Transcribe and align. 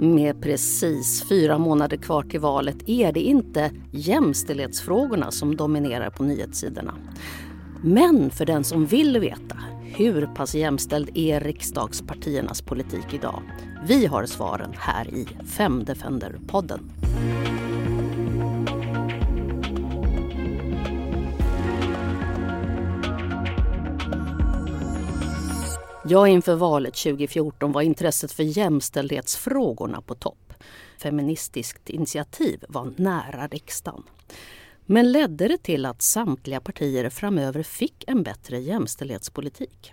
Med 0.00 0.42
precis 0.42 1.28
fyra 1.28 1.58
månader 1.58 1.96
kvar 1.96 2.22
till 2.22 2.40
valet 2.40 2.76
är 2.86 3.12
det 3.12 3.20
inte 3.20 3.70
jämställdhetsfrågorna 3.90 5.30
som 5.30 5.56
dominerar 5.56 6.10
på 6.10 6.22
nyhetssidorna. 6.22 6.94
Men 7.82 8.30
för 8.30 8.46
den 8.46 8.64
som 8.64 8.86
vill 8.86 9.18
veta 9.20 9.56
hur 9.82 10.26
pass 10.26 10.54
jämställd 10.54 11.10
är 11.14 11.40
riksdagspartiernas 11.40 12.62
politik 12.62 13.14
idag? 13.14 13.42
Vi 13.86 14.06
har 14.06 14.26
svaren 14.26 14.70
här 14.76 15.14
i 15.14 15.26
Femdefender-podden. 15.44 16.80
Ja, 26.10 26.28
inför 26.28 26.54
valet 26.54 26.94
2014 26.94 27.72
var 27.72 27.82
intresset 27.82 28.32
för 28.32 28.42
jämställdhetsfrågorna 28.42 30.00
på 30.00 30.14
topp. 30.14 30.52
Feministiskt 30.98 31.90
initiativ 31.90 32.64
var 32.68 32.92
nära 32.96 33.46
riksdagen. 33.46 34.02
Men 34.86 35.12
ledde 35.12 35.48
det 35.48 35.62
till 35.62 35.86
att 35.86 36.02
samtliga 36.02 36.60
partier 36.60 37.10
framöver 37.10 37.62
fick 37.62 38.04
en 38.06 38.22
bättre 38.22 38.58
jämställdhetspolitik? 38.58 39.92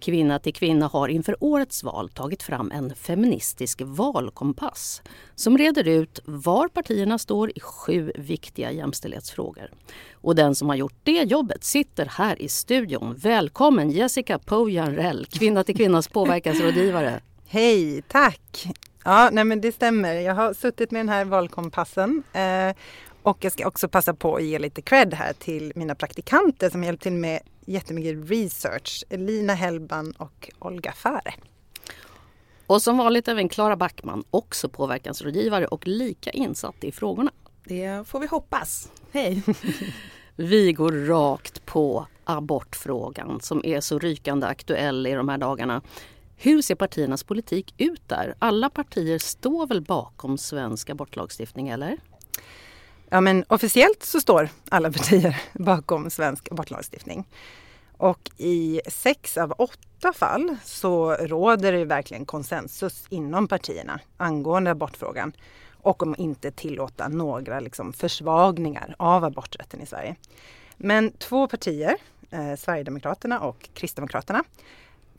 Kvinna 0.00 0.38
till 0.38 0.54
kvinna 0.54 0.86
har 0.86 1.08
inför 1.08 1.36
årets 1.40 1.84
val 1.84 2.08
tagit 2.08 2.42
fram 2.42 2.70
en 2.70 2.94
feministisk 2.94 3.82
valkompass 3.84 5.02
som 5.34 5.58
reder 5.58 5.88
ut 5.88 6.20
var 6.24 6.68
partierna 6.68 7.18
står 7.18 7.50
i 7.54 7.60
sju 7.60 8.12
viktiga 8.14 8.72
jämställdhetsfrågor. 8.72 9.70
Och 10.12 10.34
den 10.34 10.54
som 10.54 10.68
har 10.68 10.76
gjort 10.76 10.98
det 11.02 11.22
jobbet 11.22 11.64
sitter 11.64 12.06
här 12.06 12.42
i 12.42 12.48
studion. 12.48 13.14
Välkommen 13.18 13.90
Jessica 13.90 14.38
Poujanrell, 14.38 15.26
Kvinna 15.26 15.64
till 15.64 15.76
kvinnas 15.76 16.08
påverkansrådgivare. 16.08 17.20
Hej, 17.46 18.02
tack! 18.02 18.68
Ja, 19.04 19.28
nej 19.32 19.44
men 19.44 19.60
det 19.60 19.72
stämmer. 19.72 20.14
Jag 20.14 20.34
har 20.34 20.54
suttit 20.54 20.90
med 20.90 21.00
den 21.00 21.08
här 21.08 21.24
valkompassen 21.24 22.22
eh, 22.32 22.76
och 23.28 23.44
jag 23.44 23.52
ska 23.52 23.66
också 23.66 23.88
passa 23.88 24.14
på 24.14 24.36
att 24.36 24.42
ge 24.42 24.58
lite 24.58 24.82
cred 24.82 25.14
här 25.14 25.32
till 25.32 25.72
mina 25.74 25.94
praktikanter 25.94 26.70
som 26.70 26.84
hjälpt 26.84 27.02
till 27.02 27.12
med 27.12 27.40
jättemycket 27.66 28.30
research. 28.30 29.04
Lina 29.10 29.54
Hellban 29.54 30.12
och 30.12 30.50
Olga 30.58 30.92
Fare. 30.92 31.34
Och 32.66 32.82
som 32.82 32.98
vanligt 32.98 33.28
även 33.28 33.48
Klara 33.48 33.76
Backman, 33.76 34.24
också 34.30 34.68
påverkansrådgivare 34.68 35.66
och 35.66 35.86
lika 35.86 36.30
insatt 36.30 36.84
i 36.84 36.92
frågorna. 36.92 37.30
Det 37.64 38.08
får 38.08 38.20
vi 38.20 38.26
hoppas. 38.26 38.92
Hej! 39.12 39.42
vi 40.36 40.72
går 40.72 40.92
rakt 40.92 41.66
på 41.66 42.06
abortfrågan 42.24 43.40
som 43.40 43.64
är 43.64 43.80
så 43.80 43.98
rykande 43.98 44.46
aktuell 44.46 45.06
i 45.06 45.12
de 45.12 45.28
här 45.28 45.38
dagarna. 45.38 45.82
Hur 46.36 46.62
ser 46.62 46.74
partiernas 46.74 47.24
politik 47.24 47.74
ut 47.78 48.08
där? 48.08 48.34
Alla 48.38 48.70
partier 48.70 49.18
står 49.18 49.66
väl 49.66 49.80
bakom 49.80 50.38
svensk 50.38 50.90
abortlagstiftning, 50.90 51.68
eller? 51.68 51.98
Ja, 53.10 53.20
men 53.20 53.44
officiellt 53.48 54.02
så 54.02 54.20
står 54.20 54.48
alla 54.68 54.92
partier 54.92 55.42
bakom 55.52 56.10
svensk 56.10 56.48
abortlagstiftning. 56.52 57.24
Och 57.96 58.30
i 58.36 58.80
sex 58.86 59.36
av 59.36 59.54
åtta 59.58 60.12
fall 60.12 60.56
så 60.64 61.14
råder 61.14 61.72
det 61.72 61.84
verkligen 61.84 62.26
konsensus 62.26 63.04
inom 63.08 63.48
partierna 63.48 64.00
angående 64.16 64.70
abortfrågan 64.70 65.32
och 65.82 66.02
om 66.02 66.14
inte 66.18 66.50
tillåta 66.50 67.08
några 67.08 67.60
liksom 67.60 67.92
försvagningar 67.92 68.94
av 68.98 69.24
aborträtten 69.24 69.80
i 69.80 69.86
Sverige. 69.86 70.16
Men 70.76 71.12
två 71.12 71.48
partier, 71.48 71.96
eh, 72.30 72.56
Sverigedemokraterna 72.56 73.40
och 73.40 73.68
Kristdemokraterna, 73.74 74.44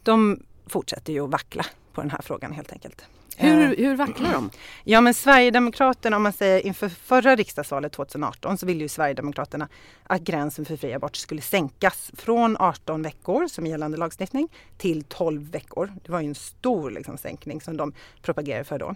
de 0.03 0.43
fortsätter 0.67 1.13
ju 1.13 1.23
att 1.23 1.31
vackla 1.31 1.65
på 1.93 2.01
den 2.01 2.11
här 2.11 2.21
frågan 2.21 2.51
helt 2.51 2.71
enkelt. 2.71 3.05
Hur, 3.41 3.79
eh, 3.79 3.85
hur 3.85 3.95
vacklar 3.95 4.31
de? 4.31 4.49
Ja 4.83 5.01
men 5.01 5.13
Sverigedemokraterna, 5.13 6.15
om 6.15 6.23
man 6.23 6.33
säger 6.33 6.65
inför 6.65 6.89
förra 6.89 7.35
riksdagsvalet 7.35 7.91
2018 7.91 8.57
så 8.57 8.65
ville 8.65 8.83
ju 8.83 8.87
Sverigedemokraterna 8.89 9.67
att 10.03 10.21
gränsen 10.21 10.65
för 10.65 10.77
fri 10.77 10.93
abort 10.93 11.15
skulle 11.15 11.41
sänkas 11.41 12.11
från 12.13 12.57
18 12.59 13.01
veckor 13.01 13.47
som 13.47 13.67
gällande 13.67 13.97
lagstiftning 13.97 14.47
till 14.77 15.03
12 15.03 15.51
veckor. 15.51 15.93
Det 16.03 16.11
var 16.11 16.21
ju 16.21 16.27
en 16.27 16.35
stor 16.35 16.91
liksom, 16.91 17.17
sänkning 17.17 17.61
som 17.61 17.77
de 17.77 17.93
propagerade 18.21 18.63
för 18.63 18.79
då. 18.79 18.95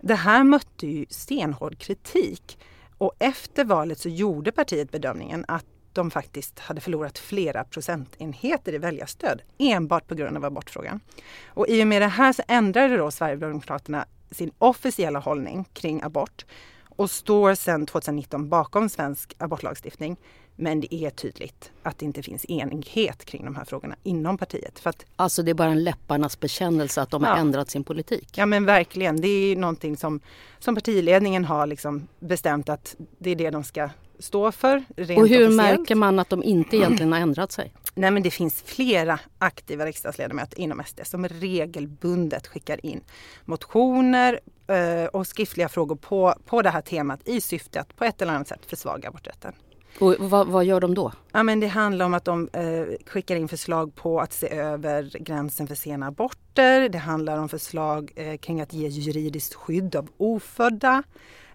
Det 0.00 0.14
här 0.14 0.44
mötte 0.44 0.86
ju 0.86 1.06
stenhård 1.08 1.78
kritik 1.78 2.58
och 2.98 3.12
efter 3.18 3.64
valet 3.64 3.98
så 3.98 4.08
gjorde 4.08 4.52
partiet 4.52 4.90
bedömningen 4.90 5.44
att 5.48 5.66
de 5.94 6.10
faktiskt 6.10 6.58
hade 6.58 6.80
förlorat 6.80 7.18
flera 7.18 7.64
procentenheter 7.64 8.74
i 8.74 8.78
väljarstöd 8.78 9.42
enbart 9.58 10.06
på 10.06 10.14
grund 10.14 10.36
av 10.36 10.44
abortfrågan. 10.44 11.00
Och 11.46 11.68
i 11.68 11.82
och 11.82 11.86
med 11.86 12.02
det 12.02 12.08
här 12.08 12.32
så 12.32 12.42
ändrade 12.48 12.96
då 12.96 13.10
Sverigedemokraterna 13.10 14.06
sin 14.30 14.50
officiella 14.58 15.18
hållning 15.18 15.64
kring 15.72 16.02
abort 16.02 16.44
och 16.88 17.10
står 17.10 17.54
sedan 17.54 17.86
2019 17.86 18.48
bakom 18.48 18.88
svensk 18.88 19.34
abortlagstiftning. 19.38 20.16
Men 20.56 20.80
det 20.80 20.94
är 20.94 21.10
tydligt 21.10 21.72
att 21.82 21.98
det 21.98 22.04
inte 22.04 22.22
finns 22.22 22.44
enighet 22.44 23.24
kring 23.24 23.44
de 23.44 23.56
här 23.56 23.64
frågorna 23.64 23.96
inom 24.02 24.38
partiet. 24.38 24.78
För 24.78 24.90
att, 24.90 25.06
alltså 25.16 25.42
det 25.42 25.50
är 25.50 25.54
bara 25.54 25.70
en 25.70 25.84
läpparnas 25.84 26.40
bekännelse 26.40 27.02
att 27.02 27.10
de 27.10 27.24
har 27.24 27.36
ändrat 27.36 27.70
sin 27.70 27.84
politik? 27.84 28.28
Ja 28.34 28.46
men 28.46 28.64
verkligen. 28.64 29.20
Det 29.20 29.28
är 29.28 29.56
någonting 29.56 29.96
som, 29.96 30.20
som 30.58 30.74
partiledningen 30.74 31.44
har 31.44 31.66
liksom 31.66 32.08
bestämt 32.20 32.68
att 32.68 32.96
det 33.18 33.30
är 33.30 33.36
det 33.36 33.50
de 33.50 33.64
ska 33.64 33.90
stå 34.22 34.52
för. 34.52 34.84
Rent 34.96 35.20
och 35.20 35.28
hur 35.28 35.46
officiellt. 35.46 35.56
märker 35.56 35.94
man 35.94 36.18
att 36.18 36.28
de 36.28 36.42
inte 36.42 36.76
egentligen 36.76 37.12
har 37.12 37.20
ändrat 37.20 37.52
sig? 37.52 37.72
Nej 37.94 38.10
men 38.10 38.22
det 38.22 38.30
finns 38.30 38.62
flera 38.62 39.20
aktiva 39.38 39.86
riksdagsledamöter 39.86 40.60
inom 40.60 40.82
SD 40.86 41.00
som 41.04 41.28
regelbundet 41.28 42.46
skickar 42.46 42.86
in 42.86 43.00
motioner 43.44 44.40
eh, 44.66 45.04
och 45.04 45.26
skriftliga 45.26 45.68
frågor 45.68 45.96
på, 45.96 46.34
på 46.46 46.62
det 46.62 46.70
här 46.70 46.80
temat 46.80 47.28
i 47.28 47.40
syfte 47.40 47.80
att 47.80 47.96
på 47.96 48.04
ett 48.04 48.22
eller 48.22 48.32
annat 48.32 48.48
sätt 48.48 48.60
försvaga 48.66 49.08
aborträtten. 49.08 49.52
Och 49.98 50.14
vad, 50.18 50.46
vad, 50.46 50.64
gör 50.64 50.80
de 50.80 50.94
då? 50.94 51.12
Ja, 51.32 51.42
men 51.42 51.60
det 51.60 51.66
handlar 51.66 52.06
om 52.06 52.14
att 52.14 52.24
de 52.24 52.48
eh, 52.52 52.84
skickar 53.06 53.36
in 53.36 53.48
förslag 53.48 53.94
på 53.94 54.20
att 54.20 54.32
se 54.32 54.48
över 54.50 55.10
gränsen 55.20 55.66
för 55.66 55.74
sena 55.74 56.06
aborter. 56.06 56.88
Det 56.88 56.98
handlar 56.98 57.38
om 57.38 57.48
förslag 57.48 58.12
eh, 58.16 58.36
kring 58.36 58.60
att 58.60 58.72
ge 58.72 58.88
juridiskt 58.88 59.54
skydd 59.54 59.96
av 59.96 60.08
ofödda. 60.16 61.02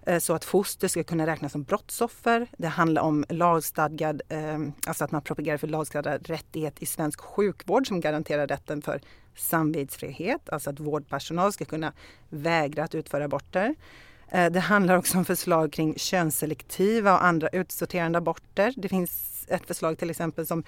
Eh, 0.08 0.18
så 0.18 0.34
att 0.34 0.44
foster 0.44 0.88
ska 0.88 1.04
kunna 1.04 1.26
räknas 1.26 1.52
som 1.52 1.62
brottsoffer. 1.62 2.46
Det 2.58 2.68
handlar 2.68 3.02
om 3.02 3.24
lagstadgad, 3.28 4.22
ehm, 4.28 4.72
alltså 4.86 5.04
att 5.04 5.12
man 5.12 5.22
propagerar 5.22 5.56
för 5.56 5.66
lagstadgad 5.66 6.28
rättighet 6.28 6.82
i 6.82 6.86
svensk 6.86 7.20
sjukvård 7.20 7.88
som 7.88 8.00
garanterar 8.00 8.46
rätten 8.46 8.82
för 8.82 9.00
samvetsfrihet, 9.36 10.48
alltså 10.48 10.70
att 10.70 10.80
vårdpersonal 10.80 11.52
ska 11.52 11.64
kunna 11.64 11.92
vägra 12.28 12.84
att 12.84 12.94
utföra 12.94 13.24
aborter. 13.24 13.74
Eh, 14.28 14.50
det 14.50 14.60
handlar 14.60 14.96
också 14.96 15.18
om 15.18 15.24
förslag 15.24 15.72
kring 15.72 15.94
könsselektiva 15.98 17.12
och 17.12 17.24
andra 17.24 17.48
utsorterande 17.48 18.18
aborter. 18.18 18.74
Det 18.76 18.88
finns 18.88 19.44
ett 19.48 19.66
förslag 19.66 19.98
till 19.98 20.10
exempel 20.10 20.46
som 20.46 20.64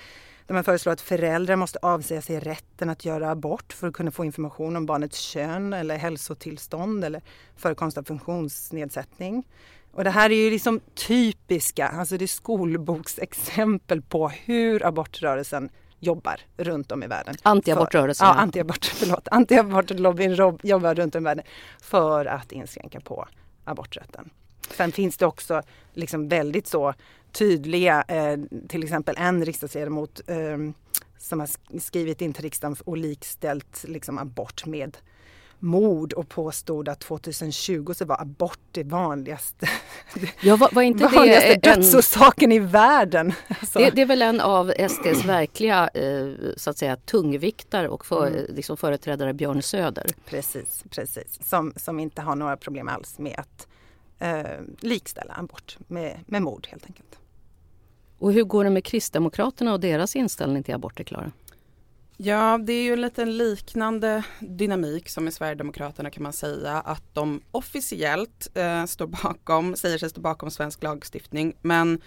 där 0.51 0.55
man 0.55 0.65
föreslår 0.65 0.93
att 0.93 1.01
föräldrar 1.01 1.57
måste 1.57 1.79
avsäga 1.83 2.23
sig 2.23 2.41
rätten 2.41 2.91
att 2.91 3.05
göra 3.05 3.31
abort 3.31 3.73
för 3.73 3.89
att 3.89 3.95
kunna 3.95 4.11
få 4.11 4.25
information 4.25 4.77
om 4.77 4.87
barnets 4.87 5.21
kön 5.21 5.73
eller 5.73 5.97
hälsotillstånd 5.97 7.05
eller 7.05 7.23
förekomst 7.57 7.99
av 7.99 8.03
funktionsnedsättning. 8.03 9.45
Och 9.93 10.05
det 10.05 10.11
här 10.11 10.31
är 10.31 10.35
ju 10.35 10.51
liksom 10.51 10.81
typiska, 10.95 11.89
alltså 11.89 12.17
det 12.17 12.25
är 12.25 12.27
skolboksexempel 12.27 14.03
på 14.03 14.29
hur 14.29 14.87
abortrörelsen 14.87 15.71
jobbar 15.99 16.41
runt 16.57 16.93
om 16.93 17.03
i 17.03 17.07
världen. 17.07 17.35
Antiabortrörelsen? 17.43 18.27
Ja, 18.27 18.35
antiabort, 18.35 18.85
förlåt. 18.95 19.29
Antiabortlobbyn 19.31 20.35
jobbar 20.63 20.95
runt 20.95 21.15
om 21.15 21.23
i 21.23 21.25
världen 21.25 21.45
för 21.81 22.27
att 22.27 22.53
inskränka 22.53 23.01
på 23.01 23.29
aborträtten. 23.65 24.31
Sen 24.77 24.93
finns 24.93 25.17
det 25.17 25.27
också 25.27 25.63
liksom 25.93 26.29
väldigt 26.29 26.67
så 26.67 26.95
tydliga, 27.33 28.05
eh, 28.09 28.39
till 28.69 28.83
exempel 28.83 29.15
en 29.19 29.45
riksdagsledamot 29.45 30.21
eh, 30.27 30.59
som 31.19 31.41
har 31.41 31.49
skrivit 31.81 32.21
in 32.21 32.33
till 32.33 32.43
riksdagen 32.43 32.77
och 32.85 32.97
likställt 32.97 33.85
liksom 33.89 34.19
abort 34.19 34.67
med 34.67 34.97
mord 35.61 36.13
och 36.13 36.29
påstod 36.29 36.89
att 36.89 37.01
2020 37.01 37.93
så 37.95 38.05
var 38.05 38.21
abort 38.21 38.59
det 38.73 38.85
vanligaste, 38.85 39.69
ja, 40.41 40.57
var, 40.57 40.69
var 40.73 40.83
inte 40.83 41.07
vanligaste 41.07 41.55
det 41.55 41.75
dödsorsaken 41.75 42.53
i 42.53 42.59
världen. 42.59 43.33
Alltså. 43.49 43.79
Det, 43.79 43.91
det, 43.91 44.03
är 44.03 44.07
väl 44.07 44.23
en 44.23 44.41
av 44.41 44.73
SDs 44.89 45.25
verkliga 45.25 45.89
eh, 45.95 46.29
så 46.57 46.71
att 46.71 46.79
säga 46.79 46.97
tungviktare 46.97 47.89
och 47.89 48.07
för, 48.07 48.27
mm. 48.27 48.45
liksom 48.49 48.77
företrädare 48.77 49.35
Björn 49.35 49.63
Söder. 49.63 50.07
Precis, 50.27 50.85
precis. 50.91 51.39
Som, 51.49 51.73
som 51.77 52.01
inte 52.01 52.23
har 52.23 52.37
några 52.37 52.57
problem 52.57 52.89
alls 52.89 53.19
med 53.19 53.35
att 53.39 53.67
eh, 54.21 54.61
likställa 54.81 55.35
abort 55.35 55.79
med, 55.87 56.21
med 56.27 56.43
mord 56.43 56.67
helt 56.71 56.87
enkelt. 56.87 57.19
Och 58.19 58.33
hur 58.33 58.45
går 58.45 58.65
det 58.65 58.71
med 58.71 58.85
Kristdemokraterna 58.85 59.73
och 59.73 59.81
deras 59.81 60.17
inställning 60.17 60.63
till 60.63 60.75
aborter, 60.75 61.05
Klara? 61.05 61.33
Ja, 62.17 62.59
det 62.59 62.73
är 62.73 62.83
ju 62.83 62.93
en 62.93 63.01
liten 63.01 63.37
liknande 63.37 64.25
dynamik 64.41 65.09
som 65.09 65.29
i 65.29 65.33
Sverigedemokraterna 65.33 66.11
kan 66.11 66.23
man 66.23 66.33
säga 66.33 66.73
att 66.73 67.15
de 67.15 67.41
officiellt 67.51 68.49
eh, 68.55 68.85
står 68.85 69.07
bakom, 69.07 69.77
säger 69.77 69.99
sig 69.99 70.11
stå 70.11 70.21
bakom 70.21 70.51
svensk 70.51 70.83
lagstiftning 70.83 71.57
men 71.63 72.01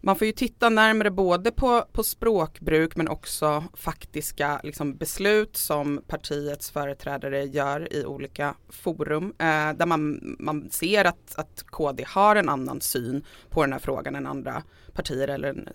man 0.00 0.16
får 0.16 0.26
ju 0.26 0.32
titta 0.32 0.68
närmare 0.68 1.10
både 1.10 1.50
på, 1.50 1.84
på 1.92 2.02
språkbruk 2.02 2.96
men 2.96 3.08
också 3.08 3.64
faktiska 3.74 4.60
liksom, 4.64 4.96
beslut 4.96 5.56
som 5.56 6.02
partiets 6.06 6.70
företrädare 6.70 7.44
gör 7.44 7.92
i 7.92 8.04
olika 8.04 8.54
forum 8.68 9.34
eh, 9.38 9.72
där 9.76 9.86
man, 9.86 10.36
man 10.38 10.70
ser 10.70 11.04
att, 11.04 11.34
att 11.36 11.64
KD 11.66 12.04
har 12.08 12.36
en 12.36 12.48
annan 12.48 12.80
syn 12.80 13.24
på 13.48 13.62
den 13.62 13.72
här 13.72 13.80
frågan 13.80 14.14
än 14.14 14.26
andra 14.26 14.62
partier 14.90 15.28
eller 15.28 15.48
en, 15.48 15.68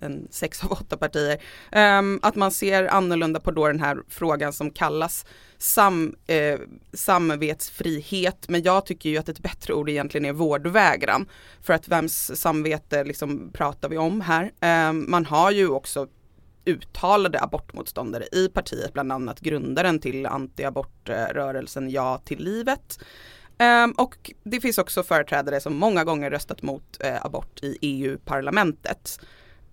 en 0.00 0.28
sex 0.30 0.64
av 0.64 0.72
åtta 0.72 0.96
partier. 0.96 1.42
Um, 1.98 2.20
att 2.22 2.36
man 2.36 2.50
ser 2.50 2.86
annorlunda 2.86 3.40
på 3.40 3.50
då 3.50 3.66
den 3.66 3.80
här 3.80 3.98
frågan 4.08 4.52
som 4.52 4.70
kallas 4.70 5.26
sam, 5.58 6.16
eh, 6.26 6.58
samvetsfrihet 6.92 8.48
men 8.48 8.62
jag 8.62 8.86
tycker 8.86 9.10
ju 9.10 9.18
att 9.18 9.28
ett 9.28 9.40
bättre 9.40 9.74
ord 9.74 9.90
egentligen 9.90 10.24
är 10.24 10.32
vårdvägran. 10.32 11.28
För 11.60 11.72
att 11.72 11.88
vems 11.88 12.40
samvete 12.40 13.04
liksom 13.04 13.50
pratar 13.52 13.88
vi 13.88 13.98
om 13.98 14.20
här? 14.20 14.52
Um, 14.88 15.10
man 15.10 15.26
har 15.26 15.50
ju 15.50 15.68
också 15.68 16.06
uttalade 16.64 17.40
abortmotståndare 17.40 18.24
i 18.32 18.48
partiet, 18.48 18.92
bland 18.92 19.12
annat 19.12 19.40
grundaren 19.40 19.98
till 19.98 20.26
antiabortrörelsen 20.26 21.90
Ja 21.90 22.18
till 22.24 22.44
livet. 22.44 22.98
Um, 23.62 23.92
och 23.92 24.30
det 24.42 24.60
finns 24.60 24.78
också 24.78 25.02
företrädare 25.02 25.60
som 25.60 25.76
många 25.76 26.04
gånger 26.04 26.30
röstat 26.30 26.62
mot 26.62 26.98
eh, 27.00 27.24
abort 27.26 27.60
i 27.62 27.78
EU-parlamentet. 27.80 29.20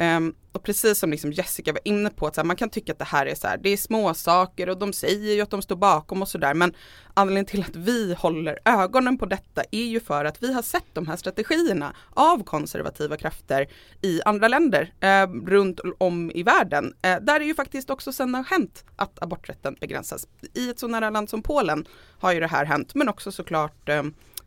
Um, 0.02 0.36
och 0.52 0.64
precis 0.64 1.00
som 1.00 1.12
liksom 1.12 1.32
Jessica 1.32 1.74
var 1.74 1.82
inne 1.84 2.10
på, 2.10 2.28
att 2.28 2.36
så 2.36 2.42
här, 2.42 2.46
man 2.46 2.56
kan 2.56 2.70
tycka 2.70 2.92
att 2.92 3.00
det 3.00 3.06
här 3.06 3.26
är 3.26 3.36
så 3.36 3.48
här, 3.48 3.58
det 3.58 3.70
är 3.70 3.78
små 3.78 4.14
saker 4.14 4.70
och 4.70 4.78
de 4.78 4.94
säger 4.94 5.34
ju 5.34 5.42
att 5.42 5.50
de 5.50 5.62
står 5.62 5.76
bakom 5.76 6.22
och 6.22 6.28
sådär. 6.28 6.54
Men 6.54 6.74
anledningen 7.14 7.46
till 7.46 7.62
att 7.62 7.76
vi 7.76 8.14
håller 8.14 8.60
ögonen 8.66 9.18
på 9.18 9.26
detta 9.26 9.64
är 9.72 9.84
ju 9.84 10.00
för 10.00 10.26
att 10.26 10.44
vi 10.44 10.54
har 10.54 10.62
sett 10.62 10.86
de 10.94 11.08
här 11.08 11.16
strategierna 11.16 11.96
av 12.10 12.44
konservativa 12.44 13.18
krafter 13.18 13.68
i 14.02 14.22
andra 14.26 14.48
länder 14.48 14.94
eh, 15.00 15.28
runt 15.46 15.80
om 15.98 16.32
i 16.32 16.44
världen. 16.44 16.94
Eh, 17.02 17.18
där 17.22 17.40
är 17.40 17.46
ju 17.46 17.56
faktiskt 17.56 17.90
också 17.90 18.12
sen 18.12 18.34
har 18.36 18.44
hänt 18.44 18.86
att 18.96 19.24
aborträtten 19.24 19.76
begränsas. 19.82 20.28
I 20.54 20.70
ett 20.70 20.80
så 20.80 20.88
nära 20.88 21.10
land 21.10 21.30
som 21.30 21.42
Polen 21.42 21.86
har 22.20 22.34
ju 22.34 22.40
det 22.40 22.48
här 22.48 22.66
hänt, 22.66 22.96
men 22.96 23.10
också 23.10 23.32
såklart 23.32 23.90
eh, 23.90 24.04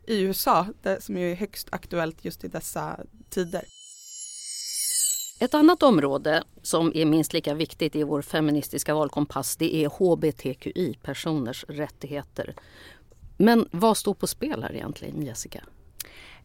i 0.07 0.23
USA, 0.23 0.67
det, 0.83 1.03
som 1.03 1.17
är 1.17 1.35
högst 1.35 1.69
aktuellt 1.73 2.25
just 2.25 2.45
i 2.45 2.49
dessa 2.49 2.97
tider. 3.31 3.63
Ett 5.43 5.55
annat 5.55 5.83
område 5.83 6.45
som 6.63 6.93
är 6.95 7.05
minst 7.05 7.33
lika 7.33 7.55
viktigt 7.55 7.97
i 7.97 8.03
vår 8.03 8.23
feministiska 8.23 8.95
valkompass 8.95 9.57
det 9.57 9.75
är 9.75 9.89
hbtqi-personers 9.89 11.65
rättigheter. 11.69 12.55
Men 13.37 13.69
vad 13.71 13.97
står 13.97 14.15
på 14.15 14.27
spel 14.27 14.63
här 14.63 14.75
egentligen, 14.75 15.23
Jessica? 15.23 15.61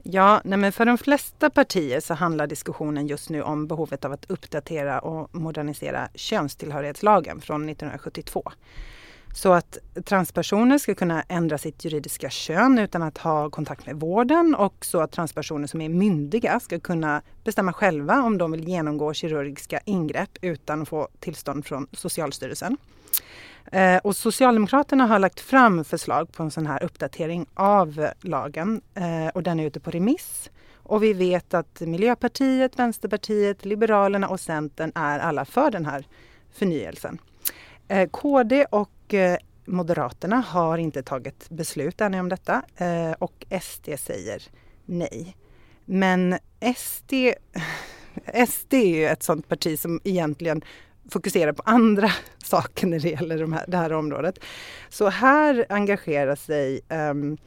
Ja, 0.04 0.42
nej 0.44 0.58
men 0.58 0.72
för 0.72 0.86
de 0.86 0.98
flesta 0.98 1.50
partier 1.50 2.00
så 2.00 2.14
handlar 2.14 2.48
diskussionen 2.48 3.08
just 3.08 3.30
nu 3.30 3.42
om 3.42 3.68
behovet 3.68 4.06
av 4.06 4.12
att 4.12 4.32
uppdatera 4.32 5.00
och 5.00 5.36
modernisera 5.36 6.10
könstillhörighetslagen 6.16 7.42
från 7.42 7.70
1972. 7.70 8.52
Så 9.38 9.54
att 9.54 9.78
transpersoner 10.06 10.78
ska 10.78 10.96
kunna 10.96 11.22
ändra 11.22 11.58
sitt 11.58 11.86
juridiska 11.86 12.30
kön 12.30 12.80
utan 12.80 13.02
att 13.04 13.18
ha 13.18 13.50
kontakt 13.50 13.86
med 13.86 13.96
vården 13.96 14.56
och 14.56 14.86
så 14.86 15.02
att 15.02 15.12
transpersoner 15.12 15.68
som 15.68 15.82
är 15.82 15.90
myndiga 15.90 16.60
ska 16.60 16.80
kunna 16.80 17.22
bestämma 17.44 17.74
själva 17.74 18.22
om 18.22 18.38
de 18.38 18.52
vill 18.52 18.68
genomgå 18.68 19.14
kirurgiska 19.14 19.80
ingrepp 19.86 20.38
utan 20.42 20.82
att 20.82 20.90
få 20.90 21.08
tillstånd 21.20 21.66
från 21.66 21.88
Socialstyrelsen. 21.92 22.78
Eh, 23.72 23.98
och 23.98 24.16
Socialdemokraterna 24.16 25.06
har 25.06 25.20
lagt 25.20 25.40
fram 25.40 25.84
förslag 25.84 26.32
på 26.32 26.44
en 26.44 26.52
sån 26.52 26.68
här 26.68 26.84
uppdatering 26.84 27.46
av 27.54 28.08
lagen 28.22 28.82
eh, 28.96 29.28
och 29.34 29.44
den 29.44 29.60
är 29.60 29.66
ute 29.66 29.80
på 29.80 29.92
remiss. 29.92 30.50
Och 30.76 31.04
vi 31.04 31.14
vet 31.14 31.54
att 31.54 31.82
Miljöpartiet, 31.82 32.80
Vänsterpartiet, 32.80 33.66
Liberalerna 33.66 34.28
och 34.28 34.40
Centern 34.40 34.92
är 34.96 35.20
alla 35.20 35.46
för 35.46 35.72
den 35.72 35.86
här 35.86 36.08
förnyelsen. 36.54 37.20
Eh, 37.88 38.10
KD 38.10 38.66
och 38.66 38.90
Eh, 39.14 39.38
Moderaterna 39.66 40.36
har 40.36 40.78
inte 40.78 41.04
tagit 41.04 41.50
beslut 41.50 42.02
ännu 42.02 42.20
om 42.20 42.30
detta 42.30 42.62
eh, 42.78 43.12
och 43.12 43.46
SD 43.62 43.90
säger 44.00 44.44
nej. 44.86 45.36
Men 45.86 46.38
SD, 46.76 47.14
SD 48.48 48.74
är 48.74 48.96
ju 48.96 49.06
ett 49.08 49.24
sånt 49.24 49.48
parti 49.48 49.80
som 49.80 50.02
egentligen 50.04 50.62
fokuserar 51.10 51.54
på 51.54 51.64
andra 51.66 52.12
saker 52.46 52.88
när 52.88 53.00
det 53.00 53.10
gäller 53.10 53.38
de 53.38 53.54
här, 53.54 53.66
det 53.68 53.78
här 53.78 53.94
området. 53.94 54.40
Så 54.90 55.10
här 55.10 55.66
engagerar 55.70 56.36
sig 56.36 56.82
um, 56.90 57.38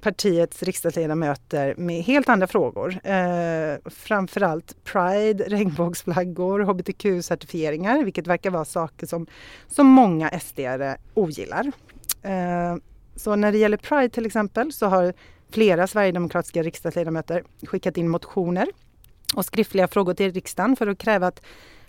partiets 0.00 0.62
riksdagsledamöter 0.62 1.74
med 1.76 2.02
helt 2.02 2.28
andra 2.28 2.46
frågor. 2.46 3.00
Eh, 3.06 3.76
framförallt 3.84 4.84
Pride, 4.84 5.44
regnbågsflaggor, 5.44 6.60
hbtq-certifieringar, 6.60 8.04
vilket 8.04 8.26
verkar 8.26 8.50
vara 8.50 8.64
saker 8.64 9.06
som, 9.06 9.26
som 9.68 9.86
många 9.86 10.30
sd 10.30 10.60
ogillar. 11.14 11.72
Eh, 12.22 12.76
så 13.16 13.36
när 13.36 13.52
det 13.52 13.58
gäller 13.58 13.76
Pride 13.76 14.08
till 14.08 14.26
exempel 14.26 14.72
så 14.72 14.86
har 14.86 15.12
flera 15.50 15.86
sverigedemokratiska 15.86 16.62
riksdagsledamöter 16.62 17.42
skickat 17.62 17.96
in 17.96 18.08
motioner 18.08 18.68
och 19.34 19.44
skriftliga 19.44 19.88
frågor 19.88 20.14
till 20.14 20.32
riksdagen 20.32 20.76
för 20.76 20.86
att 20.86 20.98
kräva 20.98 21.26
att 21.26 21.42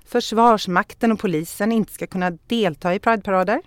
Försvarsmakten 0.05 1.11
och 1.11 1.19
polisen 1.19 1.71
inte 1.71 1.93
ska 1.93 2.07
kunna 2.07 2.31
delta 2.31 2.95
i 2.95 2.99
Prideparader. 2.99 3.61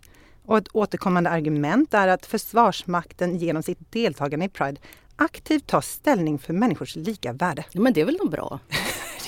Och 0.46 0.58
ett 0.58 0.68
återkommande 0.72 1.30
argument 1.30 1.94
är 1.94 2.08
att 2.08 2.26
Försvarsmakten 2.26 3.36
genom 3.36 3.62
sitt 3.62 3.92
deltagande 3.92 4.46
i 4.46 4.48
Pride 4.48 4.80
aktivt 5.16 5.66
tar 5.66 5.80
ställning 5.80 6.38
för 6.38 6.52
människors 6.52 6.96
lika 6.96 7.32
värde. 7.32 7.64
Ja, 7.70 7.80
men 7.80 7.92
det 7.92 8.00
är 8.00 8.04
väl 8.04 8.16
nog 8.16 8.30
bra? 8.30 8.60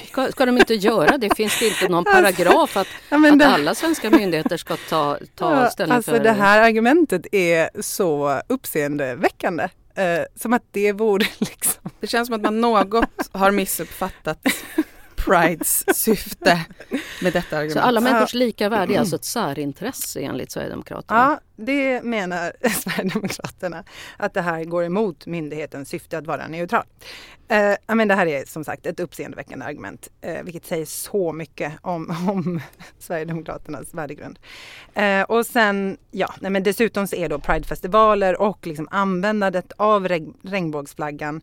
Ska, 0.08 0.32
ska 0.32 0.46
de 0.46 0.58
inte 0.58 0.74
göra 0.74 1.18
det? 1.18 1.36
Finns 1.36 1.58
det 1.58 1.66
inte 1.66 1.88
någon 1.88 2.04
paragraf 2.04 2.76
att, 2.76 2.86
ja, 3.08 3.32
att 3.32 3.38
det... 3.38 3.46
alla 3.46 3.74
svenska 3.74 4.10
myndigheter 4.10 4.56
ska 4.56 4.76
ta, 4.88 5.18
ta 5.34 5.70
ställning 5.70 5.96
alltså 5.96 6.10
för... 6.10 6.20
Det 6.20 6.32
här 6.32 6.60
argumentet 6.60 7.26
är 7.32 7.82
så 7.82 8.40
uppseendeväckande. 8.48 9.68
Eh, 9.94 10.24
som 10.36 10.52
att 10.52 10.62
det 10.70 10.92
vore 10.92 11.26
liksom... 11.38 11.90
Det 12.00 12.06
känns 12.06 12.28
som 12.28 12.36
att 12.36 12.42
man 12.42 12.60
något 12.60 13.28
har 13.32 13.50
missuppfattat 13.50 14.38
Prides 15.24 15.96
syfte 15.96 16.66
med 17.22 17.32
detta 17.32 17.56
argument. 17.56 17.72
Så 17.72 17.80
alla 17.80 18.00
människors 18.00 18.34
lika 18.34 18.68
värde 18.68 18.94
är 18.94 18.98
alltså 18.98 19.16
ett 19.16 19.24
särintresse 19.24 20.20
enligt 20.20 20.50
Sverigedemokraterna? 20.50 21.20
Ja, 21.20 21.64
det 21.64 22.02
menar 22.02 22.52
Sverigedemokraterna. 22.68 23.84
Att 24.16 24.34
det 24.34 24.40
här 24.40 24.64
går 24.64 24.84
emot 24.84 25.26
myndighetens 25.26 25.88
syfte 25.88 26.18
att 26.18 26.26
vara 26.26 26.48
neutral. 26.48 26.84
Eh, 27.48 27.94
men 27.94 28.08
det 28.08 28.14
här 28.14 28.26
är 28.26 28.44
som 28.44 28.64
sagt 28.64 28.86
ett 28.86 29.00
uppseendeväckande 29.00 29.64
argument, 29.64 30.08
eh, 30.20 30.42
vilket 30.42 30.66
säger 30.66 30.86
så 30.86 31.32
mycket 31.32 31.72
om, 31.82 32.10
om 32.28 32.60
Sverigedemokraternas 32.98 33.94
värdegrund. 33.94 34.38
Eh, 34.94 35.22
och 35.22 35.46
sen, 35.46 35.96
ja, 36.10 36.34
nej, 36.40 36.50
men 36.50 36.62
dessutom 36.62 37.06
så 37.06 37.16
är 37.16 37.28
då 37.28 37.38
Pridefestivaler 37.38 38.40
och 38.40 38.66
liksom 38.66 38.88
användandet 38.90 39.72
av 39.76 40.08
regn, 40.08 40.34
regnbågsflaggan 40.42 41.40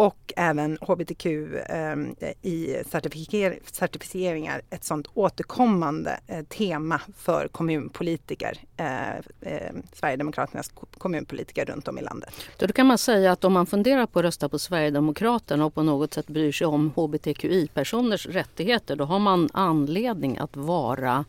och 0.00 0.32
även 0.36 0.78
hbtq 0.80 1.26
eh, 1.26 1.96
i 2.42 2.82
certifier 2.86 3.58
certifieringar 3.72 4.62
ett 4.70 4.84
sånt 4.84 5.06
återkommande 5.14 6.20
eh, 6.26 6.44
tema 6.44 7.00
för 7.16 7.48
kommunpolitiker, 7.48 8.58
eh, 8.76 9.16
eh, 9.40 9.72
Sverigedemokraternas 9.92 10.72
kommunpolitiker 10.98 11.64
runt 11.64 11.88
om 11.88 11.98
i 11.98 12.02
landet. 12.02 12.34
Då 12.56 12.68
kan 12.68 12.86
man 12.86 12.98
säga 12.98 13.32
att 13.32 13.44
om 13.44 13.52
man 13.52 13.66
funderar 13.66 14.06
på 14.06 14.18
att 14.18 14.24
rösta 14.24 14.48
på 14.48 14.58
Sverigedemokraterna 14.58 15.64
och 15.64 15.74
på 15.74 15.82
något 15.82 16.14
sätt 16.14 16.26
bryr 16.26 16.52
sig 16.52 16.66
om 16.66 16.90
hbtqi-personers 16.96 18.26
rättigheter, 18.26 18.96
då 18.96 19.04
har 19.04 19.18
man 19.18 19.48
anledning 19.52 20.38
att 20.38 20.56
vara 20.56 21.24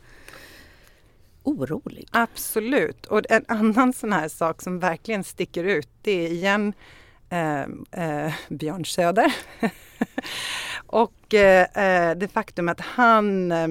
orolig. 1.42 2.08
Absolut. 2.10 3.06
Och 3.06 3.20
en 3.28 3.44
annan 3.48 3.92
sån 3.92 4.12
här 4.12 4.28
sak 4.28 4.62
som 4.62 4.78
verkligen 4.78 5.24
sticker 5.24 5.64
ut, 5.64 5.88
det 6.02 6.26
är 6.26 6.28
igen 6.30 6.72
eh, 7.32 7.62
eh, 7.90 8.32
Björn 8.48 8.84
Söder. 8.84 9.34
och 10.86 11.34
eh, 11.34 11.66
eh, 11.84 12.16
det 12.16 12.28
faktum 12.28 12.68
att 12.68 12.80
han 12.80 13.52
eh, 13.52 13.68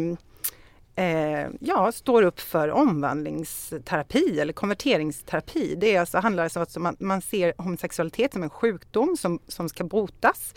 eh, 1.06 1.48
ja, 1.60 1.92
står 1.92 2.24
upp 2.24 2.40
för 2.40 2.72
omvandlingsterapi 2.72 4.40
eller 4.40 4.54
konverteringsterapi. 4.54 5.76
Det 5.76 5.96
är 5.96 6.00
alltså, 6.00 6.18
handlar 6.18 6.44
alltså 6.44 6.60
om 6.60 6.64
att 6.64 6.78
man, 6.78 6.96
man 7.00 7.22
ser 7.22 7.54
homosexualitet 7.58 8.34
som 8.34 8.44
en 8.44 8.50
sjukdom 8.50 9.18
som, 9.18 9.40
som 9.48 9.70
ska 9.70 9.84
botas. 9.84 10.54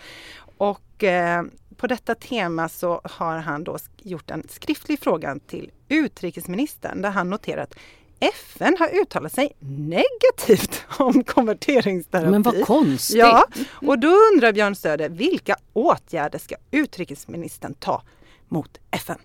Och 0.56 1.04
eh, 1.04 1.42
på 1.76 1.86
detta 1.86 2.14
tema 2.14 2.68
så 2.68 3.00
har 3.04 3.38
han 3.38 3.64
då 3.64 3.78
gjort 4.02 4.30
en 4.30 4.48
skriftlig 4.48 5.00
fråga 5.00 5.38
till 5.46 5.70
utrikesministern 5.88 7.02
där 7.02 7.10
han 7.10 7.30
noterat 7.30 7.74
FN 8.20 8.76
har 8.78 8.88
uttalat 8.88 9.32
sig 9.32 9.52
negativt 9.58 10.84
om 10.98 11.24
konverteringsterapi. 11.24 12.30
Men 12.30 12.42
vad 12.42 12.64
konstigt! 12.64 13.18
Ja, 13.18 13.46
och 13.72 13.98
då 13.98 14.08
undrar 14.08 14.52
Björn 14.52 14.74
Söder 14.74 15.08
vilka 15.08 15.56
åtgärder 15.72 16.38
ska 16.38 16.54
utrikesministern 16.70 17.74
ta 17.74 18.02
mot 18.48 18.78
FN? 18.90 19.18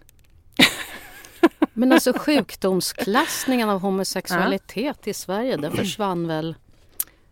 Men 1.74 1.92
alltså 1.92 2.14
sjukdomsklassningen 2.14 3.70
av 3.70 3.80
homosexualitet 3.80 4.98
ja. 5.04 5.10
i 5.10 5.14
Sverige, 5.14 5.58
den 5.58 5.72
försvann 5.72 6.28
väl 6.28 6.56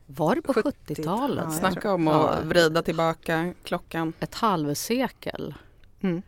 var 0.10 0.36
det 0.36 0.42
på 0.42 0.54
70-talet? 0.54 1.46
70 1.46 1.58
Snacka 1.58 1.94
om 1.94 2.08
att 2.08 2.46
vrida 2.46 2.82
tillbaka 2.82 3.54
klockan. 3.64 4.14
Ett 4.20 4.36
halvsekel. 4.36 5.54
Mm. 6.02 6.22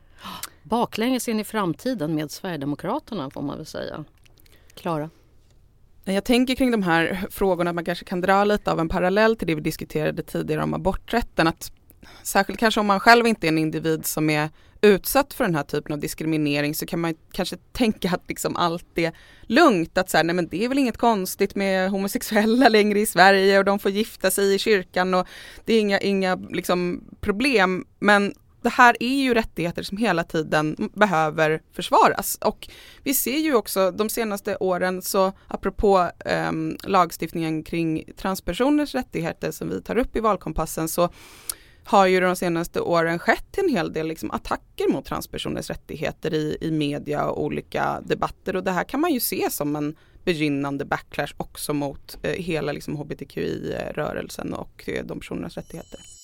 Baklänges 0.63 1.27
in 1.27 1.39
i 1.39 1.43
framtiden 1.43 2.15
med 2.15 2.31
Sverigedemokraterna 2.31 3.29
får 3.29 3.41
man 3.41 3.57
väl 3.57 3.65
säga. 3.65 4.05
Klara? 4.73 5.09
Jag 6.13 6.23
tänker 6.23 6.55
kring 6.55 6.71
de 6.71 6.83
här 6.83 7.27
frågorna, 7.31 7.69
att 7.69 7.75
man 7.75 7.85
kanske 7.85 8.05
kan 8.05 8.21
dra 8.21 8.43
lite 8.43 8.71
av 8.71 8.79
en 8.79 8.89
parallell 8.89 9.35
till 9.35 9.47
det 9.47 9.55
vi 9.55 9.61
diskuterade 9.61 10.23
tidigare 10.23 10.63
om 10.63 10.73
aborträtten. 10.73 11.47
Att 11.47 11.71
särskilt 12.23 12.59
kanske 12.59 12.79
om 12.79 12.87
man 12.87 12.99
själv 12.99 13.27
inte 13.27 13.47
är 13.47 13.49
en 13.49 13.57
individ 13.57 14.05
som 14.05 14.29
är 14.29 14.49
utsatt 14.81 15.33
för 15.33 15.43
den 15.43 15.55
här 15.55 15.63
typen 15.63 15.93
av 15.93 15.99
diskriminering 15.99 16.75
så 16.75 16.85
kan 16.85 16.99
man 16.99 17.15
kanske 17.31 17.57
tänka 17.71 18.09
att 18.09 18.23
liksom 18.27 18.55
allt 18.55 18.97
är 18.97 19.11
lugnt. 19.41 19.97
Att 19.97 20.09
så 20.09 20.17
här, 20.17 20.23
nej 20.23 20.35
men 20.35 20.47
det 20.47 20.63
är 20.63 20.69
väl 20.69 20.79
inget 20.79 20.97
konstigt 20.97 21.55
med 21.55 21.89
homosexuella 21.89 22.69
längre 22.69 22.99
i 22.99 23.05
Sverige 23.05 23.59
och 23.59 23.65
de 23.65 23.79
får 23.79 23.91
gifta 23.91 24.31
sig 24.31 24.55
i 24.55 24.59
kyrkan 24.59 25.13
och 25.13 25.27
det 25.65 25.73
är 25.73 25.79
inga, 25.79 25.99
inga 25.99 26.35
liksom 26.35 27.03
problem. 27.21 27.85
Men 27.99 28.33
det 28.61 28.69
här 28.69 28.97
är 28.99 29.21
ju 29.21 29.33
rättigheter 29.33 29.83
som 29.83 29.97
hela 29.97 30.23
tiden 30.23 30.89
behöver 30.93 31.61
försvaras 31.73 32.37
och 32.41 32.69
vi 33.03 33.13
ser 33.13 33.37
ju 33.37 33.55
också 33.55 33.91
de 33.91 34.09
senaste 34.09 34.57
åren 34.59 35.01
så 35.01 35.31
apropå 35.47 36.11
eh, 36.25 36.51
lagstiftningen 36.83 37.63
kring 37.63 38.03
transpersoners 38.17 38.95
rättigheter 38.95 39.51
som 39.51 39.69
vi 39.69 39.81
tar 39.81 39.97
upp 39.97 40.15
i 40.15 40.19
valkompassen 40.19 40.87
så 40.87 41.09
har 41.83 42.07
ju 42.07 42.19
de 42.19 42.35
senaste 42.35 42.81
åren 42.81 43.19
skett 43.19 43.57
en 43.57 43.69
hel 43.69 43.93
del 43.93 44.07
liksom 44.07 44.31
attacker 44.31 44.91
mot 44.91 45.05
transpersoners 45.05 45.69
rättigheter 45.69 46.33
i, 46.33 46.57
i 46.61 46.71
media 46.71 47.25
och 47.25 47.43
olika 47.43 48.01
debatter 48.01 48.55
och 48.55 48.63
det 48.63 48.71
här 48.71 48.83
kan 48.83 48.99
man 48.99 49.13
ju 49.13 49.19
se 49.19 49.47
som 49.51 49.75
en 49.75 49.95
begynnande 50.23 50.85
backlash 50.85 51.33
också 51.37 51.73
mot 51.73 52.17
eh, 52.21 52.31
hela 52.31 52.71
liksom 52.71 52.95
hbtqi-rörelsen 52.95 54.53
och 54.53 54.89
eh, 54.89 55.05
de 55.05 55.19
personernas 55.19 55.57
rättigheter. 55.57 56.18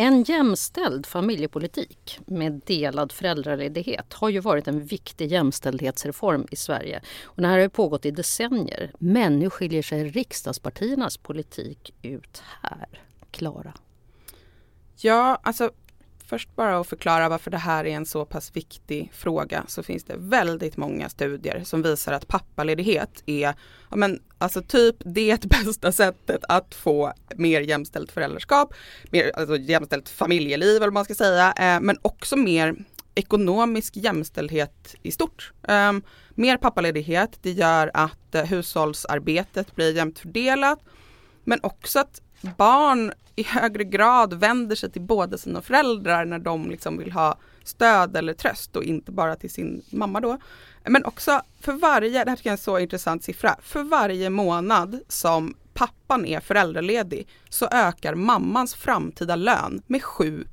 En 0.00 0.22
jämställd 0.22 1.06
familjepolitik 1.06 2.20
med 2.26 2.60
delad 2.66 3.12
föräldraledighet 3.12 4.12
har 4.12 4.28
ju 4.28 4.40
varit 4.40 4.68
en 4.68 4.84
viktig 4.84 5.32
jämställdhetsreform 5.32 6.46
i 6.50 6.56
Sverige. 6.56 7.02
Och 7.24 7.42
det 7.42 7.48
här 7.48 7.58
har 7.58 7.68
pågått 7.68 8.06
i 8.06 8.10
decennier. 8.10 8.92
Men 8.98 9.38
nu 9.38 9.50
skiljer 9.50 9.82
sig 9.82 10.04
riksdagspartiernas 10.04 11.16
politik 11.16 11.94
ut 12.02 12.42
här. 12.62 13.02
Klara? 13.30 13.74
Ja, 14.96 15.40
alltså 15.42 15.70
först 16.30 16.56
bara 16.56 16.78
att 16.78 16.86
förklara 16.86 17.28
varför 17.28 17.50
det 17.50 17.58
här 17.58 17.84
är 17.84 17.90
en 17.90 18.06
så 18.06 18.24
pass 18.24 18.56
viktig 18.56 19.10
fråga 19.14 19.64
så 19.68 19.82
finns 19.82 20.04
det 20.04 20.14
väldigt 20.16 20.76
många 20.76 21.08
studier 21.08 21.62
som 21.64 21.82
visar 21.82 22.12
att 22.12 22.28
pappaledighet 22.28 23.22
är 23.26 23.54
ja, 23.90 23.96
men, 23.96 24.22
alltså 24.38 24.62
typ 24.62 24.96
det 24.98 25.44
bästa 25.64 25.92
sättet 25.92 26.44
att 26.48 26.74
få 26.74 27.12
mer 27.36 27.60
jämställt 27.60 28.12
föräldraskap, 28.12 28.74
mer 29.10 29.32
alltså 29.34 29.56
jämställt 29.56 30.08
familjeliv 30.08 30.76
eller 30.76 30.86
vad 30.86 30.92
man 30.92 31.04
ska 31.04 31.14
säga, 31.14 31.52
eh, 31.52 31.80
men 31.80 31.98
också 32.02 32.36
mer 32.36 32.74
ekonomisk 33.14 33.96
jämställdhet 33.96 34.94
i 35.02 35.10
stort. 35.10 35.52
Um, 35.68 36.02
mer 36.34 36.56
pappaledighet, 36.56 37.38
det 37.42 37.50
gör 37.50 37.90
att 37.94 38.34
uh, 38.34 38.42
hushållsarbetet 38.42 39.74
blir 39.74 39.96
jämnt 39.96 40.18
fördelat, 40.18 40.78
men 41.44 41.60
också 41.62 41.98
att 41.98 42.22
barn 42.56 43.12
i 43.36 43.42
högre 43.42 43.84
grad 43.84 44.34
vänder 44.34 44.76
sig 44.76 44.90
till 44.90 45.02
båda 45.02 45.38
sina 45.38 45.62
föräldrar 45.62 46.24
när 46.24 46.38
de 46.38 46.70
liksom 46.70 46.98
vill 46.98 47.12
ha 47.12 47.36
stöd 47.64 48.16
eller 48.16 48.34
tröst 48.34 48.76
och 48.76 48.84
inte 48.84 49.12
bara 49.12 49.36
till 49.36 49.50
sin 49.50 49.82
mamma 49.90 50.20
då. 50.20 50.38
Men 50.84 51.04
också 51.04 51.42
för 51.60 51.72
varje, 51.72 52.24
det 52.24 52.30
här 52.30 52.36
tycker 52.36 52.50
jag 52.50 52.52
är 52.52 52.58
en 52.58 52.64
så 52.64 52.78
intressant 52.78 53.24
siffra, 53.24 53.56
för 53.62 53.82
varje 53.82 54.30
månad 54.30 55.00
som 55.08 55.54
pappan 55.74 56.26
är 56.26 56.40
föräldraledig 56.40 57.28
så 57.48 57.68
ökar 57.70 58.14
mammans 58.14 58.74
framtida 58.74 59.36
lön 59.36 59.82
med 59.86 60.00
7% 60.00 60.46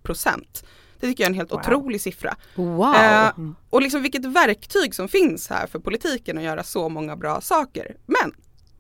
Det 1.00 1.08
tycker 1.08 1.24
jag 1.24 1.26
är 1.26 1.32
en 1.32 1.34
helt 1.34 1.52
wow. 1.52 1.60
otrolig 1.60 2.02
siffra. 2.02 2.36
Wow. 2.56 2.96
Eh, 2.96 3.32
och 3.70 3.82
liksom 3.82 4.02
vilket 4.02 4.26
verktyg 4.26 4.96
som 4.96 5.08
finns 5.08 5.50
här 5.50 5.68
för 5.68 5.80
politiken 5.80 6.38
att 6.38 6.44
göra 6.44 6.64
så 6.64 6.90
många 6.90 7.16
bra 7.16 7.42
saker. 7.42 7.96
Men 8.06 8.34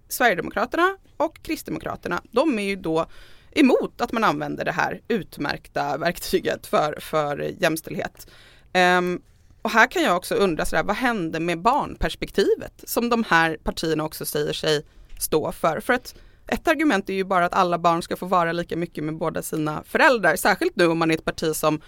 Sverigedemokraterna 0.09 0.97
och 1.17 1.41
Kristdemokraterna, 1.41 2.21
de 2.31 2.59
är 2.59 2.63
ju 2.63 2.75
då 2.75 3.05
emot 3.51 4.01
att 4.01 4.11
man 4.11 4.23
använder 4.23 4.65
det 4.65 4.71
här 4.71 5.01
utmärkta 5.07 5.97
verktyget 5.97 6.67
för, 6.67 6.99
för 6.99 7.53
jämställdhet. 7.59 8.27
Um, 8.73 9.21
och 9.61 9.71
här 9.71 9.87
kan 9.87 10.03
jag 10.03 10.17
också 10.17 10.35
undra, 10.35 10.65
sådär, 10.65 10.83
vad 10.83 10.95
hände 10.95 11.39
med 11.39 11.61
barnperspektivet 11.61 12.83
som 12.83 13.09
de 13.09 13.23
här 13.23 13.57
partierna 13.63 14.03
också 14.03 14.25
säger 14.25 14.53
sig 14.53 14.85
stå 15.19 15.51
för? 15.51 15.79
För 15.79 15.93
att 15.93 16.15
ett 16.47 16.67
argument 16.67 17.09
är 17.09 17.13
ju 17.13 17.23
bara 17.23 17.45
att 17.45 17.53
alla 17.53 17.77
barn 17.79 18.01
ska 18.01 18.15
få 18.15 18.25
vara 18.25 18.51
lika 18.51 18.77
mycket 18.77 19.03
med 19.03 19.17
båda 19.17 19.41
sina 19.41 19.83
föräldrar, 19.83 20.35
särskilt 20.35 20.75
nu 20.75 20.87
om 20.87 20.97
man 20.97 21.11
är 21.11 21.15
ett 21.15 21.25
parti 21.25 21.55
som 21.55 21.81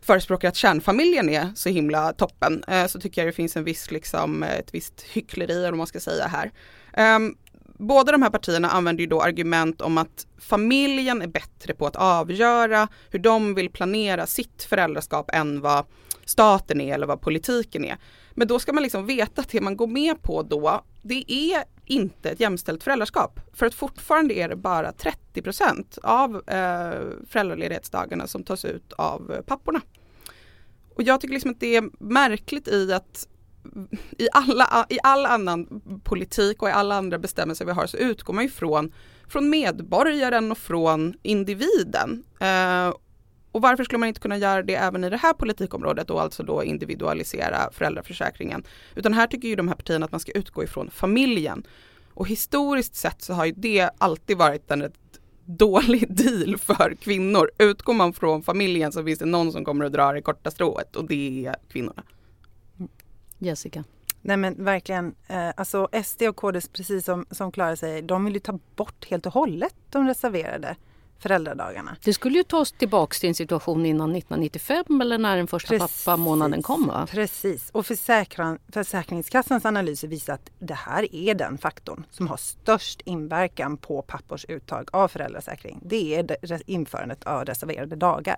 förespråkar 0.00 0.48
att 0.48 0.56
kärnfamiljen 0.56 1.28
är 1.28 1.52
så 1.54 1.68
himla 1.68 2.12
toppen, 2.12 2.64
eh, 2.68 2.86
så 2.86 3.00
tycker 3.00 3.20
jag 3.20 3.28
det 3.28 3.36
finns 3.36 3.56
en 3.56 3.64
viss, 3.64 3.90
liksom, 3.90 4.42
ett 4.42 4.74
visst 4.74 5.02
hyckleri, 5.02 5.52
eller 5.52 5.70
vad 5.70 5.78
man 5.78 5.86
ska 5.86 6.00
säga 6.00 6.26
här. 6.26 6.50
Um, 7.16 7.36
båda 7.82 8.12
de 8.12 8.22
här 8.22 8.30
partierna 8.30 8.70
använder 8.70 9.00
ju 9.00 9.06
då 9.06 9.22
argument 9.22 9.80
om 9.80 9.98
att 9.98 10.26
familjen 10.38 11.22
är 11.22 11.26
bättre 11.26 11.74
på 11.74 11.86
att 11.86 11.96
avgöra 11.96 12.88
hur 13.10 13.18
de 13.18 13.54
vill 13.54 13.70
planera 13.70 14.26
sitt 14.26 14.62
föräldraskap 14.62 15.30
än 15.32 15.60
vad 15.60 15.84
staten 16.24 16.80
är 16.80 16.94
eller 16.94 17.06
vad 17.06 17.20
politiken 17.20 17.84
är. 17.84 17.98
Men 18.34 18.48
då 18.48 18.58
ska 18.58 18.72
man 18.72 18.82
liksom 18.82 19.06
veta 19.06 19.40
att 19.40 19.48
det 19.48 19.60
man 19.60 19.76
går 19.76 19.86
med 19.86 20.22
på 20.22 20.42
då, 20.42 20.84
det 21.02 21.32
är 21.32 21.64
inte 21.86 22.30
ett 22.30 22.40
jämställt 22.40 22.82
föräldraskap. 22.82 23.40
För 23.52 23.66
att 23.66 23.74
fortfarande 23.74 24.34
är 24.34 24.48
det 24.48 24.56
bara 24.56 24.92
30 24.92 25.42
procent 25.42 25.98
av 26.02 26.36
eh, 26.36 27.00
föräldraledighetsdagarna 27.28 28.26
som 28.26 28.44
tas 28.44 28.64
ut 28.64 28.92
av 28.92 29.42
papporna. 29.46 29.80
Och 30.94 31.02
jag 31.02 31.20
tycker 31.20 31.34
liksom 31.34 31.50
att 31.50 31.60
det 31.60 31.76
är 31.76 31.90
märkligt 31.98 32.68
i 32.68 32.92
att 32.92 33.28
i, 34.18 34.28
alla, 34.32 34.86
i 34.88 34.98
all 35.02 35.26
annan 35.26 35.82
politik 36.04 36.62
och 36.62 36.68
i 36.68 36.72
alla 36.72 36.94
andra 36.94 37.18
bestämmelser 37.18 37.64
vi 37.64 37.72
har 37.72 37.86
så 37.86 37.96
utgår 37.96 38.34
man 38.34 38.44
ju 38.44 38.50
från, 38.50 38.92
från 39.28 39.50
medborgaren 39.50 40.52
och 40.52 40.58
från 40.58 41.14
individen. 41.22 42.24
Eh, 42.40 42.94
och 43.52 43.62
varför 43.62 43.84
skulle 43.84 43.98
man 43.98 44.08
inte 44.08 44.20
kunna 44.20 44.36
göra 44.36 44.62
det 44.62 44.74
även 44.74 45.04
i 45.04 45.10
det 45.10 45.16
här 45.16 45.32
politikområdet 45.32 46.10
och 46.10 46.22
alltså 46.22 46.42
då 46.42 46.64
individualisera 46.64 47.72
föräldraförsäkringen? 47.72 48.64
Utan 48.94 49.14
här 49.14 49.26
tycker 49.26 49.48
ju 49.48 49.56
de 49.56 49.68
här 49.68 49.74
partierna 49.74 50.04
att 50.04 50.12
man 50.12 50.20
ska 50.20 50.32
utgå 50.32 50.64
ifrån 50.64 50.90
familjen. 50.90 51.66
Och 52.14 52.28
historiskt 52.28 52.94
sett 52.94 53.22
så 53.22 53.32
har 53.32 53.44
ju 53.44 53.52
det 53.52 53.90
alltid 53.98 54.36
varit 54.36 54.70
en 54.70 54.82
rätt 54.82 54.94
dålig 55.44 56.14
deal 56.16 56.58
för 56.58 56.94
kvinnor. 57.00 57.50
Utgår 57.58 57.94
man 57.94 58.12
från 58.12 58.42
familjen 58.42 58.92
så 58.92 59.04
finns 59.04 59.18
det 59.18 59.24
någon 59.24 59.52
som 59.52 59.64
kommer 59.64 59.84
att 59.84 59.92
dra 59.92 60.12
det 60.12 60.22
korta 60.22 60.50
strået 60.50 60.96
och 60.96 61.08
det 61.08 61.46
är 61.46 61.56
kvinnorna. 61.68 62.02
Jessica? 63.42 63.84
Nej 64.20 64.36
men 64.36 64.64
verkligen, 64.64 65.14
eh, 65.28 65.50
alltså 65.56 65.88
SD 66.04 66.22
och 66.22 66.36
KD 66.36 66.60
precis 66.72 67.04
som, 67.04 67.26
som 67.30 67.52
Klara 67.52 67.76
säger, 67.76 68.02
de 68.02 68.24
vill 68.24 68.34
ju 68.34 68.40
ta 68.40 68.58
bort 68.76 69.10
helt 69.10 69.26
och 69.26 69.32
hållet 69.32 69.74
de 69.90 70.06
reserverade 70.06 70.76
föräldradagarna. 71.22 71.96
Det 72.04 72.14
skulle 72.14 72.38
ju 72.38 72.44
ta 72.44 72.58
oss 72.58 72.72
tillbaks 72.72 73.20
till 73.20 73.28
en 73.28 73.34
situation 73.34 73.86
innan 73.86 74.16
1995 74.16 75.00
eller 75.00 75.18
när 75.18 75.36
den 75.36 75.46
första 75.46 75.68
precis, 75.68 76.04
pappamånaden 76.04 76.62
kom 76.62 76.86
va? 76.86 77.06
Precis, 77.10 77.70
och 77.70 77.86
försäkran, 77.86 78.58
Försäkringskassans 78.72 79.64
analyser 79.64 80.08
visar 80.08 80.34
att 80.34 80.50
det 80.58 80.74
här 80.74 81.14
är 81.14 81.34
den 81.34 81.58
faktorn 81.58 82.04
som 82.10 82.28
har 82.28 82.36
störst 82.36 83.00
inverkan 83.04 83.76
på 83.76 84.02
pappors 84.02 84.44
uttag 84.44 84.88
av 84.92 85.08
föräldrasäkring. 85.08 85.80
Det 85.84 86.14
är 86.14 86.36
införandet 86.66 87.24
av 87.24 87.44
reserverade 87.44 87.96
dagar. 87.96 88.36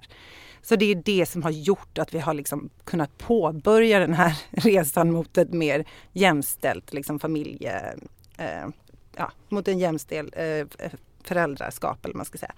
Så 0.62 0.76
det 0.76 0.84
är 0.84 0.94
det 0.94 1.26
som 1.26 1.42
har 1.42 1.50
gjort 1.50 1.98
att 1.98 2.14
vi 2.14 2.18
har 2.18 2.34
liksom 2.34 2.70
kunnat 2.84 3.18
påbörja 3.18 3.98
den 3.98 4.14
här 4.14 4.38
resan 4.50 5.12
mot 5.12 5.38
ett 5.38 5.52
mer 5.52 5.84
jämställt 6.12 6.92
liksom 6.92 7.18
familje... 7.18 7.94
Eh, 8.38 8.68
ja, 9.16 9.32
mot 9.48 9.68
en 9.68 9.78
jämställd 9.78 10.34
eh, 10.36 10.66
föräldraskap 11.24 12.04
eller 12.04 12.12
vad 12.12 12.16
man 12.16 12.26
ska 12.26 12.38
säga. 12.38 12.54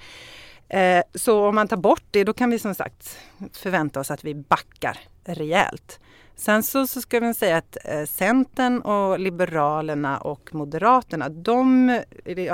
Eh, 0.69 1.03
så 1.15 1.49
om 1.49 1.55
man 1.55 1.69
tar 1.69 1.77
bort 1.77 2.05
det 2.11 2.25
då 2.25 2.33
kan 2.33 2.51
vi 2.51 2.59
som 2.59 2.75
sagt 2.75 3.19
förvänta 3.53 4.01
oss 4.01 4.11
att 4.11 4.25
vi 4.25 4.35
backar 4.35 4.99
rejält. 5.25 6.01
Sen 6.39 6.63
så, 6.63 6.87
så 6.87 7.01
ska 7.01 7.21
vi 7.21 7.35
säga 7.35 7.57
att 7.57 7.77
eh, 7.85 8.05
Centern 8.05 8.81
och 8.81 9.19
Liberalerna 9.19 10.19
och 10.19 10.55
Moderaterna 10.55 11.29
de 11.29 11.89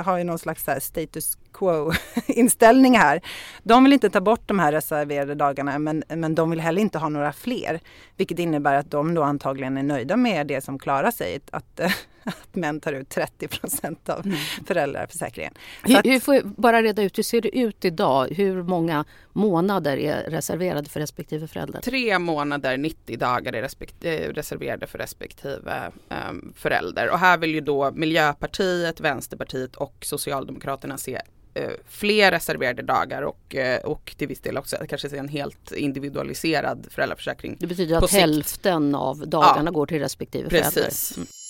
har 0.05 0.17
ju 0.17 0.23
någon 0.23 0.39
slags 0.39 0.65
status 0.79 1.37
quo-inställning 1.53 2.97
här. 2.97 3.21
De 3.63 3.83
vill 3.83 3.93
inte 3.93 4.09
ta 4.09 4.21
bort 4.21 4.47
de 4.47 4.59
här 4.59 4.71
reserverade 4.71 5.35
dagarna 5.35 5.79
men, 5.79 6.03
men 6.07 6.35
de 6.35 6.49
vill 6.49 6.59
heller 6.59 6.81
inte 6.81 6.97
ha 6.97 7.09
några 7.09 7.33
fler. 7.33 7.79
Vilket 8.17 8.39
innebär 8.39 8.73
att 8.73 8.91
de 8.91 9.13
då 9.13 9.23
antagligen 9.23 9.77
är 9.77 9.83
nöjda 9.83 10.17
med 10.17 10.47
det 10.47 10.61
som 10.61 10.79
klarar 10.79 11.11
sig. 11.11 11.39
att, 11.51 11.79
eh, 11.79 11.91
att 12.29 12.55
män 12.55 12.79
tar 12.79 12.93
ut 12.93 13.09
30 13.09 13.47
procent 13.47 14.09
av 14.09 14.25
mm. 14.25 14.37
föräldraförsäkringen. 14.67 15.53
Hur, 15.83 15.97
att, 15.97 16.05
hur 16.05 16.19
får 16.19 16.41
bara 16.43 16.81
reda 16.81 17.03
ut, 17.03 17.17
hur 17.17 17.23
ser 17.23 17.41
det 17.41 17.57
ut 17.57 17.85
idag? 17.85 18.27
Hur 18.31 18.63
många 18.63 19.05
månader 19.33 19.97
är 19.97 20.29
reserverade 20.29 20.89
för 20.89 20.99
respektive 20.99 21.47
förälder? 21.47 21.81
Tre 21.81 22.19
månader, 22.19 22.77
90 22.77 23.17
dagar 23.17 23.53
är 23.53 23.61
respekt, 23.61 23.95
eh, 24.05 24.11
reserverade 24.11 24.87
för 24.87 24.97
respektive 24.97 25.91
um, 26.29 26.53
förälder. 26.55 27.09
Och 27.11 27.19
här 27.19 27.37
vill 27.37 27.53
ju 27.53 27.61
då 27.61 27.91
Miljöpartiet, 27.91 28.99
Vänsterpartiet 28.99 29.75
och 29.75 29.95
Socialdemokraterna 30.01 30.97
se 30.97 31.21
eh, 31.53 31.69
fler 31.87 32.31
reserverade 32.31 32.81
dagar 32.81 33.21
och, 33.21 33.55
eh, 33.55 33.79
och 33.79 34.13
till 34.17 34.27
viss 34.27 34.39
del 34.39 34.57
också 34.57 34.77
kanske 34.89 35.17
en 35.17 35.27
helt 35.27 35.71
individualiserad 35.71 36.87
föräldraförsäkring. 36.89 37.57
Det 37.59 37.67
betyder 37.67 37.97
att 37.97 38.11
hälften 38.11 38.95
av 38.95 39.27
dagarna 39.27 39.65
ja, 39.65 39.71
går 39.71 39.85
till 39.85 39.99
respektive 39.99 40.49
precis. 40.49 41.13
förälder. 41.13 41.42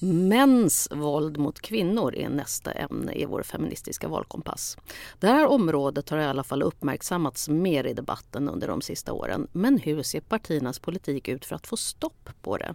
Mäns 0.00 0.88
våld 0.90 1.38
mot 1.38 1.60
kvinnor 1.60 2.14
är 2.14 2.28
nästa 2.28 2.72
ämne 2.72 3.12
i 3.12 3.24
vår 3.24 3.42
feministiska 3.42 4.08
valkompass. 4.08 4.76
Det 5.20 5.26
här 5.26 5.46
området 5.46 6.10
har 6.10 6.18
i 6.18 6.24
alla 6.24 6.44
fall 6.44 6.62
uppmärksammats 6.62 7.48
mer 7.48 7.84
i 7.84 7.94
debatten 7.94 8.48
under 8.48 8.68
de 8.68 8.82
sista 8.82 9.12
åren. 9.12 9.48
Men 9.52 9.78
hur 9.78 10.02
ser 10.02 10.20
partiernas 10.20 10.78
politik 10.78 11.28
ut 11.28 11.44
för 11.44 11.56
att 11.56 11.66
få 11.66 11.76
stopp 11.76 12.28
på 12.42 12.56
det? 12.56 12.74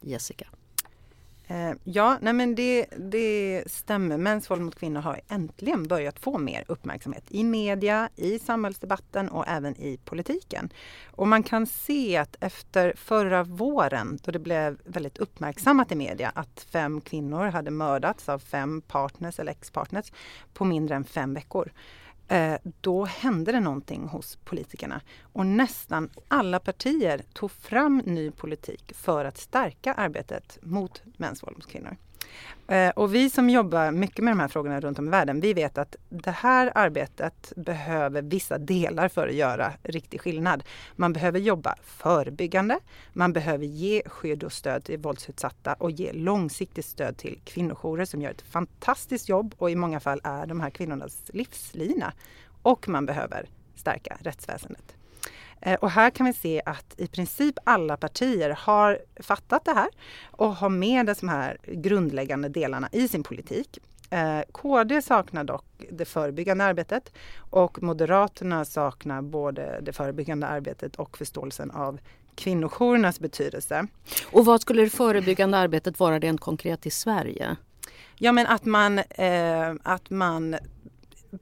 Jessica? 0.00 0.46
Eh, 1.52 1.72
ja, 1.84 2.18
nej 2.20 2.32
men 2.32 2.54
det, 2.54 2.86
det 2.96 3.64
stämmer. 3.66 4.16
Mäns 4.16 4.50
våld 4.50 4.62
mot 4.62 4.74
kvinnor 4.74 5.00
har 5.00 5.20
äntligen 5.28 5.88
börjat 5.88 6.18
få 6.18 6.38
mer 6.38 6.64
uppmärksamhet 6.68 7.24
i 7.28 7.44
media, 7.44 8.08
i 8.16 8.38
samhällsdebatten 8.38 9.28
och 9.28 9.48
även 9.48 9.76
i 9.76 9.98
politiken. 10.04 10.72
Och 11.06 11.28
man 11.28 11.42
kan 11.42 11.66
se 11.66 12.16
att 12.16 12.36
efter 12.40 12.92
förra 12.96 13.42
våren 13.42 14.18
då 14.22 14.30
det 14.30 14.38
blev 14.38 14.78
väldigt 14.84 15.18
uppmärksammat 15.18 15.92
i 15.92 15.94
media 15.94 16.32
att 16.34 16.66
fem 16.70 17.00
kvinnor 17.00 17.44
hade 17.44 17.70
mördats 17.70 18.28
av 18.28 18.38
fem 18.38 18.80
partners 18.80 19.38
eller 19.38 19.52
ex-partners 19.52 20.12
på 20.52 20.64
mindre 20.64 20.96
än 20.96 21.04
fem 21.04 21.34
veckor 21.34 21.72
Eh, 22.32 22.58
då 22.80 23.04
hände 23.04 23.52
det 23.52 23.60
någonting 23.60 24.06
hos 24.08 24.36
politikerna. 24.36 25.00
Och 25.22 25.46
nästan 25.46 26.10
alla 26.28 26.60
partier 26.60 27.22
tog 27.32 27.50
fram 27.50 27.98
ny 27.98 28.30
politik 28.30 28.92
för 28.96 29.24
att 29.24 29.38
stärka 29.38 29.92
arbetet 29.92 30.58
mot 30.62 31.02
mäns 31.16 31.42
våld 31.42 31.56
mot 31.56 31.66
kvinnor. 31.66 31.96
Eh, 32.68 32.90
och 32.90 33.14
vi 33.14 33.30
som 33.30 33.50
jobbar 33.50 33.90
mycket 33.90 34.24
med 34.24 34.32
de 34.32 34.40
här 34.40 34.48
frågorna 34.48 34.80
runt 34.80 34.98
om 34.98 35.06
i 35.06 35.10
världen, 35.10 35.40
vi 35.40 35.54
vet 35.54 35.78
att 35.78 35.96
det 36.08 36.30
här 36.30 36.72
arbetet 36.74 37.52
behöver 37.56 38.22
vissa 38.22 38.58
delar 38.58 39.08
för 39.08 39.28
att 39.28 39.34
göra 39.34 39.72
riktig 39.82 40.20
skillnad. 40.20 40.62
Man 40.96 41.12
behöver 41.12 41.38
jobba 41.38 41.74
förebyggande, 41.82 42.78
man 43.12 43.32
behöver 43.32 43.64
ge 43.64 44.02
skydd 44.06 44.44
och 44.44 44.52
stöd 44.52 44.84
till 44.84 44.98
våldsutsatta 44.98 45.74
och 45.74 45.90
ge 45.90 46.12
långsiktigt 46.12 46.86
stöd 46.86 47.16
till 47.16 47.40
kvinnojourer 47.44 48.04
som 48.04 48.22
gör 48.22 48.30
ett 48.30 48.42
fantastiskt 48.42 49.28
jobb 49.28 49.54
och 49.58 49.70
i 49.70 49.76
många 49.76 50.00
fall 50.00 50.20
är 50.24 50.46
de 50.46 50.60
här 50.60 50.70
kvinnornas 50.70 51.22
livslina. 51.26 52.12
Och 52.62 52.88
man 52.88 53.06
behöver 53.06 53.46
stärka 53.74 54.18
rättsväsendet. 54.20 54.94
Eh, 55.62 55.74
och 55.74 55.90
här 55.90 56.10
kan 56.10 56.26
vi 56.26 56.32
se 56.32 56.62
att 56.66 56.94
i 56.96 57.06
princip 57.06 57.58
alla 57.64 57.96
partier 57.96 58.50
har 58.50 58.98
fattat 59.20 59.64
det 59.64 59.72
här 59.72 59.88
och 60.30 60.56
har 60.56 60.68
med 60.68 61.16
de 61.20 61.28
här 61.28 61.58
grundläggande 61.66 62.48
delarna 62.48 62.88
i 62.92 63.08
sin 63.08 63.22
politik. 63.22 63.78
Eh, 64.10 64.40
KD 64.52 65.02
saknar 65.02 65.44
dock 65.44 65.64
det 65.90 66.04
förebyggande 66.04 66.64
arbetet 66.64 67.12
och 67.36 67.82
Moderaterna 67.82 68.64
saknar 68.64 69.22
både 69.22 69.80
det 69.82 69.92
förebyggande 69.92 70.46
arbetet 70.46 70.96
och 70.96 71.18
förståelsen 71.18 71.70
av 71.70 71.98
kvinnojourernas 72.34 73.20
betydelse. 73.20 73.86
Och 74.30 74.44
vad 74.44 74.60
skulle 74.60 74.82
det 74.82 74.90
förebyggande 74.90 75.58
arbetet 75.58 76.00
vara 76.00 76.18
rent 76.18 76.40
konkret 76.40 76.86
i 76.86 76.90
Sverige? 76.90 77.56
Ja 78.16 78.32
men 78.32 78.46
att 78.46 78.64
man, 78.64 78.98
eh, 78.98 79.74
att 79.82 80.10
man 80.10 80.56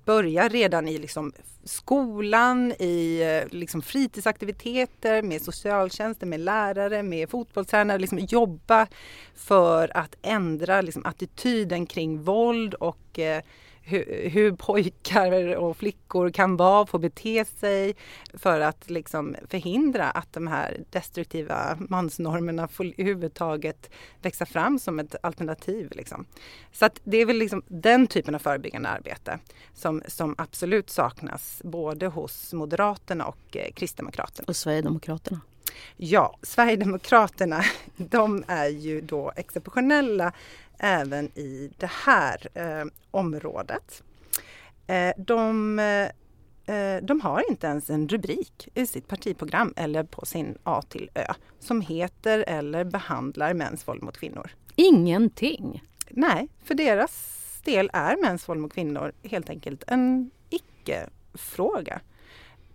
börjar 0.04 0.48
redan 0.48 0.88
i 0.88 0.98
liksom 0.98 1.32
skolan, 1.64 2.72
i 2.78 3.22
eh, 3.22 3.58
liksom 3.58 3.82
fritidsaktiviteter, 3.82 5.22
med 5.22 5.42
socialtjänsten, 5.42 6.28
med 6.28 6.40
lärare, 6.40 7.02
med 7.02 7.30
fotbollstränare. 7.30 7.98
Liksom 7.98 8.18
jobba 8.18 8.86
för 9.34 9.96
att 9.96 10.16
ändra 10.22 10.80
liksom 10.80 11.06
attityden 11.06 11.86
kring 11.86 12.22
våld 12.22 12.74
och 12.74 13.18
eh, 13.18 13.42
hur, 13.90 14.28
hur, 14.30 14.52
pojkar 14.52 15.56
och 15.56 15.76
flickor 15.76 16.30
kan 16.30 16.56
vara, 16.56 16.86
få 16.86 16.98
bete 16.98 17.44
sig 17.44 17.94
för 18.34 18.60
att 18.60 18.90
liksom 18.90 19.36
förhindra 19.48 20.10
att 20.10 20.32
de 20.32 20.46
här 20.46 20.80
destruktiva 20.90 21.76
mansnormerna 21.80 22.68
får 22.68 22.86
överhuvudtaget 22.86 23.90
växa 24.22 24.46
fram 24.46 24.78
som 24.78 24.98
ett 24.98 25.14
alternativ. 25.22 25.88
Liksom. 25.92 26.26
Så 26.72 26.86
att 26.86 27.00
det 27.04 27.16
är 27.16 27.26
väl 27.26 27.36
liksom 27.36 27.62
den 27.68 28.06
typen 28.06 28.34
av 28.34 28.38
förebyggande 28.38 28.88
arbete 28.88 29.38
som, 29.74 30.02
som 30.06 30.34
absolut 30.38 30.90
saknas 30.90 31.62
både 31.64 32.06
hos 32.06 32.52
Moderaterna 32.52 33.24
och 33.24 33.56
eh, 33.56 33.72
Kristdemokraterna. 33.72 34.44
Och 34.48 34.56
Sverigedemokraterna. 34.56 35.40
Ja, 35.96 36.36
Sverigedemokraterna 36.42 37.64
de 37.96 38.44
är 38.46 38.68
ju 38.68 39.00
då 39.00 39.32
exceptionella 39.36 40.32
även 40.80 41.38
i 41.38 41.70
det 41.76 41.90
här 41.90 42.48
eh, 42.54 42.84
området. 43.10 44.02
Eh, 44.86 45.12
de, 45.16 45.78
eh, 46.66 46.96
de 47.02 47.20
har 47.20 47.50
inte 47.50 47.66
ens 47.66 47.90
en 47.90 48.08
rubrik 48.08 48.68
i 48.74 48.86
sitt 48.86 49.08
partiprogram 49.08 49.74
eller 49.76 50.04
på 50.04 50.26
sin 50.26 50.58
A 50.62 50.82
till 50.88 51.10
Ö 51.14 51.32
som 51.58 51.80
heter 51.80 52.44
eller 52.46 52.84
behandlar 52.84 53.54
mäns 53.54 53.88
våld 53.88 54.02
mot 54.02 54.18
kvinnor. 54.18 54.50
Ingenting? 54.74 55.82
Nej, 56.10 56.48
för 56.64 56.74
deras 56.74 57.36
del 57.64 57.90
är 57.92 58.16
mäns 58.16 58.48
våld 58.48 58.60
mot 58.60 58.72
kvinnor 58.72 59.12
helt 59.22 59.50
enkelt 59.50 59.84
en 59.86 60.30
icke-fråga. 60.50 62.00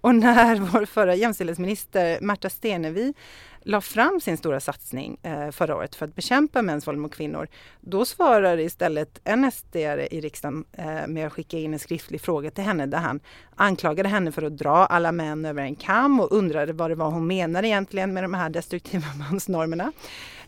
Och 0.05 0.15
när 0.15 0.55
vår 0.73 0.85
förra 0.85 1.15
jämställdhetsminister 1.15 2.17
Märta 2.21 2.49
Stenevi 2.49 3.13
la 3.61 3.81
fram 3.81 4.21
sin 4.21 4.37
stora 4.37 4.59
satsning 4.59 5.17
eh, 5.23 5.51
förra 5.51 5.75
året 5.75 5.95
för 5.95 6.05
att 6.05 6.15
bekämpa 6.15 6.61
mäns 6.61 6.87
våld 6.87 6.97
mot 6.97 7.15
kvinnor, 7.15 7.47
då 7.81 8.05
svarade 8.05 8.63
istället 8.63 9.21
en 9.23 9.51
sd 9.51 9.75
i 10.11 10.21
riksdagen 10.21 10.65
eh, 10.71 11.07
med 11.07 11.27
att 11.27 11.33
skicka 11.33 11.57
in 11.57 11.73
en 11.73 11.79
skriftlig 11.79 12.21
fråga 12.21 12.51
till 12.51 12.63
henne 12.63 12.85
där 12.85 12.97
han 12.97 13.19
anklagade 13.55 14.09
henne 14.09 14.31
för 14.31 14.41
att 14.41 14.57
dra 14.57 14.85
alla 14.85 15.11
män 15.11 15.45
över 15.45 15.63
en 15.63 15.75
kam 15.75 16.19
och 16.19 16.31
undrade 16.31 16.73
vad 16.73 16.91
det 16.91 16.95
var 16.95 17.09
hon 17.11 17.27
menade 17.27 17.67
egentligen 17.67 18.13
med 18.13 18.23
de 18.23 18.33
här 18.33 18.49
destruktiva 18.49 19.07
mansnormerna. 19.29 19.91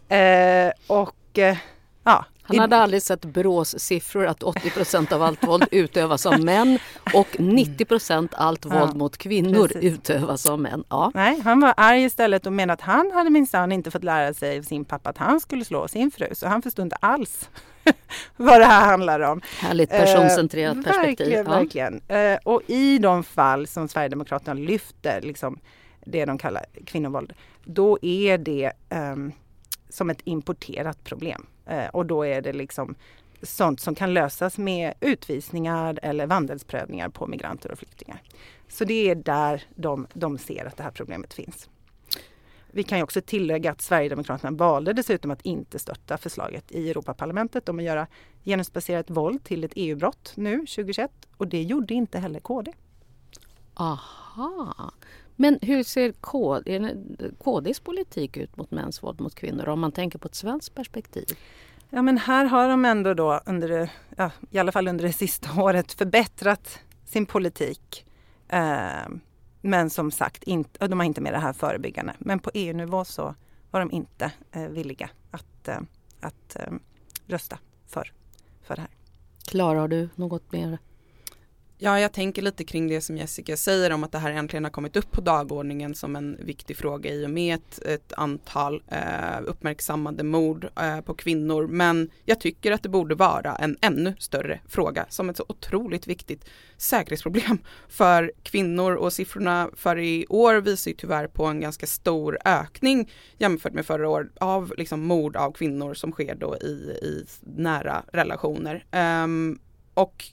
Eh, 0.10 0.72
och 0.88 1.39
eh, 1.39 1.58
ja, 2.04 2.26
han 2.47 2.60
hade 2.60 2.77
aldrig 2.77 3.01
sett 3.03 3.25
Brås 3.25 3.79
siffror 3.79 4.25
att 4.25 4.43
80% 4.43 5.13
av 5.13 5.23
allt 5.23 5.47
våld 5.47 5.65
utövas 5.71 6.25
av 6.25 6.39
män 6.39 6.79
och 7.13 7.27
90% 7.27 8.29
allt 8.31 8.65
våld 8.65 8.75
ja, 8.75 8.93
mot 8.93 9.17
kvinnor 9.17 9.67
precis. 9.67 9.83
utövas 9.83 10.45
av 10.45 10.60
män. 10.60 10.83
Ja. 10.89 11.12
Nej, 11.13 11.41
han 11.41 11.60
var 11.60 11.73
arg 11.77 12.03
istället 12.03 12.45
och 12.45 12.53
menade 12.53 12.73
att 12.73 12.81
han 12.81 13.12
hade 13.12 13.29
minsann 13.29 13.71
inte 13.71 13.91
fått 13.91 14.03
lära 14.03 14.33
sig 14.33 14.60
av 14.60 14.63
sin 14.63 14.86
pappa 14.86 15.10
att 15.10 15.17
han 15.17 15.39
skulle 15.39 15.65
slå 15.65 15.88
sin 15.88 16.12
fru. 16.12 16.27
Så 16.33 16.47
han 16.47 16.62
förstod 16.62 16.83
inte 16.83 16.95
alls 16.95 17.49
vad 18.36 18.62
det 18.62 18.65
här 18.65 18.86
handlar 18.86 19.19
om. 19.19 19.41
Härligt 19.60 19.89
personcentrerat 19.89 20.77
eh, 20.77 20.83
perspektiv. 20.83 21.27
Verkligen, 21.27 21.45
ja. 21.45 21.51
verkligen. 21.51 22.01
Eh, 22.07 22.39
och 22.43 22.62
i 22.67 22.97
de 22.97 23.23
fall 23.23 23.67
som 23.67 23.88
Sverigedemokraterna 23.88 24.53
lyfter, 24.53 25.21
liksom 25.21 25.60
det 26.05 26.25
de 26.25 26.38
kallar 26.38 26.65
kvinnovåld, 26.86 27.33
då 27.63 27.97
är 28.01 28.38
det 28.38 28.71
um, 28.89 29.31
som 29.89 30.10
ett 30.10 30.21
importerat 30.23 31.03
problem. 31.03 31.45
Eh, 31.67 31.88
och 31.88 32.06
då 32.06 32.25
är 32.25 32.41
det 32.41 32.53
liksom 32.53 32.95
sånt 33.41 33.80
som 33.80 33.95
kan 33.95 34.13
lösas 34.13 34.58
med 34.58 34.93
utvisningar 34.99 35.99
eller 36.01 36.27
vandelsprövningar 36.27 37.10
på 37.10 37.27
migranter 37.27 37.71
och 37.71 37.77
flyktingar. 37.77 38.21
Så 38.67 38.86
det 38.86 39.10
är 39.10 39.15
där 39.15 39.63
de, 39.75 40.08
de 40.13 40.38
ser 40.38 40.65
att 40.65 40.77
det 40.77 40.84
här 40.84 40.91
problemet 40.91 41.34
finns. 41.34 41.69
Vi 42.71 42.84
kan 42.84 42.97
ju 42.97 43.03
också 43.03 43.21
tillägga 43.21 43.71
att 43.71 43.82
Sverigedemokraterna 43.82 44.58
valde 44.58 44.93
dessutom 44.93 45.32
att 45.32 45.41
inte 45.41 45.80
stötta 45.80 46.17
förslaget 46.17 46.71
i 46.71 46.89
Europaparlamentet 46.89 47.69
om 47.69 47.80
att 47.80 47.86
göra 47.86 48.08
genusbaserat 48.45 49.10
våld 49.10 49.43
till 49.43 49.63
ett 49.63 49.71
EU-brott 49.75 50.34
nu 50.36 50.58
2021 50.58 51.12
och 51.38 51.47
det 51.47 51.62
gjorde 51.62 51.93
inte 51.93 52.19
heller 52.19 52.39
KD. 52.39 52.73
Aha. 53.73 54.91
Men 55.39 55.60
hur 55.62 55.84
ser 55.84 56.12
KD, 56.12 56.95
KDs 57.38 57.80
politik 57.80 58.38
ut 58.38 58.58
mot 58.58 58.71
mäns 58.71 59.04
våld 59.04 59.21
mot 59.21 59.36
kvinnor 59.36 59.69
om 59.69 59.80
man 59.80 59.91
tänker 59.91 60.19
på 60.19 60.28
ett 60.28 60.36
svenskt 60.36 60.76
perspektiv? 60.76 61.26
Ja 61.89 62.02
men 62.02 62.17
här 62.17 62.45
har 62.45 62.69
de 62.69 62.86
ändå 62.86 63.13
då 63.13 63.41
under 63.45 63.89
ja, 64.15 64.32
i 64.52 64.60
alla 64.60 64.71
fall 64.71 64.88
under 64.88 65.04
det 65.04 65.13
sista 65.13 65.50
året 65.62 65.93
förbättrat 65.93 66.80
sin 67.06 67.26
politik. 67.26 68.06
Eh, 68.47 69.08
men 69.62 69.89
som 69.89 70.12
sagt, 70.12 70.43
inte, 70.43 70.88
de 70.88 71.00
har 71.00 71.06
inte 71.06 71.21
med 71.21 71.34
det 71.34 71.39
här 71.39 71.54
förebyggande. 71.54 72.13
Men 72.19 72.39
på 72.39 72.52
EU-nivå 72.54 73.06
så 73.06 73.36
var 73.71 73.80
de 73.80 73.91
inte 73.91 74.32
eh, 74.52 74.67
villiga 74.67 75.10
att, 75.32 75.67
eh, 75.67 75.80
att 76.19 76.56
eh, 76.56 76.73
rösta 77.28 77.60
för, 77.88 78.12
för 78.63 78.76
det 78.76 78.82
här. 78.82 78.91
Klara, 79.47 79.80
har 79.80 79.88
du 79.88 80.10
något 80.15 80.52
mer 80.52 80.78
Ja, 81.79 81.99
jag 81.99 82.13
tänker 82.13 82.41
lite 82.41 82.63
kring 82.63 82.87
det 82.87 83.01
som 83.01 83.17
Jessica 83.17 83.57
säger 83.57 83.91
om 83.91 84.03
att 84.03 84.11
det 84.11 84.19
här 84.19 84.31
äntligen 84.31 84.63
har 84.63 84.71
kommit 84.71 84.95
upp 84.95 85.11
på 85.11 85.21
dagordningen 85.21 85.95
som 85.95 86.15
en 86.15 86.37
viktig 86.39 86.77
fråga 86.77 87.13
i 87.13 87.25
och 87.25 87.29
med 87.29 87.55
ett, 87.55 87.85
ett 87.85 88.13
antal 88.13 88.83
eh, 88.87 89.41
uppmärksammade 89.45 90.23
mord 90.23 90.69
eh, 90.79 91.01
på 91.01 91.13
kvinnor. 91.13 91.67
Men 91.67 92.09
jag 92.25 92.39
tycker 92.39 92.71
att 92.71 92.83
det 92.83 92.89
borde 92.89 93.15
vara 93.15 93.55
en 93.55 93.77
ännu 93.81 94.15
större 94.19 94.59
fråga 94.67 95.05
som 95.09 95.29
ett 95.29 95.37
så 95.37 95.45
otroligt 95.49 96.07
viktigt 96.07 96.45
säkerhetsproblem 96.77 97.57
för 97.87 98.31
kvinnor 98.43 98.95
och 98.95 99.13
siffrorna 99.13 99.69
för 99.75 99.99
i 99.99 100.25
år 100.29 100.55
visar 100.55 100.91
ju 100.91 100.97
tyvärr 100.97 101.27
på 101.27 101.45
en 101.45 101.59
ganska 101.59 101.87
stor 101.87 102.37
ökning 102.45 103.11
jämfört 103.37 103.73
med 103.73 103.85
förra 103.85 104.09
året 104.09 104.37
av 104.37 104.73
liksom 104.77 105.01
mord 105.01 105.35
av 105.35 105.51
kvinnor 105.51 105.93
som 105.93 106.11
sker 106.11 106.35
då 106.35 106.57
i, 106.57 106.97
i 107.01 107.25
nära 107.41 108.03
relationer. 108.11 108.85
Um, 109.23 109.59
och 109.93 110.31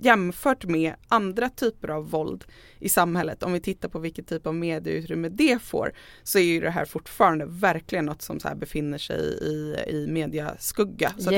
jämfört 0.00 0.64
med 0.64 0.94
andra 1.08 1.48
typer 1.48 1.88
av 1.88 2.10
våld 2.10 2.44
i 2.78 2.88
samhället, 2.88 3.42
om 3.42 3.52
vi 3.52 3.60
tittar 3.60 3.88
på 3.88 3.98
vilket 3.98 4.28
typ 4.28 4.46
av 4.46 4.54
medieutrymme 4.54 5.28
det 5.28 5.62
får, 5.62 5.92
så 6.22 6.38
är 6.38 6.42
ju 6.42 6.60
det 6.60 6.70
här 6.70 6.84
fortfarande 6.84 7.46
verkligen 7.48 8.04
något 8.04 8.22
som 8.22 8.40
så 8.40 8.48
här 8.48 8.54
befinner 8.54 8.98
sig 8.98 9.20
i, 9.20 9.76
i 9.86 10.06
mediaskugga. 10.10 11.12
Så 11.18 11.30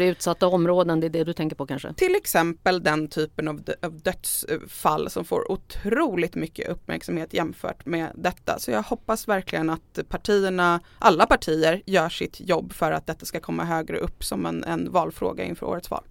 i 0.00 0.06
utsatta 0.06 0.46
områden, 0.46 1.00
det 1.00 1.06
är 1.06 1.10
det 1.10 1.24
du 1.24 1.32
tänker 1.32 1.56
på 1.56 1.66
kanske? 1.66 1.94
Till 1.94 2.14
exempel 2.14 2.82
den 2.82 3.08
typen 3.08 3.48
av, 3.48 3.62
av 3.82 4.00
dödsfall 4.00 5.10
som 5.10 5.24
får 5.24 5.52
otroligt 5.52 6.34
mycket 6.34 6.68
uppmärksamhet 6.68 7.34
jämfört 7.34 7.86
med 7.86 8.12
detta. 8.14 8.58
Så 8.58 8.70
jag 8.70 8.82
hoppas 8.82 9.28
verkligen 9.28 9.70
att 9.70 9.98
partierna, 10.08 10.80
alla 10.98 11.26
partier, 11.26 11.82
gör 11.86 12.08
sitt 12.08 12.40
jobb 12.40 12.72
för 12.72 12.92
att 12.92 13.06
detta 13.06 13.26
ska 13.26 13.40
komma 13.40 13.64
högre 13.64 13.98
upp 13.98 14.24
som 14.24 14.46
en, 14.46 14.64
en 14.64 14.92
valfråga 14.92 15.44
inför 15.44 15.66
årets 15.66 15.90
val. 15.90 16.04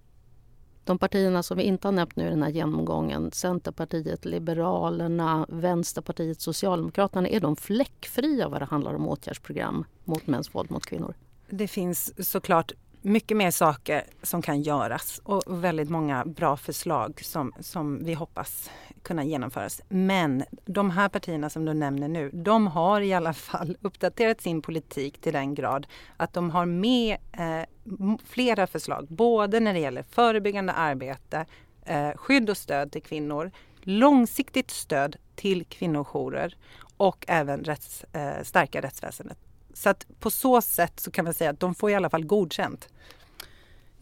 De 0.84 0.98
partierna 0.98 1.42
som 1.42 1.56
vi 1.56 1.62
inte 1.62 1.88
har 1.88 1.92
nämnt 1.92 2.16
nu 2.16 2.26
i 2.26 2.30
den 2.30 2.42
här 2.42 2.50
genomgången, 2.50 3.30
Centerpartiet, 3.32 4.24
Liberalerna, 4.24 5.46
Vänsterpartiet, 5.48 6.40
Socialdemokraterna, 6.40 7.28
är 7.28 7.40
de 7.40 7.56
fläckfria 7.56 8.48
vad 8.48 8.60
det 8.60 8.64
handlar 8.64 8.94
om 8.94 9.08
åtgärdsprogram 9.08 9.84
mot 10.04 10.26
mäns 10.26 10.54
våld 10.54 10.70
mot 10.70 10.86
kvinnor? 10.86 11.14
Det 11.50 11.68
finns 11.68 12.28
såklart 12.30 12.72
mycket 13.04 13.36
mer 13.36 13.50
saker 13.50 14.04
som 14.22 14.42
kan 14.42 14.62
göras 14.62 15.20
och 15.24 15.42
väldigt 15.64 15.90
många 15.90 16.24
bra 16.24 16.56
förslag 16.56 17.20
som, 17.24 17.52
som 17.60 18.04
vi 18.04 18.14
hoppas 18.14 18.70
kunna 19.02 19.24
genomföras. 19.24 19.82
Men 19.88 20.44
de 20.64 20.90
här 20.90 21.08
partierna 21.08 21.50
som 21.50 21.64
du 21.64 21.74
nämner 21.74 22.08
nu, 22.08 22.30
de 22.32 22.66
har 22.66 23.00
i 23.00 23.12
alla 23.12 23.32
fall 23.32 23.76
uppdaterat 23.82 24.40
sin 24.40 24.62
politik 24.62 25.20
till 25.20 25.32
den 25.32 25.54
grad 25.54 25.86
att 26.16 26.32
de 26.32 26.50
har 26.50 26.66
med 26.66 27.16
eh, 27.32 28.18
flera 28.24 28.66
förslag, 28.66 29.06
både 29.10 29.60
när 29.60 29.74
det 29.74 29.80
gäller 29.80 30.02
förebyggande 30.02 30.72
arbete, 30.72 31.46
eh, 31.84 32.10
skydd 32.16 32.50
och 32.50 32.56
stöd 32.56 32.92
till 32.92 33.02
kvinnor, 33.02 33.50
långsiktigt 33.80 34.70
stöd 34.70 35.16
till 35.34 35.64
kvinnojourer 35.64 36.56
och 36.96 37.24
även 37.28 37.64
rätts, 37.64 38.04
eh, 38.04 38.42
stärka 38.42 38.80
rättsväsendet. 38.80 39.38
Så 39.74 39.90
att 39.90 40.06
på 40.20 40.30
så 40.30 40.60
sätt 40.60 41.00
så 41.00 41.10
kan 41.10 41.24
man 41.24 41.34
säga 41.34 41.50
att 41.50 41.60
de 41.60 41.74
får 41.74 41.90
i 41.90 41.94
alla 41.94 42.10
fall 42.10 42.24
godkänt. 42.24 42.88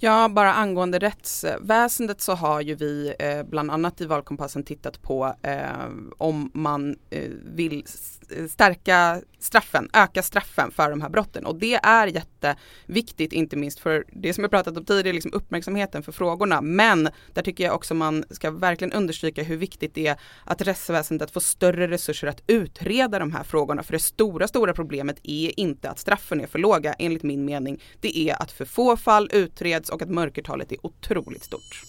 Ja, 0.05 0.29
bara 0.29 0.53
angående 0.53 0.99
rättsväsendet 0.99 2.21
så 2.21 2.33
har 2.33 2.61
ju 2.61 2.75
vi 2.75 3.15
eh, 3.19 3.43
bland 3.43 3.71
annat 3.71 4.01
i 4.01 4.07
valkompassen 4.07 4.65
tittat 4.65 5.03
på 5.03 5.35
eh, 5.43 5.87
om 6.19 6.51
man 6.55 6.97
eh, 7.11 7.31
vill 7.45 7.85
eh, 8.31 8.47
stärka 8.47 9.21
straffen, 9.43 9.91
öka 9.93 10.23
straffen 10.23 10.71
för 10.71 10.91
de 10.91 11.01
här 11.01 11.09
brotten. 11.09 11.47
Och 11.47 11.57
det 11.57 11.75
är 11.75 12.07
jätteviktigt 12.07 13.33
inte 13.33 13.57
minst 13.57 13.79
för 13.79 14.05
det 14.13 14.35
som 14.35 14.45
jag 14.45 14.51
pratat 14.51 14.77
om 14.77 14.85
tidigare, 14.85 15.15
liksom 15.15 15.33
uppmärksamheten 15.35 16.03
för 16.03 16.13
frågorna. 16.13 16.61
Men 16.61 17.09
där 17.33 17.43
tycker 17.43 17.65
jag 17.65 17.75
också 17.75 17.95
man 17.95 18.25
ska 18.31 18.51
verkligen 18.51 18.93
understryka 18.93 19.43
hur 19.43 19.57
viktigt 19.57 19.95
det 19.95 20.07
är 20.07 20.17
att 20.45 20.63
rättsväsendet 20.63 21.31
får 21.31 21.41
större 21.41 21.89
resurser 21.89 22.27
att 22.27 22.43
utreda 22.47 23.19
de 23.19 23.33
här 23.33 23.43
frågorna. 23.43 23.83
För 23.83 23.93
det 23.93 23.99
stora, 23.99 24.49
stora 24.49 24.75
problemet 24.75 25.17
är 25.23 25.61
inte 25.61 25.91
att 25.91 25.99
straffen 25.99 26.41
är 26.41 26.47
för 26.47 26.59
låga. 26.59 26.93
Enligt 26.99 27.23
min 27.23 27.45
mening. 27.45 27.83
Det 28.01 28.19
är 28.19 28.43
att 28.43 28.53
för 28.53 28.65
få 28.65 28.97
fall 28.97 29.31
utreds 29.33 29.91
och 29.93 30.03
att 30.03 30.11
mörkertalet 30.11 30.73
är 30.73 30.87
otroligt 30.87 31.45
stort. 31.45 31.83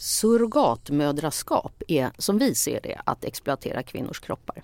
Surrogatmödraskap 0.00 1.82
är 1.88 2.10
som 2.18 2.38
vi 2.38 2.54
ser 2.54 2.80
det 2.82 3.00
att 3.04 3.24
exploatera 3.24 3.82
kvinnors 3.82 4.20
kroppar. 4.20 4.62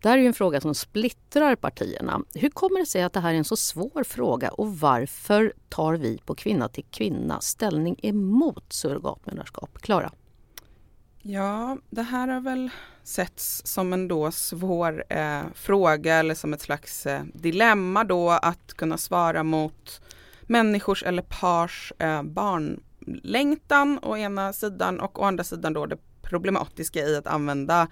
Det 0.00 0.08
här 0.08 0.18
är 0.18 0.22
en 0.22 0.34
fråga 0.34 0.60
som 0.60 0.74
splittrar 0.74 1.56
partierna. 1.56 2.22
Hur 2.34 2.50
kommer 2.50 2.80
det 2.80 2.86
sig 2.86 3.02
att 3.02 3.12
det 3.12 3.20
här 3.20 3.34
är 3.34 3.38
en 3.38 3.44
så 3.44 3.56
svår 3.56 4.04
fråga 4.04 4.50
och 4.50 4.78
varför 4.78 5.52
tar 5.68 5.94
vi 5.94 6.18
på 6.18 6.34
Kvinna 6.34 6.68
till 6.68 6.84
kvinna 6.90 7.40
ställning 7.40 7.96
emot 8.02 8.72
surrogatmödraskap? 8.72 9.78
Klara? 9.78 10.12
Ja, 11.22 11.78
det 11.90 12.02
här 12.02 12.28
har 12.28 12.40
väl 12.40 12.70
setts 13.02 13.62
som 13.66 13.92
en 13.92 14.08
då 14.08 14.30
svår 14.30 15.04
eh, 15.08 15.42
fråga 15.54 16.14
eller 16.14 16.34
som 16.34 16.52
ett 16.52 16.60
slags 16.60 17.06
eh, 17.06 17.22
dilemma 17.34 18.04
då 18.04 18.30
att 18.30 18.74
kunna 18.74 18.98
svara 18.98 19.42
mot 19.42 20.00
människors 20.46 21.02
eller 21.02 21.22
pars 21.22 21.92
eh, 21.98 22.22
barnlängtan 22.22 23.98
å 24.02 24.16
ena 24.16 24.52
sidan 24.52 25.00
och 25.00 25.20
å 25.20 25.24
andra 25.24 25.44
sidan 25.44 25.72
då 25.72 25.86
det 25.86 25.98
problematiska 26.22 27.00
i 27.00 27.16
att 27.16 27.26
använda 27.26 27.88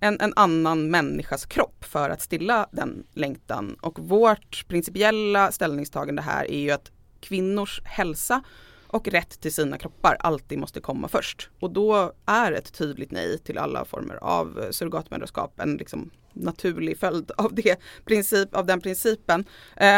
en, 0.00 0.20
en, 0.20 0.32
annan 0.36 0.90
människas 0.90 1.46
kropp 1.46 1.84
för 1.84 2.10
att 2.10 2.22
stilla 2.22 2.68
den 2.72 3.06
längtan. 3.12 3.76
Och 3.80 3.98
vårt 3.98 4.68
principiella 4.68 5.52
ställningstagande 5.52 6.22
här 6.22 6.50
är 6.50 6.58
ju 6.58 6.70
att 6.70 6.90
kvinnors 7.20 7.80
hälsa 7.84 8.42
och 8.86 9.08
rätt 9.08 9.40
till 9.40 9.54
sina 9.54 9.78
kroppar 9.78 10.16
alltid 10.20 10.58
måste 10.58 10.80
komma 10.80 11.08
först. 11.08 11.50
Och 11.60 11.70
då 11.70 12.12
är 12.26 12.52
ett 12.52 12.72
tydligt 12.72 13.10
nej 13.10 13.38
till 13.38 13.58
alla 13.58 13.84
former 13.84 14.14
av 14.14 14.66
surrogatmödraskap 14.70 15.60
en 15.60 15.76
liksom 15.76 16.10
naturlig 16.32 16.98
följd 16.98 17.30
av, 17.36 17.54
det 17.54 17.80
princip, 18.04 18.54
av 18.54 18.66
den 18.66 18.80
principen. 18.80 19.44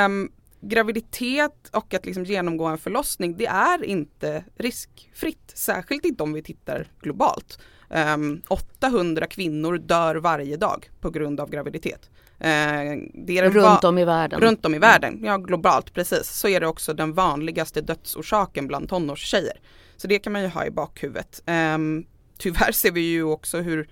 Um, 0.06 0.32
graviditet 0.68 1.70
och 1.72 1.94
att 1.94 2.06
liksom 2.06 2.24
genomgå 2.24 2.64
en 2.64 2.78
förlossning 2.78 3.36
det 3.36 3.46
är 3.46 3.84
inte 3.84 4.44
riskfritt, 4.56 5.52
särskilt 5.54 6.04
inte 6.04 6.22
om 6.22 6.32
vi 6.32 6.42
tittar 6.42 6.86
globalt. 7.00 7.58
Um, 7.88 7.96
ehm, 7.98 8.42
800 8.48 9.26
kvinnor 9.26 9.78
dör 9.78 10.14
varje 10.14 10.56
dag 10.56 10.90
på 11.00 11.10
grund 11.10 11.40
av 11.40 11.50
graviditet. 11.50 12.10
Uh, 12.44 13.40
runt 13.50 13.84
om 13.84 13.98
i 13.98 14.04
världen? 14.04 14.40
Runt 14.40 14.64
om 14.64 14.74
i 14.74 14.78
världen, 14.78 15.20
ja 15.24 15.36
globalt 15.36 15.94
precis. 15.94 16.30
Så 16.30 16.48
är 16.48 16.60
det 16.60 16.66
också 16.66 16.94
den 16.94 17.12
vanligaste 17.12 17.80
dödsorsaken 17.80 18.66
bland 18.66 18.88
tonårstjejer. 18.88 19.60
Så 19.96 20.06
det 20.08 20.18
kan 20.18 20.32
man 20.32 20.42
ju 20.42 20.48
ha 20.48 20.66
i 20.66 20.70
bakhuvudet. 20.70 21.42
Um, 21.46 22.06
tyvärr 22.38 22.72
ser 22.72 22.90
vi 22.90 23.00
ju 23.00 23.22
också 23.22 23.58
hur 23.58 23.88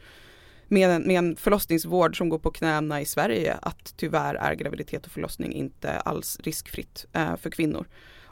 med 0.74 0.90
en, 0.90 1.02
med 1.02 1.18
en 1.18 1.36
förlossningsvård 1.36 2.18
som 2.18 2.28
går 2.28 2.38
på 2.38 2.50
knäna 2.50 3.00
i 3.00 3.04
Sverige 3.04 3.58
att 3.62 3.94
tyvärr 3.96 4.34
är 4.34 4.54
graviditet 4.54 5.06
och 5.06 5.12
förlossning 5.12 5.52
inte 5.52 5.90
alls 5.90 6.40
riskfritt 6.40 7.06
eh, 7.12 7.36
för 7.36 7.50
kvinnor. 7.50 7.86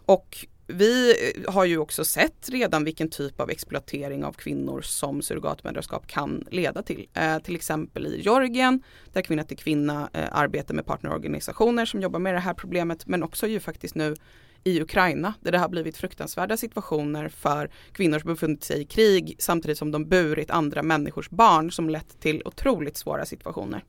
Och 0.06 0.46
vi 0.66 1.14
har 1.48 1.64
ju 1.64 1.78
också 1.78 2.04
sett 2.04 2.48
redan 2.48 2.84
vilken 2.84 3.10
typ 3.10 3.40
av 3.40 3.50
exploatering 3.50 4.24
av 4.24 4.32
kvinnor 4.32 4.80
som 4.80 5.22
surrogatmödraskap 5.22 6.06
kan 6.06 6.44
leda 6.50 6.82
till. 6.82 7.08
Eh, 7.14 7.38
till 7.38 7.56
exempel 7.56 8.06
i 8.06 8.20
Georgien 8.20 8.82
där 9.12 9.22
Kvinna 9.22 9.44
till 9.44 9.56
Kvinna 9.56 10.10
eh, 10.12 10.28
arbetar 10.32 10.74
med 10.74 10.86
partnerorganisationer 10.86 11.86
som 11.86 12.00
jobbar 12.00 12.18
med 12.18 12.34
det 12.34 12.40
här 12.40 12.54
problemet 12.54 13.06
men 13.06 13.22
också 13.22 13.46
ju 13.46 13.60
faktiskt 13.60 13.94
nu 13.94 14.16
i 14.64 14.80
Ukraina 14.80 15.34
där 15.40 15.52
det 15.52 15.58
har 15.58 15.68
blivit 15.68 15.96
fruktansvärda 15.96 16.56
situationer 16.56 17.28
för 17.28 17.70
kvinnor 17.92 18.18
som 18.18 18.28
befunnit 18.28 18.64
sig 18.64 18.80
i 18.80 18.84
krig 18.84 19.36
samtidigt 19.38 19.78
som 19.78 19.90
de 19.90 20.08
burit 20.08 20.50
andra 20.50 20.82
människors 20.82 21.30
barn 21.30 21.72
som 21.72 21.90
lett 21.90 22.20
till 22.20 22.42
otroligt 22.44 22.96
svåra 22.96 23.26
situationer. 23.26 23.84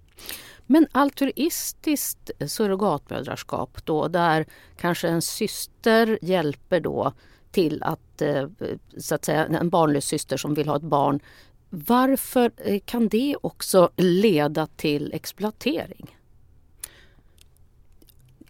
Men 0.66 0.88
altruistiskt 0.92 2.32
surrogatmödraskap 2.48 3.86
då 3.86 4.08
där 4.08 4.46
kanske 4.78 5.08
en 5.08 5.22
syster 5.22 6.20
hjälper 6.22 6.80
då 6.80 7.14
till 7.52 7.84
att, 7.84 8.22
eh, 8.22 8.48
så 8.98 9.16
att 9.16 9.26
säga, 9.26 9.46
en 9.46 9.70
barnlös 9.70 10.06
syster 10.06 10.38
som 10.38 10.54
vill 10.54 10.68
ha 10.68 10.76
ett 10.76 10.84
barn. 10.84 11.20
Varför 11.70 12.52
eh, 12.58 12.80
kan 12.86 13.08
det 13.08 13.36
också 13.42 13.90
leda 13.98 14.68
till 14.68 15.14
exploatering? 15.14 16.18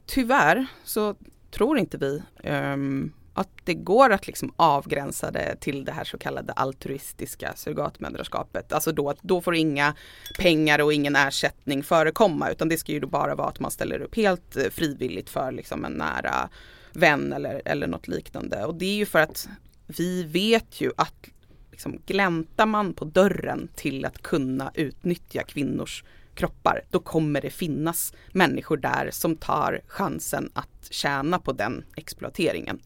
Tyvärr 0.06 0.66
så 0.84 1.16
tror 1.54 1.78
inte 1.78 1.98
vi 1.98 2.24
um, 2.44 3.14
att 3.34 3.50
det 3.64 3.74
går 3.74 4.10
att 4.10 4.28
liksom 4.28 4.54
avgränsa 4.56 5.32
det 5.32 5.56
till 5.60 5.86
det 5.86 5.92
här 5.92 6.04
så 6.04 6.18
kallade 6.18 6.54
altruistiska 6.54 7.54
surrogatmödraskapet. 7.56 8.74
Alltså 8.74 8.92
då, 8.92 9.14
då 9.22 9.42
får 9.42 9.56
inga 9.56 9.96
pengar 10.40 10.82
och 10.82 10.94
ingen 10.94 11.16
ersättning 11.16 11.84
förekomma 11.84 12.50
utan 12.50 12.70
det 12.70 12.78
ska 12.78 12.92
ju 12.92 13.00
då 13.00 13.08
bara 13.08 13.36
vara 13.36 13.48
att 13.48 13.60
man 13.60 13.72
ställer 13.72 14.02
upp 14.02 14.16
helt 14.16 14.58
eh, 14.58 14.70
frivilligt 14.72 15.30
för 15.30 15.52
liksom 15.52 15.86
en 15.86 15.92
nära 15.92 16.50
vän 16.94 17.34
eller, 17.34 17.62
eller 17.66 17.88
något 17.88 18.08
liknande. 18.08 18.66
Och 18.66 18.76
det 18.76 18.86
är 18.86 18.96
ju 18.96 19.06
för 19.06 19.20
att 19.20 19.50
vi 19.88 20.24
vet 20.24 20.82
ju 20.82 20.92
att 20.98 21.30
liksom, 21.72 22.02
gläntar 22.06 22.66
man 22.66 22.94
på 22.94 23.06
dörren 23.06 23.70
till 23.76 24.06
att 24.06 24.22
kunna 24.22 24.72
utnyttja 24.76 25.44
kvinnors 25.44 26.04
kroppar, 26.36 26.82
då 26.90 27.00
kommer 27.00 27.42
det 27.42 27.50
finnas 27.50 28.14
människor 28.32 28.78
där 28.78 29.10
som 29.12 29.36
tar 29.36 29.82
chansen 29.88 30.52
att 30.54 30.88
tjäna 30.90 31.40
på 31.40 31.52
den 31.52 31.86
exploateringen. 31.96 32.80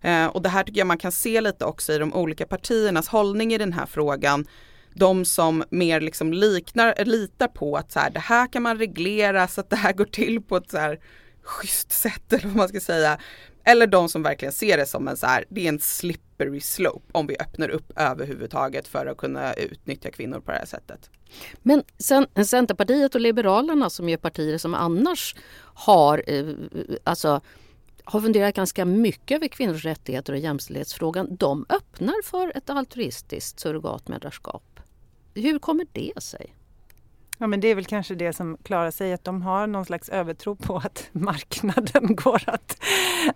Eh, 0.00 0.26
och 0.26 0.42
det 0.42 0.48
här 0.48 0.64
tycker 0.64 0.80
jag 0.80 0.86
man 0.86 0.98
kan 0.98 1.12
se 1.12 1.40
lite 1.40 1.64
också 1.64 1.92
i 1.92 1.98
de 1.98 2.14
olika 2.14 2.46
partiernas 2.46 3.08
hållning 3.08 3.54
i 3.54 3.58
den 3.58 3.72
här 3.72 3.86
frågan. 3.86 4.46
De 4.94 5.24
som 5.24 5.64
mer 5.70 6.00
liksom 6.00 6.32
liknar, 6.32 7.04
litar 7.04 7.48
på 7.48 7.76
att 7.76 7.92
så 7.92 8.00
här, 8.00 8.10
det 8.10 8.20
här 8.20 8.52
kan 8.52 8.62
man 8.62 8.78
reglera 8.78 9.48
så 9.48 9.60
att 9.60 9.70
det 9.70 9.76
här 9.76 9.92
går 9.92 10.04
till 10.04 10.42
på 10.42 10.56
ett 10.56 10.70
så 10.70 10.78
här 10.78 11.00
schysst 11.42 11.92
sätt 11.92 12.32
eller 12.32 12.46
vad 12.46 12.56
man 12.56 12.68
ska 12.68 12.80
säga. 12.80 13.18
Eller 13.64 13.86
de 13.86 14.08
som 14.08 14.22
verkligen 14.22 14.52
ser 14.52 14.76
det 14.76 14.86
som 14.86 15.08
en 15.08 15.16
så 15.16 15.26
här, 15.26 15.44
det 15.48 15.64
är 15.64 15.68
en 15.68 15.80
slippery 15.80 16.60
slope 16.60 17.06
om 17.12 17.26
vi 17.26 17.36
öppnar 17.40 17.68
upp 17.68 17.92
överhuvudtaget 17.96 18.88
för 18.88 19.06
att 19.06 19.16
kunna 19.16 19.54
utnyttja 19.54 20.10
kvinnor 20.10 20.40
på 20.40 20.50
det 20.50 20.58
här 20.58 20.66
sättet. 20.66 21.10
Men 21.62 21.82
sen, 21.98 22.26
Centerpartiet 22.46 23.14
och 23.14 23.20
Liberalerna 23.20 23.90
som 23.90 24.08
är 24.08 24.16
partier 24.16 24.58
som 24.58 24.74
annars 24.74 25.36
har 25.74 26.24
eh, 26.26 26.44
alltså 27.04 27.40
har 28.04 28.20
funderat 28.20 28.54
ganska 28.54 28.84
mycket 28.84 29.36
över 29.36 29.48
kvinnors 29.48 29.84
rättigheter 29.84 30.32
och 30.32 30.38
jämställdhetsfrågan. 30.38 31.36
De 31.36 31.66
öppnar 31.68 32.22
för 32.24 32.56
ett 32.56 32.70
altruistiskt 32.70 33.60
surrogatmödraskap. 33.60 34.80
Hur 35.34 35.58
kommer 35.58 35.86
det 35.92 36.22
sig? 36.22 36.54
Ja, 37.38 37.46
men 37.46 37.60
det 37.60 37.68
är 37.68 37.74
väl 37.74 37.84
kanske 37.84 38.14
det 38.14 38.32
som 38.32 38.56
klarar 38.62 38.90
sig, 38.90 39.12
att 39.12 39.24
de 39.24 39.42
har 39.42 39.66
någon 39.66 39.84
slags 39.84 40.08
övertro 40.08 40.56
på 40.56 40.76
att 40.76 41.08
marknaden 41.12 42.16
går 42.16 42.42
att, 42.46 42.76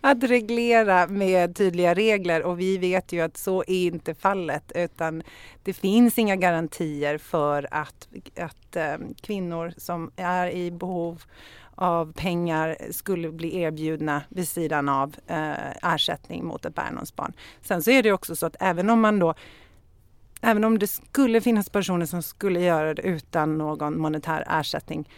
att 0.01 0.23
reglera 0.23 1.07
med 1.07 1.57
tydliga 1.57 1.95
regler 1.95 2.43
och 2.43 2.61
vi 2.61 2.79
vet 2.79 3.13
ju 3.13 3.21
att 3.21 3.37
så 3.37 3.65
är 3.67 3.87
inte 3.87 4.15
fallet 4.15 4.73
utan 4.75 5.23
det 5.63 5.73
finns 5.73 6.19
inga 6.19 6.37
garantier 6.37 7.19
för 7.19 7.69
att, 7.71 8.09
att 8.37 8.77
äh, 8.77 8.97
kvinnor 9.21 9.73
som 9.77 10.11
är 10.17 10.51
i 10.51 10.71
behov 10.71 11.23
av 11.75 12.13
pengar 12.13 12.77
skulle 12.91 13.33
bli 13.33 13.61
erbjudna 13.61 14.23
vid 14.29 14.49
sidan 14.49 14.89
av 14.89 15.15
äh, 15.27 15.95
ersättning 15.95 16.45
mot 16.45 16.65
ett 16.65 16.75
barn. 16.75 17.33
Sen 17.63 17.83
så 17.83 17.91
är 17.91 18.03
det 18.03 18.13
också 18.13 18.37
så 18.37 18.47
att 18.47 18.57
även 18.61 18.91
om 18.91 19.01
man 19.01 19.19
då 19.19 19.35
även 20.41 20.65
om 20.65 20.79
det 20.79 20.87
skulle 20.87 21.41
finnas 21.41 21.71
personer 21.71 22.07
som 22.07 22.23
skulle 22.23 22.61
göra 22.61 22.95
det 22.95 23.03
utan 23.03 23.59
någon 23.59 24.01
monetär 24.01 24.45
ersättning 24.49 25.09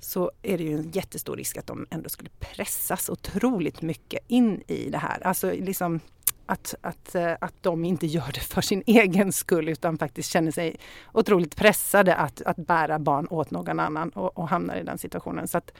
så 0.00 0.30
är 0.42 0.58
det 0.58 0.64
ju 0.64 0.74
en 0.74 0.90
jättestor 0.90 1.36
risk 1.36 1.56
att 1.56 1.66
de 1.66 1.86
ändå 1.90 2.08
skulle 2.08 2.30
pressas 2.38 3.08
otroligt 3.08 3.82
mycket 3.82 4.20
in 4.28 4.62
i 4.66 4.90
det 4.90 4.98
här. 4.98 5.26
Alltså 5.26 5.50
liksom 5.50 6.00
att, 6.46 6.74
att, 6.80 7.14
eh, 7.14 7.32
att 7.40 7.54
de 7.60 7.84
inte 7.84 8.06
gör 8.06 8.32
det 8.34 8.40
för 8.40 8.60
sin 8.60 8.82
egen 8.86 9.32
skull 9.32 9.68
utan 9.68 9.98
faktiskt 9.98 10.32
känner 10.32 10.50
sig 10.50 10.76
otroligt 11.12 11.56
pressade 11.56 12.14
att, 12.14 12.42
att 12.42 12.56
bära 12.56 12.98
barn 12.98 13.26
åt 13.30 13.50
någon 13.50 13.80
annan 13.80 14.10
och, 14.10 14.38
och 14.38 14.48
hamnar 14.48 14.76
i 14.76 14.82
den 14.82 14.98
situationen. 14.98 15.48
Så 15.48 15.58
att, 15.58 15.72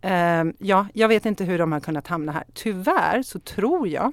eh, 0.00 0.44
ja, 0.58 0.86
jag 0.94 1.08
vet 1.08 1.26
inte 1.26 1.44
hur 1.44 1.58
de 1.58 1.72
har 1.72 1.80
kunnat 1.80 2.06
hamna 2.06 2.32
här. 2.32 2.44
Tyvärr 2.54 3.22
så 3.22 3.38
tror 3.38 3.88
jag 3.88 4.12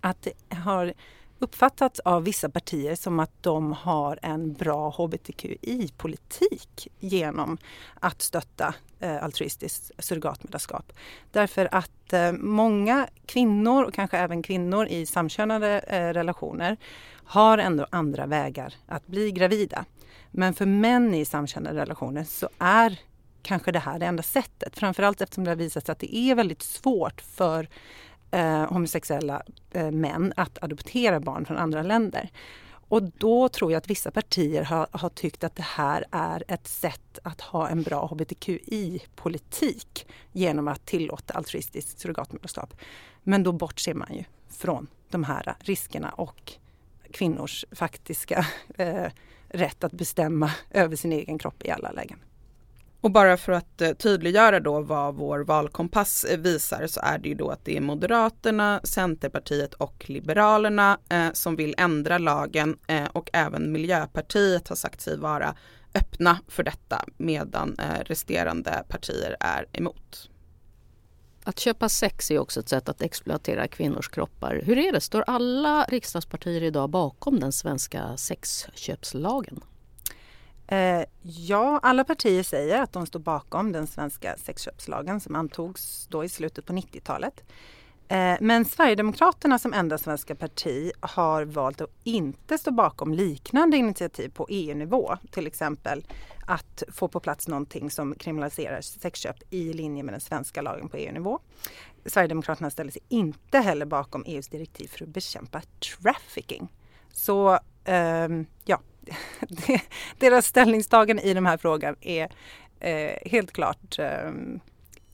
att 0.00 0.22
det 0.22 0.56
har 0.56 0.94
uppfattats 1.38 2.00
av 2.00 2.24
vissa 2.24 2.48
partier 2.48 2.94
som 2.94 3.20
att 3.20 3.42
de 3.42 3.72
har 3.72 4.18
en 4.22 4.52
bra 4.52 4.90
hbtqi-politik 4.90 6.88
genom 7.00 7.58
att 8.00 8.22
stötta 8.22 8.74
eh, 9.00 9.24
altruistiskt 9.24 9.90
surrogatmödraskap. 9.98 10.92
Därför 11.32 11.68
att 11.72 12.12
eh, 12.12 12.32
många 12.32 13.08
kvinnor 13.26 13.84
och 13.84 13.94
kanske 13.94 14.18
även 14.18 14.42
kvinnor 14.42 14.86
i 14.86 15.06
samkönade 15.06 15.78
eh, 15.78 16.12
relationer 16.12 16.76
har 17.24 17.58
ändå 17.58 17.86
andra 17.90 18.26
vägar 18.26 18.74
att 18.86 19.06
bli 19.06 19.32
gravida. 19.32 19.84
Men 20.30 20.54
för 20.54 20.66
män 20.66 21.14
i 21.14 21.24
samkönade 21.24 21.80
relationer 21.80 22.24
så 22.24 22.48
är 22.58 23.00
kanske 23.42 23.72
det 23.72 23.78
här 23.78 23.98
det 23.98 24.06
enda 24.06 24.22
sättet. 24.22 24.78
Framförallt 24.78 25.20
eftersom 25.20 25.44
det 25.44 25.50
har 25.50 25.56
visat 25.56 25.86
sig 25.86 25.92
att 25.92 25.98
det 25.98 26.16
är 26.16 26.34
väldigt 26.34 26.62
svårt 26.62 27.20
för 27.20 27.68
eh, 28.34 28.72
homosexuella 28.72 29.42
eh, 29.70 29.90
män 29.90 30.32
att 30.36 30.62
adoptera 30.62 31.20
barn 31.20 31.44
från 31.44 31.56
andra 31.56 31.82
länder. 31.82 32.30
Och 32.88 33.02
då 33.02 33.48
tror 33.48 33.72
jag 33.72 33.78
att 33.78 33.90
vissa 33.90 34.10
partier 34.10 34.62
har, 34.62 34.86
har, 34.90 35.08
tyckt 35.08 35.44
att 35.44 35.56
det 35.56 35.62
här 35.62 36.04
är 36.10 36.44
ett 36.48 36.68
sätt 36.68 37.18
att 37.22 37.40
ha 37.40 37.68
en 37.68 37.82
bra 37.82 38.06
hbtqi-politik 38.06 40.06
genom 40.32 40.68
att 40.68 40.86
tillåta 40.86 41.34
altruistiskt 41.34 41.98
surrogatmoderskap. 41.98 42.74
Men 43.22 43.42
då 43.42 43.52
bortser 43.52 43.94
man 43.94 44.14
ju 44.14 44.24
från 44.48 44.86
de 45.10 45.24
här 45.24 45.54
riskerna 45.58 46.10
och 46.10 46.52
kvinnors 47.10 47.64
faktiska 47.72 48.46
eh, 48.78 49.06
rätt 49.48 49.84
att 49.84 49.92
bestämma 49.92 50.50
över 50.70 50.96
sin 50.96 51.12
egen 51.12 51.38
kropp 51.38 51.64
i 51.64 51.70
alla 51.70 51.90
lägen. 51.90 52.18
Och 53.04 53.10
bara 53.10 53.36
för 53.36 53.52
att 53.52 53.80
eh, 53.80 53.92
tydliggöra 53.92 54.60
då 54.60 54.80
vad 54.80 55.14
vår 55.14 55.40
valkompass 55.40 56.24
eh, 56.24 56.38
visar 56.38 56.86
så 56.86 57.00
är 57.02 57.18
det 57.18 57.28
ju 57.28 57.34
då 57.34 57.50
att 57.50 57.64
det 57.64 57.76
är 57.76 57.80
Moderaterna, 57.80 58.80
Centerpartiet 58.84 59.74
och 59.74 60.04
Liberalerna 60.08 60.98
eh, 61.08 61.32
som 61.32 61.56
vill 61.56 61.74
ändra 61.78 62.18
lagen 62.18 62.78
eh, 62.86 63.04
och 63.12 63.30
även 63.32 63.72
Miljöpartiet 63.72 64.68
har 64.68 64.76
sagt 64.76 65.00
sig 65.00 65.18
vara 65.18 65.54
öppna 65.94 66.38
för 66.48 66.62
detta 66.62 67.04
medan 67.16 67.76
eh, 67.78 68.04
resterande 68.04 68.84
partier 68.88 69.36
är 69.40 69.66
emot. 69.72 70.30
Att 71.44 71.58
köpa 71.58 71.88
sex 71.88 72.30
är 72.30 72.38
också 72.38 72.60
ett 72.60 72.68
sätt 72.68 72.88
att 72.88 73.02
exploatera 73.02 73.68
kvinnors 73.68 74.08
kroppar. 74.08 74.60
Hur 74.64 74.78
är 74.78 74.92
det, 74.92 75.00
står 75.00 75.24
alla 75.26 75.84
riksdagspartier 75.84 76.62
idag 76.62 76.90
bakom 76.90 77.40
den 77.40 77.52
svenska 77.52 78.16
sexköpslagen? 78.16 79.60
Eh, 80.66 81.04
ja, 81.22 81.80
alla 81.82 82.04
partier 82.04 82.42
säger 82.42 82.82
att 82.82 82.92
de 82.92 83.06
står 83.06 83.20
bakom 83.20 83.72
den 83.72 83.86
svenska 83.86 84.36
sexköpslagen 84.36 85.20
som 85.20 85.34
antogs 85.34 86.06
då 86.10 86.24
i 86.24 86.28
slutet 86.28 86.66
på 86.66 86.72
90-talet. 86.72 87.44
Eh, 88.08 88.36
men 88.40 88.64
Sverigedemokraterna 88.64 89.58
som 89.58 89.72
enda 89.72 89.98
svenska 89.98 90.34
parti 90.34 90.92
har 91.00 91.44
valt 91.44 91.80
att 91.80 91.90
inte 92.04 92.58
stå 92.58 92.70
bakom 92.70 93.14
liknande 93.14 93.76
initiativ 93.76 94.28
på 94.28 94.46
EU-nivå. 94.50 95.16
Till 95.30 95.46
exempel 95.46 96.06
att 96.46 96.82
få 96.92 97.08
på 97.08 97.20
plats 97.20 97.48
någonting 97.48 97.90
som 97.90 98.14
kriminaliserar 98.14 98.80
sexköp 98.80 99.36
i 99.50 99.72
linje 99.72 100.02
med 100.02 100.14
den 100.14 100.20
svenska 100.20 100.62
lagen 100.62 100.88
på 100.88 100.96
EU-nivå. 100.96 101.38
Sverigedemokraterna 102.06 102.70
ställer 102.70 102.90
sig 102.90 103.02
inte 103.08 103.58
heller 103.58 103.86
bakom 103.86 104.24
EUs 104.26 104.48
direktiv 104.48 104.88
för 104.88 105.04
att 105.04 105.10
bekämpa 105.10 105.62
trafficking. 105.62 106.72
Så 107.12 107.58
eh, 107.84 108.28
ja, 108.64 108.80
deras 110.18 110.46
ställningstagande 110.46 111.22
i 111.22 111.34
den 111.34 111.46
här 111.46 111.56
frågan 111.56 111.96
är 112.00 112.32
eh, 112.80 113.30
helt 113.30 113.52
klart 113.52 113.98
eh, 113.98 114.30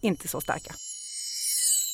inte 0.01 0.29
så 0.29 0.41
starka. 0.41 0.75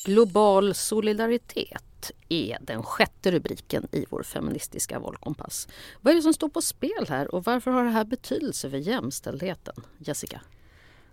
Global 0.06 0.74
solidaritet 0.74 2.10
är 2.28 2.58
den 2.60 2.82
sjätte 2.82 3.30
rubriken 3.30 3.88
i 3.92 4.06
vår 4.10 4.22
feministiska 4.22 4.98
valkompass. 4.98 5.68
Vad 6.00 6.10
är 6.10 6.16
det 6.16 6.22
som 6.22 6.34
står 6.34 6.48
på 6.48 6.62
spel 6.62 7.06
här 7.08 7.34
och 7.34 7.44
varför 7.44 7.70
har 7.70 7.84
det 7.84 7.90
här 7.90 8.04
betydelse 8.04 8.70
för 8.70 8.76
jämställdheten? 8.76 9.74
Jessica? 9.98 10.40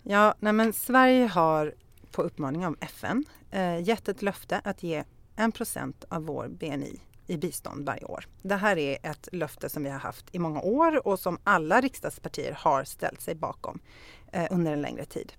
Ja, 0.03 0.35
nej 0.39 0.53
men 0.53 0.73
Sverige 0.73 1.27
har 1.27 1.73
på 2.11 2.21
uppmaning 2.21 2.65
av 2.65 2.77
FN 2.79 3.25
eh, 3.51 3.79
gett 3.83 4.07
ett 4.07 4.21
löfte 4.21 4.61
att 4.63 4.83
ge 4.83 5.03
1% 5.35 5.93
av 6.09 6.25
vår 6.25 6.47
BNI 6.47 6.99
i 7.27 7.37
bistånd 7.37 7.85
varje 7.85 8.05
år. 8.05 8.27
Det 8.41 8.55
här 8.55 8.77
är 8.77 8.97
ett 9.03 9.29
löfte 9.31 9.69
som 9.69 9.83
vi 9.83 9.89
har 9.89 9.99
haft 9.99 10.25
i 10.35 10.39
många 10.39 10.61
år 10.61 11.07
och 11.07 11.19
som 11.19 11.37
alla 11.43 11.81
riksdagspartier 11.81 12.57
har 12.59 12.83
ställt 12.83 13.21
sig 13.21 13.35
bakom 13.35 13.79
eh, 14.31 14.47
under 14.51 14.73
en 14.73 14.81
längre 14.81 15.05
tid. 15.05 15.33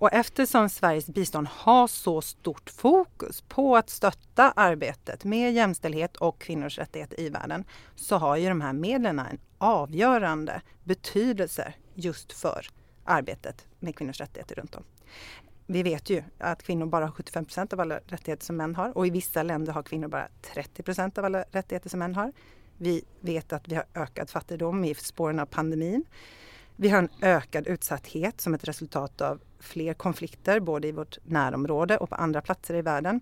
Och 0.00 0.12
eftersom 0.12 0.68
Sveriges 0.68 1.06
bistånd 1.06 1.48
har 1.50 1.86
så 1.86 2.20
stort 2.20 2.70
fokus 2.70 3.40
på 3.40 3.76
att 3.76 3.90
stötta 3.90 4.52
arbetet 4.56 5.24
med 5.24 5.52
jämställdhet 5.52 6.16
och 6.16 6.40
kvinnors 6.40 6.78
rättigheter 6.78 7.20
i 7.20 7.28
världen 7.28 7.64
så 7.96 8.16
har 8.16 8.36
ju 8.36 8.48
de 8.48 8.60
här 8.60 8.72
medlen 8.72 9.18
en 9.18 9.38
avgörande 9.58 10.60
betydelse 10.84 11.72
just 11.94 12.32
för 12.32 12.66
arbetet 13.04 13.66
med 13.80 13.96
kvinnors 13.96 14.20
rättigheter 14.20 14.54
runt 14.54 14.74
om 14.74 14.84
vi 15.70 15.82
vet 15.82 16.10
ju 16.10 16.22
att 16.38 16.62
kvinnor 16.62 16.86
bara 16.86 17.04
har 17.04 17.12
75 17.12 17.44
procent 17.44 17.72
av 17.72 17.80
alla 17.80 18.00
rättigheter 18.06 18.44
som 18.44 18.56
män 18.56 18.74
har 18.74 18.98
och 18.98 19.06
i 19.06 19.10
vissa 19.10 19.42
länder 19.42 19.72
har 19.72 19.82
kvinnor 19.82 20.08
bara 20.08 20.28
30 20.42 20.82
procent 20.82 21.18
av 21.18 21.24
alla 21.24 21.44
rättigheter 21.50 21.90
som 21.90 21.98
män 21.98 22.14
har. 22.14 22.32
Vi 22.76 23.04
vet 23.20 23.52
att 23.52 23.68
vi 23.68 23.74
har 23.74 23.84
ökad 23.94 24.30
fattigdom 24.30 24.84
i 24.84 24.94
spåren 24.94 25.40
av 25.40 25.46
pandemin. 25.46 26.04
Vi 26.76 26.88
har 26.88 26.98
en 26.98 27.08
ökad 27.22 27.66
utsatthet 27.66 28.40
som 28.40 28.54
ett 28.54 28.64
resultat 28.64 29.20
av 29.20 29.40
fler 29.60 29.94
konflikter 29.94 30.60
både 30.60 30.88
i 30.88 30.92
vårt 30.92 31.18
närområde 31.24 31.98
och 31.98 32.08
på 32.08 32.14
andra 32.14 32.40
platser 32.40 32.74
i 32.74 32.82
världen. 32.82 33.20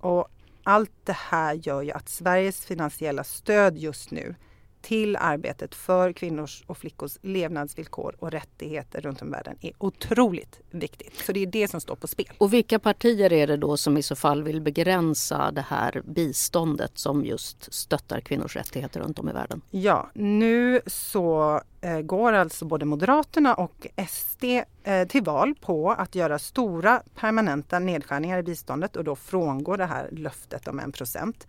Och 0.00 0.28
allt 0.62 0.92
det 1.04 1.16
här 1.16 1.54
gör 1.54 1.82
ju 1.82 1.90
att 1.90 2.08
Sveriges 2.08 2.64
finansiella 2.64 3.24
stöd 3.24 3.78
just 3.78 4.10
nu 4.10 4.34
till 4.82 5.16
arbetet 5.16 5.74
för 5.74 6.12
kvinnors 6.12 6.62
och 6.66 6.78
flickors 6.78 7.18
levnadsvillkor 7.22 8.14
och 8.18 8.30
rättigheter 8.30 9.00
runt 9.00 9.22
om 9.22 9.28
i 9.28 9.30
världen 9.30 9.56
är 9.60 9.72
otroligt 9.78 10.60
viktigt. 10.70 11.14
Så 11.14 11.32
det 11.32 11.42
är 11.42 11.46
det 11.46 11.68
som 11.68 11.80
står 11.80 11.96
på 11.96 12.06
spel. 12.06 12.32
Och 12.38 12.52
vilka 12.52 12.78
partier 12.78 13.32
är 13.32 13.46
det 13.46 13.56
då 13.56 13.76
som 13.76 13.96
i 13.96 14.02
så 14.02 14.16
fall 14.16 14.42
vill 14.42 14.60
begränsa 14.60 15.50
det 15.50 15.64
här 15.68 16.02
biståndet 16.04 16.98
som 16.98 17.24
just 17.24 17.74
stöttar 17.74 18.20
kvinnors 18.20 18.56
rättigheter 18.56 19.00
runt 19.00 19.18
om 19.18 19.28
i 19.28 19.32
världen? 19.32 19.60
Ja, 19.70 20.10
nu 20.14 20.80
så 20.86 21.60
eh, 21.80 22.00
går 22.00 22.32
alltså 22.32 22.64
både 22.64 22.84
Moderaterna 22.84 23.54
och 23.54 23.86
SD 24.08 24.44
eh, 24.84 25.08
till 25.08 25.22
val 25.22 25.54
på 25.60 25.90
att 25.90 26.14
göra 26.14 26.38
stora 26.38 27.02
permanenta 27.14 27.78
nedskärningar 27.78 28.38
i 28.38 28.42
biståndet 28.42 28.96
och 28.96 29.04
då 29.04 29.16
frångå 29.16 29.76
det 29.76 29.86
här 29.86 30.08
löftet 30.12 30.68
om 30.68 30.78
1 30.78 30.94
procent. 30.94 31.46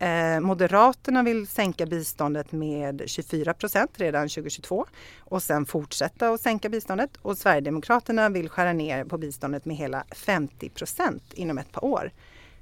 Eh, 0.00 0.40
Moderaterna 0.40 1.22
vill 1.22 1.46
sänka 1.46 1.86
biståndet 1.86 2.52
med 2.52 3.02
24 3.06 3.54
procent 3.54 3.90
redan 3.94 4.28
2022 4.28 4.86
och 5.18 5.42
sen 5.42 5.66
fortsätta 5.66 6.28
att 6.28 6.40
sänka 6.40 6.68
biståndet. 6.68 7.10
Och 7.22 7.38
Sverigedemokraterna 7.38 8.28
vill 8.28 8.48
skära 8.48 8.72
ner 8.72 9.04
på 9.04 9.18
biståndet 9.18 9.64
med 9.64 9.76
hela 9.76 10.04
50 10.10 10.68
procent 10.68 11.32
inom 11.32 11.58
ett 11.58 11.72
par 11.72 11.84
år. 11.84 12.10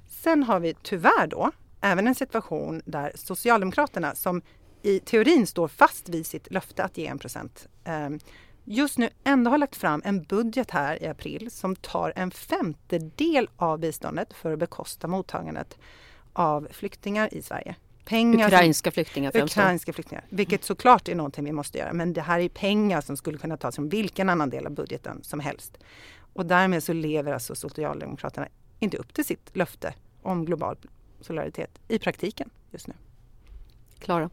Sen 0.08 0.42
har 0.42 0.60
vi 0.60 0.74
tyvärr 0.82 1.26
då 1.26 1.50
även 1.80 2.06
en 2.06 2.14
situation 2.14 2.82
där 2.84 3.12
Socialdemokraterna 3.14 4.14
som 4.14 4.42
i 4.82 5.00
teorin 5.00 5.46
står 5.46 5.68
fast 5.68 6.08
vid 6.08 6.26
sitt 6.26 6.50
löfte 6.50 6.84
att 6.84 6.98
ge 6.98 7.06
1 7.06 7.20
procent 7.20 7.68
eh, 7.84 8.08
just 8.64 8.98
nu 8.98 9.08
ändå 9.24 9.50
har 9.50 9.58
lagt 9.58 9.76
fram 9.76 10.02
en 10.04 10.22
budget 10.22 10.70
här 10.70 11.02
i 11.02 11.06
april 11.06 11.50
som 11.50 11.76
tar 11.76 12.12
en 12.16 12.30
femtedel 12.30 13.48
av 13.56 13.78
biståndet 13.78 14.32
för 14.32 14.52
att 14.52 14.58
bekosta 14.58 15.06
mottagandet 15.06 15.78
av 16.38 16.68
flyktingar 16.70 17.34
i 17.34 17.42
Sverige. 17.42 17.74
Pengar 18.04 18.46
ukrainska 18.46 18.90
flyktingar 18.90 19.30
främst 19.30 19.56
Ukrainska 19.56 19.92
flyktingar, 19.92 20.24
vilket 20.28 20.64
såklart 20.64 21.08
är 21.08 21.14
någonting 21.14 21.44
vi 21.44 21.52
måste 21.52 21.78
göra. 21.78 21.92
Men 21.92 22.12
det 22.12 22.20
här 22.20 22.40
är 22.40 22.48
pengar 22.48 23.00
som 23.00 23.16
skulle 23.16 23.38
kunna 23.38 23.56
tas 23.56 23.74
från 23.74 23.88
vilken 23.88 24.28
annan 24.28 24.50
del 24.50 24.66
av 24.66 24.72
budgeten 24.72 25.22
som 25.22 25.40
helst. 25.40 25.78
Och 26.32 26.46
därmed 26.46 26.84
så 26.84 26.92
lever 26.92 27.32
alltså 27.32 27.54
Socialdemokraterna 27.54 28.48
inte 28.78 28.96
upp 28.96 29.14
till 29.14 29.24
sitt 29.24 29.56
löfte 29.56 29.94
om 30.22 30.44
global 30.44 30.76
solidaritet 31.20 31.78
i 31.88 31.98
praktiken 31.98 32.50
just 32.70 32.88
nu. 32.88 32.94
Klara? 33.98 34.30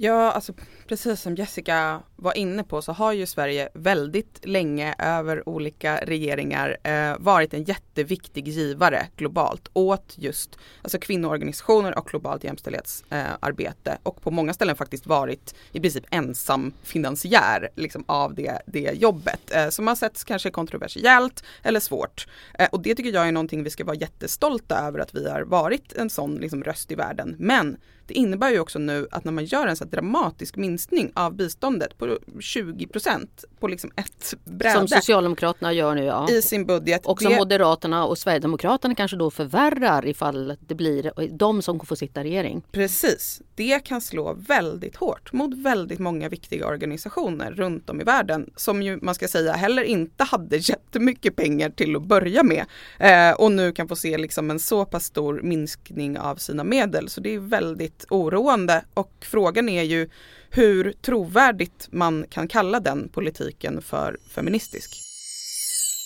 Ja, 0.00 0.32
alltså 0.32 0.52
precis 0.86 1.20
som 1.20 1.34
Jessica 1.34 2.02
var 2.16 2.36
inne 2.36 2.64
på 2.64 2.82
så 2.82 2.92
har 2.92 3.12
ju 3.12 3.26
Sverige 3.26 3.68
väldigt 3.74 4.46
länge 4.46 4.94
över 4.98 5.48
olika 5.48 5.96
regeringar 5.96 6.76
eh, 6.82 7.16
varit 7.18 7.54
en 7.54 7.64
jätteviktig 7.64 8.48
givare 8.48 9.06
globalt 9.16 9.68
åt 9.72 10.14
just 10.16 10.58
alltså 10.82 10.98
kvinnoorganisationer 10.98 11.98
och 11.98 12.06
globalt 12.06 12.44
jämställdhetsarbete 12.44 13.90
eh, 13.90 13.98
och 14.02 14.22
på 14.22 14.30
många 14.30 14.54
ställen 14.54 14.76
faktiskt 14.76 15.06
varit 15.06 15.54
i 15.72 15.80
princip 15.80 16.04
ensam 16.10 16.72
finansiär 16.82 17.68
liksom, 17.76 18.04
av 18.06 18.34
det, 18.34 18.62
det 18.66 18.90
jobbet 18.94 19.50
eh, 19.54 19.68
som 19.68 19.86
har 19.86 19.94
setts 19.94 20.24
kanske 20.24 20.50
kontroversiellt 20.50 21.44
eller 21.62 21.80
svårt. 21.80 22.26
Eh, 22.58 22.68
och 22.72 22.82
det 22.82 22.94
tycker 22.94 23.12
jag 23.12 23.28
är 23.28 23.32
någonting 23.32 23.62
vi 23.62 23.70
ska 23.70 23.84
vara 23.84 23.96
jättestolta 23.96 24.78
över 24.78 24.98
att 24.98 25.14
vi 25.14 25.30
har 25.30 25.42
varit 25.42 25.92
en 25.92 26.10
sån 26.10 26.34
liksom, 26.34 26.64
röst 26.64 26.92
i 26.92 26.94
världen. 26.94 27.36
Men 27.38 27.76
det 28.08 28.14
innebär 28.14 28.50
ju 28.50 28.60
också 28.60 28.78
nu 28.78 29.08
att 29.10 29.24
när 29.24 29.32
man 29.32 29.44
gör 29.44 29.66
en 29.66 29.76
så 29.76 29.84
dramatisk 29.84 30.56
minskning 30.56 31.12
av 31.14 31.34
biståndet 31.34 31.98
på 31.98 32.18
20 32.40 32.86
procent 32.86 33.44
på 33.60 33.68
liksom 33.68 33.90
ett 33.96 34.34
bräde. 34.44 34.74
Som 34.74 34.88
Socialdemokraterna 34.88 35.72
gör 35.72 35.94
nu 35.94 36.04
ja. 36.04 36.30
I 36.30 36.42
sin 36.42 36.66
budget. 36.66 37.06
Och 37.06 37.22
som 37.22 37.32
det... 37.32 37.38
Moderaterna 37.38 38.06
och 38.06 38.18
Sverigedemokraterna 38.18 38.94
kanske 38.94 39.16
då 39.16 39.30
förvärrar 39.30 40.06
ifall 40.06 40.56
det 40.60 40.74
blir 40.74 41.12
de 41.30 41.62
som 41.62 41.80
får 41.80 41.96
sitta 41.96 42.20
i 42.20 42.24
regering. 42.24 42.62
Precis. 42.72 43.42
Det 43.54 43.84
kan 43.84 44.00
slå 44.00 44.32
väldigt 44.32 44.96
hårt 44.96 45.32
mot 45.32 45.54
väldigt 45.54 45.98
många 45.98 46.28
viktiga 46.28 46.66
organisationer 46.66 47.50
runt 47.50 47.90
om 47.90 48.00
i 48.00 48.04
världen 48.04 48.50
som 48.56 48.82
ju 48.82 48.98
man 49.02 49.14
ska 49.14 49.28
säga 49.28 49.52
heller 49.52 49.82
inte 49.82 50.24
hade 50.24 50.56
jättemycket 50.56 51.36
pengar 51.36 51.70
till 51.70 51.96
att 51.96 52.02
börja 52.02 52.42
med 52.42 52.64
eh, 52.98 53.40
och 53.40 53.52
nu 53.52 53.72
kan 53.72 53.88
få 53.88 53.96
se 53.96 54.18
liksom 54.18 54.50
en 54.50 54.58
så 54.58 54.84
pass 54.84 55.04
stor 55.04 55.40
minskning 55.42 56.18
av 56.18 56.36
sina 56.36 56.64
medel. 56.64 57.08
Så 57.08 57.20
det 57.20 57.34
är 57.34 57.38
väldigt 57.38 57.97
oroande 58.10 58.84
och 58.94 59.12
frågan 59.20 59.68
är 59.68 59.82
ju 59.82 60.08
hur 60.50 60.92
trovärdigt 60.92 61.88
man 61.90 62.26
kan 62.30 62.48
kalla 62.48 62.80
den 62.80 63.08
politiken 63.08 63.82
för 63.82 64.18
feministisk. 64.30 65.02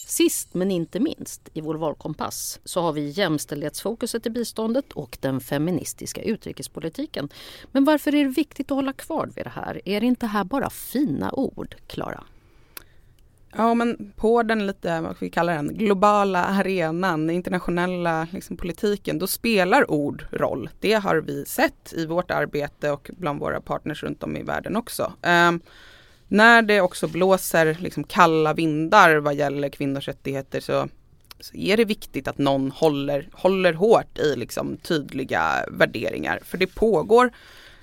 Sist 0.06 0.54
men 0.54 0.70
inte 0.70 1.00
minst 1.00 1.48
i 1.52 1.60
vår 1.60 1.74
valkompass 1.74 2.60
så 2.64 2.80
har 2.80 2.92
vi 2.92 3.08
jämställdhetsfokuset 3.08 4.26
i 4.26 4.30
biståndet 4.30 4.92
och 4.92 5.18
den 5.20 5.40
feministiska 5.40 6.22
utrikespolitiken. 6.22 7.28
Men 7.72 7.84
varför 7.84 8.14
är 8.14 8.24
det 8.24 8.30
viktigt 8.30 8.70
att 8.70 8.76
hålla 8.76 8.92
kvar 8.92 9.30
vid 9.36 9.46
det 9.46 9.52
här? 9.54 9.80
Är 9.84 10.00
det 10.00 10.06
inte 10.06 10.26
här 10.26 10.44
bara 10.44 10.70
fina 10.70 11.32
ord, 11.32 11.74
Klara? 11.86 12.24
Ja 13.56 13.74
men 13.74 14.12
på 14.16 14.42
den 14.42 14.66
lite, 14.66 15.00
vad 15.00 15.16
vi 15.20 15.30
kallar 15.30 15.54
den, 15.54 15.74
globala 15.74 16.44
arenan, 16.44 17.30
internationella 17.30 18.28
liksom, 18.32 18.56
politiken, 18.56 19.18
då 19.18 19.26
spelar 19.26 19.90
ord 19.90 20.26
roll. 20.30 20.70
Det 20.80 20.92
har 20.92 21.16
vi 21.16 21.44
sett 21.44 21.92
i 21.92 22.06
vårt 22.06 22.30
arbete 22.30 22.90
och 22.90 23.10
bland 23.18 23.40
våra 23.40 23.60
partners 23.60 24.02
runt 24.02 24.22
om 24.22 24.36
i 24.36 24.42
världen 24.42 24.76
också. 24.76 25.12
Um, 25.22 25.60
när 26.28 26.62
det 26.62 26.80
också 26.80 27.08
blåser 27.08 27.76
liksom, 27.80 28.04
kalla 28.04 28.54
vindar 28.54 29.16
vad 29.16 29.34
gäller 29.34 29.68
kvinnors 29.68 30.08
rättigheter 30.08 30.60
så, 30.60 30.88
så 31.40 31.56
är 31.56 31.76
det 31.76 31.84
viktigt 31.84 32.28
att 32.28 32.38
någon 32.38 32.70
håller, 32.70 33.28
håller 33.32 33.72
hårt 33.72 34.18
i 34.18 34.36
liksom, 34.36 34.76
tydliga 34.76 35.64
värderingar. 35.68 36.40
För 36.44 36.58
det 36.58 36.66
pågår 36.66 37.30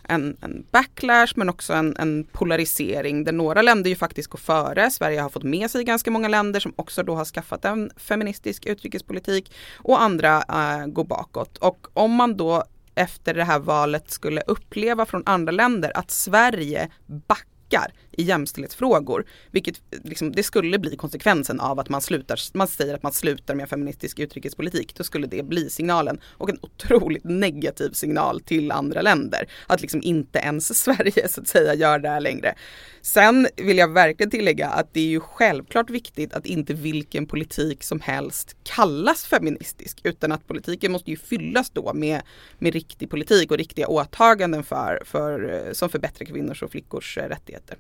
en, 0.09 0.37
en 0.41 0.65
backlash 0.71 1.33
men 1.35 1.49
också 1.49 1.73
en, 1.73 1.95
en, 1.99 2.23
polarisering 2.23 3.23
där 3.23 3.31
några 3.31 3.61
länder 3.61 3.89
ju 3.89 3.95
faktiskt 3.95 4.29
går 4.29 4.39
före. 4.39 4.91
Sverige 4.91 5.21
har 5.21 5.29
fått 5.29 5.43
med 5.43 5.71
sig 5.71 5.83
ganska 5.83 6.11
många 6.11 6.27
länder 6.27 6.59
som 6.59 6.73
också 6.75 7.03
då 7.03 7.15
har 7.15 7.25
skaffat 7.25 7.65
en 7.65 7.91
feministisk 7.97 8.65
utrikespolitik 8.65 9.53
och 9.77 10.01
andra 10.01 10.43
eh, 10.49 10.87
går 10.87 11.03
bakåt. 11.03 11.57
Och 11.57 11.87
om 11.93 12.11
man 12.11 12.37
då 12.37 12.63
efter 12.95 13.33
det 13.33 13.43
här 13.43 13.59
valet 13.59 14.11
skulle 14.11 14.41
uppleva 14.41 15.05
från 15.05 15.23
andra 15.25 15.51
länder 15.51 15.91
att 15.95 16.11
Sverige 16.11 16.89
backar 17.05 17.93
i 18.19 18.23
jämställdhetsfrågor. 18.23 19.25
Vilket 19.51 19.81
liksom, 20.03 20.31
det 20.31 20.43
skulle 20.43 20.79
bli 20.79 20.95
konsekvensen 20.95 21.59
av 21.59 21.79
att 21.79 21.89
man 21.89 22.01
slutar, 22.01 22.57
man 22.57 22.67
säger 22.67 22.93
att 22.93 23.03
man 23.03 23.13
slutar 23.13 23.55
med 23.55 23.69
feministisk 23.69 24.19
utrikespolitik. 24.19 24.95
Då 24.95 25.03
skulle 25.03 25.27
det 25.27 25.43
bli 25.43 25.69
signalen 25.69 26.19
och 26.25 26.49
en 26.49 26.57
otroligt 26.61 27.23
negativ 27.23 27.91
signal 27.91 28.41
till 28.41 28.71
andra 28.71 29.01
länder. 29.01 29.47
Att 29.67 29.81
liksom 29.81 30.01
inte 30.03 30.39
ens 30.39 30.77
Sverige 30.83 31.27
så 31.27 31.41
att 31.41 31.47
säga 31.47 31.73
gör 31.73 31.99
det 31.99 32.09
här 32.09 32.19
längre. 32.19 32.55
Sen 33.01 33.47
vill 33.55 33.77
jag 33.77 33.93
verkligen 33.93 34.29
tillägga 34.29 34.67
att 34.67 34.93
det 34.93 34.99
är 34.99 35.09
ju 35.09 35.19
självklart 35.19 35.89
viktigt 35.89 36.33
att 36.33 36.45
inte 36.45 36.73
vilken 36.73 37.25
politik 37.25 37.83
som 37.83 37.99
helst 37.99 38.55
kallas 38.63 39.25
feministisk 39.25 39.99
utan 40.03 40.31
att 40.31 40.47
politiken 40.47 40.91
måste 40.91 41.11
ju 41.11 41.17
fyllas 41.17 41.69
då 41.69 41.93
med, 41.93 42.21
med 42.57 42.73
riktig 42.73 43.09
politik 43.09 43.51
och 43.51 43.57
riktiga 43.57 43.87
åtaganden 43.87 44.63
för, 44.63 45.01
för, 45.05 45.67
eh, 45.67 45.73
som 45.73 45.89
förbättrar 45.89 46.25
kvinnors 46.25 46.63
och 46.63 46.71
flickors 46.71 47.17
eh, 47.17 47.29
rättigheter. 47.29 47.77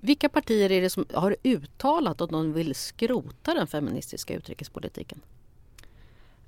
Vilka 0.00 0.28
partier 0.28 0.72
är 0.72 0.80
det 0.80 0.90
som 0.90 1.06
har 1.14 1.36
uttalat 1.42 2.20
att 2.20 2.30
de 2.30 2.52
vill 2.52 2.74
skrota 2.74 3.54
den 3.54 3.66
feministiska 3.66 4.34
utrikespolitiken? 4.34 5.20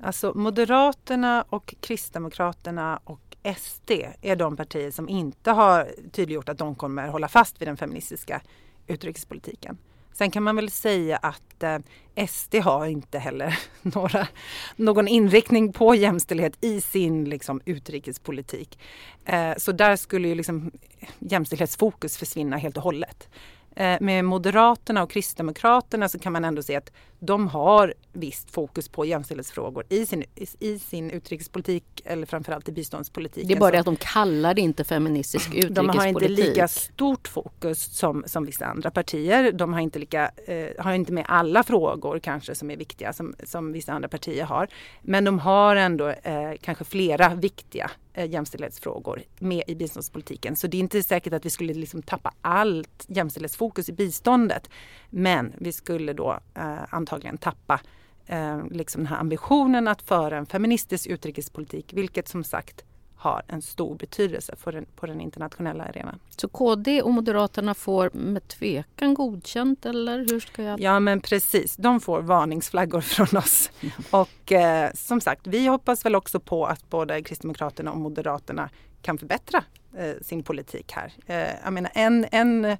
Alltså 0.02 0.32
Moderaterna 0.34 1.44
och 1.48 1.74
Kristdemokraterna 1.80 3.00
och 3.04 3.36
SD 3.56 3.90
är 4.22 4.36
de 4.36 4.56
partier 4.56 4.90
som 4.90 5.08
inte 5.08 5.50
har 5.50 5.88
tydliggjort 6.12 6.48
att 6.48 6.58
de 6.58 6.74
kommer 6.74 7.08
hålla 7.08 7.28
fast 7.28 7.60
vid 7.60 7.68
den 7.68 7.76
feministiska 7.76 8.42
utrikespolitiken. 8.86 9.78
Sen 10.12 10.30
kan 10.30 10.42
man 10.42 10.56
väl 10.56 10.70
säga 10.70 11.16
att 11.16 11.62
eh, 11.62 11.78
SD 12.26 12.54
har 12.54 12.86
inte 12.86 13.18
heller 13.18 13.58
några, 13.82 14.28
någon 14.76 15.08
inriktning 15.08 15.72
på 15.72 15.94
jämställdhet 15.94 16.52
i 16.60 16.80
sin 16.80 17.24
liksom, 17.24 17.60
utrikespolitik. 17.64 18.78
Eh, 19.24 19.52
så 19.56 19.72
där 19.72 19.96
skulle 19.96 20.28
ju 20.28 20.34
liksom 20.34 20.70
jämställdhetsfokus 21.18 22.16
försvinna 22.16 22.56
helt 22.56 22.76
och 22.76 22.82
hållet. 22.82 23.28
Eh, 23.76 24.00
med 24.00 24.24
Moderaterna 24.24 25.02
och 25.02 25.10
Kristdemokraterna 25.10 26.08
så 26.08 26.18
kan 26.18 26.32
man 26.32 26.44
ändå 26.44 26.62
se 26.62 26.76
att 26.76 26.92
de 27.20 27.48
har 27.48 27.94
visst 28.12 28.50
fokus 28.50 28.88
på 28.88 29.04
jämställdhetsfrågor 29.04 29.84
i 29.88 30.06
sin, 30.06 30.24
i 30.58 30.78
sin 30.78 31.10
utrikespolitik 31.10 31.84
eller 32.04 32.26
framförallt 32.26 32.68
i 32.68 32.72
biståndspolitiken. 32.72 33.48
Det 33.48 33.54
är 33.54 33.60
bara 33.60 33.70
det 33.70 33.78
att 33.78 33.84
de 33.84 33.96
kallar 33.96 34.54
det 34.54 34.60
inte 34.60 34.84
feministisk 34.84 35.48
utrikespolitik. 35.48 35.92
De 35.92 35.98
har 35.98 36.06
inte 36.06 36.28
lika 36.28 36.68
stort 36.68 37.28
fokus 37.28 37.96
som, 37.96 38.24
som 38.26 38.44
vissa 38.44 38.66
andra 38.66 38.90
partier. 38.90 39.52
De 39.52 39.72
har 39.72 39.80
inte, 39.80 39.98
lika, 39.98 40.30
eh, 40.46 40.68
har 40.84 40.92
inte 40.92 41.12
med 41.12 41.24
alla 41.28 41.62
frågor 41.62 42.18
kanske 42.18 42.54
som 42.54 42.70
är 42.70 42.76
viktiga 42.76 43.12
som, 43.12 43.34
som 43.44 43.72
vissa 43.72 43.92
andra 43.92 44.08
partier 44.08 44.44
har. 44.44 44.68
Men 45.02 45.24
de 45.24 45.38
har 45.38 45.76
ändå 45.76 46.08
eh, 46.08 46.52
kanske 46.60 46.84
flera 46.84 47.34
viktiga 47.34 47.90
eh, 48.14 48.30
jämställdhetsfrågor 48.30 49.22
med 49.38 49.62
i 49.66 49.74
biståndspolitiken. 49.74 50.56
Så 50.56 50.66
det 50.66 50.76
är 50.76 50.80
inte 50.80 51.02
säkert 51.02 51.32
att 51.32 51.46
vi 51.46 51.50
skulle 51.50 51.74
liksom 51.74 52.02
tappa 52.02 52.32
allt 52.40 53.04
jämställdhetsfokus 53.08 53.88
i 53.88 53.92
biståndet. 53.92 54.70
Men 55.10 55.52
vi 55.58 55.72
skulle 55.72 56.12
då 56.12 56.38
eh, 56.54 56.94
antagligen 57.10 57.38
tappa 57.38 57.80
eh, 58.26 58.66
liksom 58.70 59.02
den 59.02 59.06
här 59.06 59.16
ambitionen 59.16 59.88
att 59.88 60.02
föra 60.02 60.38
en 60.38 60.46
feministisk 60.46 61.06
utrikespolitik, 61.06 61.92
vilket 61.92 62.28
som 62.28 62.44
sagt 62.44 62.84
har 63.16 63.42
en 63.48 63.62
stor 63.62 63.94
betydelse 63.94 64.56
för 64.56 64.72
den, 64.72 64.86
på 64.96 65.06
den 65.06 65.20
internationella 65.20 65.84
arenan. 65.84 66.18
Så 66.36 66.48
KD 66.48 67.02
och 67.02 67.10
Moderaterna 67.10 67.74
får 67.74 68.10
med 68.12 68.48
tvekan 68.48 69.14
godkänt 69.14 69.86
eller 69.86 70.18
hur 70.18 70.40
ska 70.40 70.62
jag? 70.62 70.80
Ja 70.80 71.00
men 71.00 71.20
precis, 71.20 71.76
de 71.76 72.00
får 72.00 72.22
varningsflaggor 72.22 73.00
från 73.00 73.38
oss. 73.38 73.70
Och 74.10 74.52
eh, 74.52 74.90
som 74.94 75.20
sagt, 75.20 75.46
vi 75.46 75.66
hoppas 75.66 76.04
väl 76.04 76.14
också 76.14 76.40
på 76.40 76.66
att 76.66 76.90
både 76.90 77.22
Kristdemokraterna 77.22 77.92
och 77.92 77.98
Moderaterna 77.98 78.70
kan 79.02 79.18
förbättra 79.18 79.64
eh, 79.96 80.14
sin 80.22 80.42
politik 80.42 80.92
här. 80.92 81.12
Eh, 81.26 81.54
jag 81.64 81.72
menar 81.72 81.90
en, 81.94 82.26
en 82.32 82.76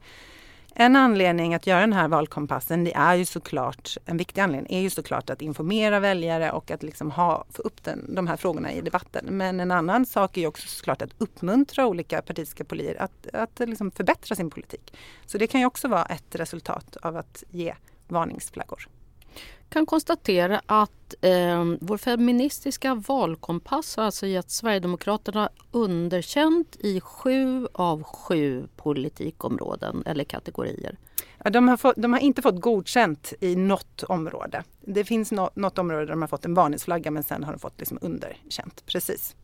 en 0.74 0.96
anledning 0.96 1.54
att 1.54 1.66
göra 1.66 1.80
den 1.80 1.92
här 1.92 2.08
valkompassen, 2.08 2.84
det 2.84 2.94
är 2.94 3.14
ju 3.14 3.24
såklart, 3.24 3.96
en 4.04 4.16
viktig 4.16 4.40
anledning 4.40 4.76
är 4.78 4.80
ju 4.80 4.90
såklart 4.90 5.30
att 5.30 5.42
informera 5.42 6.00
väljare 6.00 6.52
och 6.52 6.70
att 6.70 6.82
liksom 6.82 7.10
ha, 7.10 7.44
få 7.50 7.62
upp 7.62 7.84
den, 7.84 8.14
de 8.14 8.26
här 8.26 8.36
frågorna 8.36 8.72
i 8.72 8.80
debatten. 8.80 9.26
Men 9.30 9.60
en 9.60 9.70
annan 9.70 10.06
sak 10.06 10.36
är 10.36 10.40
ju 10.40 10.46
också 10.46 10.68
såklart 10.68 11.02
att 11.02 11.10
uppmuntra 11.18 11.86
olika 11.86 12.22
politiska 12.22 12.64
partier 12.64 13.02
att, 13.02 13.26
att 13.32 13.58
liksom 13.68 13.90
förbättra 13.90 14.36
sin 14.36 14.50
politik. 14.50 14.94
Så 15.26 15.38
det 15.38 15.46
kan 15.46 15.60
ju 15.60 15.66
också 15.66 15.88
vara 15.88 16.04
ett 16.04 16.34
resultat 16.34 16.96
av 17.02 17.16
att 17.16 17.44
ge 17.50 17.74
varningsflaggor 18.08 18.88
kan 19.70 19.86
konstatera 19.86 20.60
att 20.66 21.14
eh, 21.20 21.64
vår 21.80 21.96
feministiska 21.96 22.94
valkompass 22.94 23.96
har 23.96 24.04
alltså 24.04 24.26
gett 24.26 24.50
Sverigedemokraterna 24.50 25.48
underkänt 25.70 26.76
i 26.80 27.00
sju 27.00 27.68
av 27.72 28.02
sju 28.02 28.68
politikområden 28.76 30.02
eller 30.06 30.24
kategorier. 30.24 30.96
Ja, 31.44 31.50
de, 31.50 31.68
har 31.68 31.76
fått, 31.76 31.96
de 31.96 32.12
har 32.12 32.20
inte 32.20 32.42
fått 32.42 32.60
godkänt 32.60 33.32
i 33.40 33.56
något 33.56 34.02
område. 34.02 34.64
Det 34.80 35.04
finns 35.04 35.32
no, 35.32 35.50
något 35.54 35.78
område 35.78 36.04
där 36.04 36.10
de 36.10 36.20
har 36.20 36.28
fått 36.28 36.44
en 36.44 36.54
varningsflagga 36.54 37.10
men 37.10 37.22
sen 37.22 37.44
har 37.44 37.52
de 37.52 37.58
fått 37.58 37.78
liksom 37.78 37.98
underkänt. 38.00 38.82
Precis. 38.86 39.36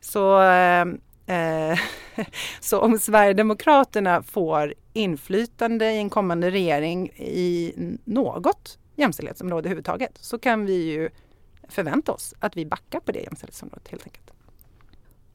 Så, 0.00 0.42
eh, 0.42 0.86
eh 1.26 1.78
så 2.60 2.80
om 2.80 2.98
Sverigedemokraterna 2.98 4.22
får 4.22 4.74
inflytande 4.92 5.92
i 5.92 5.98
en 5.98 6.10
kommande 6.10 6.50
regering 6.50 7.08
i 7.16 7.74
något 8.04 8.78
jämställdhetsområde 9.00 9.60
överhuvudtaget 9.60 10.18
så 10.20 10.38
kan 10.38 10.66
vi 10.66 10.74
ju 10.74 11.10
förvänta 11.68 12.12
oss 12.12 12.34
att 12.38 12.56
vi 12.56 12.66
backar 12.66 13.00
på 13.00 13.12
det 13.12 13.20
jämställdhetsområdet 13.20 13.88
helt 13.88 14.04
enkelt. 14.04 14.30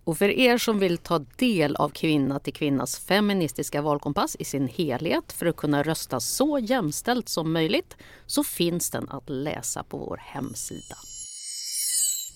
Och 0.03 0.17
för 0.17 0.29
er 0.29 0.57
som 0.57 0.79
vill 0.79 0.97
ta 0.97 1.19
del 1.19 1.75
av 1.75 1.89
Kvinna 1.89 2.39
till 2.39 2.53
kvinnas 2.53 2.99
feministiska 2.99 3.81
valkompass 3.81 4.35
i 4.39 4.45
sin 4.45 4.67
helhet 4.67 5.33
för 5.33 5.45
att 5.45 5.55
kunna 5.55 5.83
rösta 5.83 6.19
så 6.19 6.59
jämställt 6.59 7.29
som 7.29 7.53
möjligt 7.53 7.97
så 8.25 8.43
finns 8.43 8.89
den 8.89 9.09
att 9.09 9.29
läsa 9.29 9.83
på 9.83 9.97
vår 9.97 10.17
hemsida. 10.17 10.95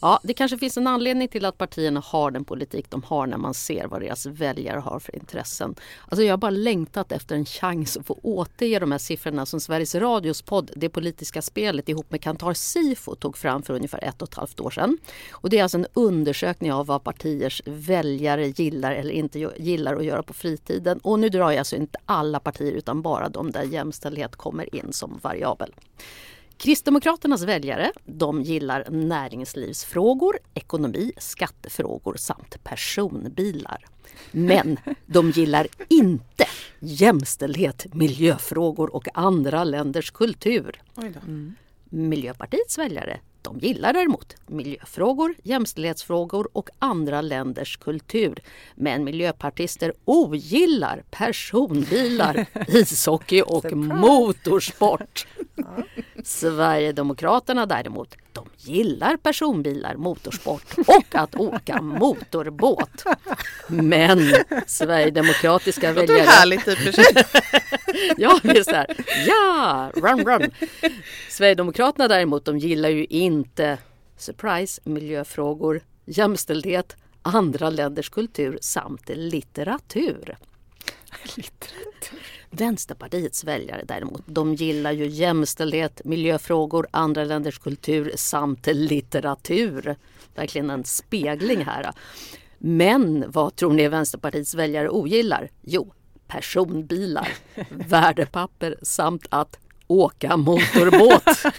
Ja, 0.02 0.20
det 0.24 0.34
kanske 0.34 0.58
finns 0.58 0.78
en 0.78 0.88
anledning 0.88 1.28
till 1.28 1.46
att 1.46 1.58
partierna 1.58 2.00
har 2.06 2.32
den 2.32 2.46
politik 2.46 2.86
de 2.90 3.04
har 3.04 3.28
när 3.28 3.38
man 3.38 3.54
ser 3.54 3.88
vad 3.88 4.02
deras 4.02 4.26
väljare 4.26 4.80
har 4.80 5.00
för 5.00 5.16
intressen. 5.16 5.76
Alltså 6.10 6.24
jag 6.24 6.34
har 6.34 6.38
bara 6.38 6.52
längtat 6.52 7.12
efter 7.12 7.36
en 7.36 7.46
chans 7.46 7.98
att 7.98 8.06
få 8.06 8.20
återge 8.24 8.80
de 8.80 8.92
här 8.92 9.00
siffrorna 9.00 9.46
som 9.46 9.60
Sveriges 9.60 9.96
Radios 9.96 10.42
podd 10.42 10.72
Det 10.76 10.90
politiska 10.90 11.42
spelet 11.42 11.90
ihop 11.90 12.12
med 12.12 12.22
Kantar 12.22 12.54
Sifo 12.54 13.16
tog 13.16 13.38
fram 13.38 13.64
för 13.64 13.74
ungefär 13.74 14.04
ett 14.04 14.22
och 14.22 14.28
ett 14.28 14.36
halvt 14.36 14.60
år 14.60 14.72
sedan. 14.72 14.98
Och 15.32 15.50
det 15.50 15.60
är 15.60 15.64
alltså 15.64 15.78
en 15.78 15.88
undersökning 15.94 16.74
av 16.74 16.86
vad 16.86 17.04
partiers 17.04 17.62
väljare 17.66 18.48
gillar 18.48 18.92
eller 18.92 19.12
inte 19.12 19.40
gillar 19.58 19.96
att 19.96 20.06
göra 20.06 20.24
på 20.24 20.34
fritiden. 20.34 21.00
Och 21.04 21.20
nu 21.20 21.30
drar 21.30 21.52
jag 21.52 21.60
alltså 21.60 21.76
inte 21.76 22.00
alla 22.06 22.40
partier 22.40 22.72
utan 22.72 23.02
bara 23.02 23.30
de 23.30 23.52
där 23.52 23.64
jämställdhet 23.64 24.36
kommer 24.36 24.76
in 24.76 24.94
som 24.94 25.20
variabel. 25.24 25.74
Kristdemokraternas 26.60 27.44
väljare 27.44 27.92
de 28.06 28.42
gillar 28.42 28.90
näringslivsfrågor, 28.90 30.40
ekonomi, 30.54 31.12
skattefrågor 31.18 32.16
samt 32.16 32.64
personbilar. 32.64 33.86
Men 34.32 34.78
de 35.06 35.30
gillar 35.30 35.68
inte 35.88 36.46
jämställdhet, 36.80 37.94
miljöfrågor 37.94 38.96
och 38.96 39.08
andra 39.14 39.64
länders 39.64 40.12
kultur. 40.12 40.82
Mm. 40.98 41.56
Miljöpartiets 41.90 42.78
väljare 42.78 43.20
de 43.50 43.68
gillar 43.68 43.94
däremot 43.94 44.36
miljöfrågor, 44.48 45.36
jämställdhetsfrågor 45.44 46.50
och 46.54 46.70
andra 46.80 47.22
länders 47.22 47.78
kultur. 47.78 48.40
Men 48.76 49.04
miljöpartister 49.04 49.94
ogillar 50.06 51.04
personbilar, 51.12 52.46
ishockey 52.68 53.42
och 53.42 53.72
motorsport. 53.74 55.28
Sverigedemokraterna 56.24 57.66
däremot, 57.66 58.16
de 58.34 58.46
gillar 58.58 59.18
personbilar, 59.18 59.96
motorsport 59.96 60.78
och 60.88 61.16
att 61.16 61.36
åka 61.36 61.82
motorbåt. 61.82 63.04
Men 63.68 64.34
Sverigedemokratiska 64.68 65.94
väljare... 65.94 66.18
Det 66.18 66.30
härligt 66.30 66.68
i 66.68 66.74
och 66.74 66.78
för 66.78 66.92
sig. 66.92 67.24
ja, 68.18 68.40
visst 68.44 68.72
är 68.72 68.96
Ja, 69.28 69.92
run 69.96 70.26
run. 70.26 70.52
Sverigedemokraterna 71.30 72.08
däremot, 72.08 72.46
de 72.46 72.58
gillar 72.58 72.90
ju 72.90 73.06
inte, 73.40 73.78
surprise, 74.18 74.82
miljöfrågor, 74.84 75.82
jämställdhet, 76.06 76.96
andra 77.22 77.70
länders 77.70 78.10
kultur 78.10 78.60
samt 78.62 79.10
litteratur. 79.10 80.38
litteratur. 81.36 82.20
Vänsterpartiets 82.52 83.44
väljare 83.44 83.84
däremot, 83.86 84.22
de 84.26 84.56
gillar 84.56 84.92
ju 84.92 85.08
jämställdhet, 85.08 86.02
miljöfrågor, 86.06 86.88
andra 86.92 87.24
länders 87.24 87.60
kultur 87.60 88.14
samt 88.16 88.68
litteratur. 88.68 89.96
Verkligen 90.36 90.70
en 90.70 90.84
spegling 90.84 91.66
här. 91.66 91.92
Men 92.58 93.26
vad 93.28 93.56
tror 93.56 93.74
ni 93.74 93.88
Vänsterpartiets 93.88 94.56
väljare 94.56 94.90
ogillar? 94.90 95.50
Jo, 95.62 95.94
personbilar, 96.28 97.30
värdepapper 97.70 98.76
samt 98.82 99.26
att 99.30 99.60
åka 99.90 100.38
motorbåt. 100.38 101.24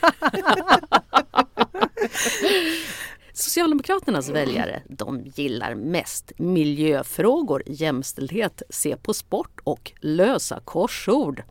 Socialdemokraternas 3.32 4.28
väljare 4.28 4.82
de 4.88 5.24
gillar 5.34 5.74
mest 5.74 6.32
miljöfrågor, 6.36 7.62
jämställdhet, 7.66 8.62
se 8.70 8.96
på 8.96 9.14
sport 9.14 9.60
och 9.64 9.92
lösa 10.00 10.60
korsord. 10.64 11.42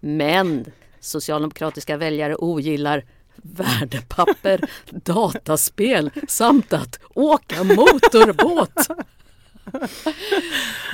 Men 0.00 0.64
socialdemokratiska 1.00 1.96
väljare 1.96 2.36
ogillar 2.36 3.04
värdepapper, 3.36 4.60
dataspel 4.90 6.10
samt 6.28 6.72
att 6.72 7.00
åka 7.14 7.64
motorbåt. 7.64 8.88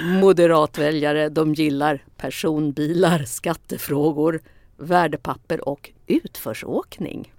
Moderatväljare 0.20 1.28
de 1.28 1.55
gillar 1.55 2.05
personbilar, 2.16 3.24
skattefrågor, 3.24 4.41
värdepapper 4.77 5.68
och 5.68 5.91
utförsåkning. 6.07 7.33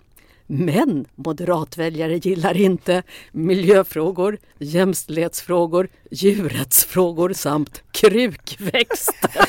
Men 0.48 1.06
moderatväljare 1.16 2.18
gillar 2.18 2.58
inte 2.58 3.04
miljöfrågor, 3.32 4.38
jämställdhetsfrågor, 4.58 5.90
djurrättsfrågor 6.12 7.34
samt 7.34 7.84
krukväxter. 7.92 9.48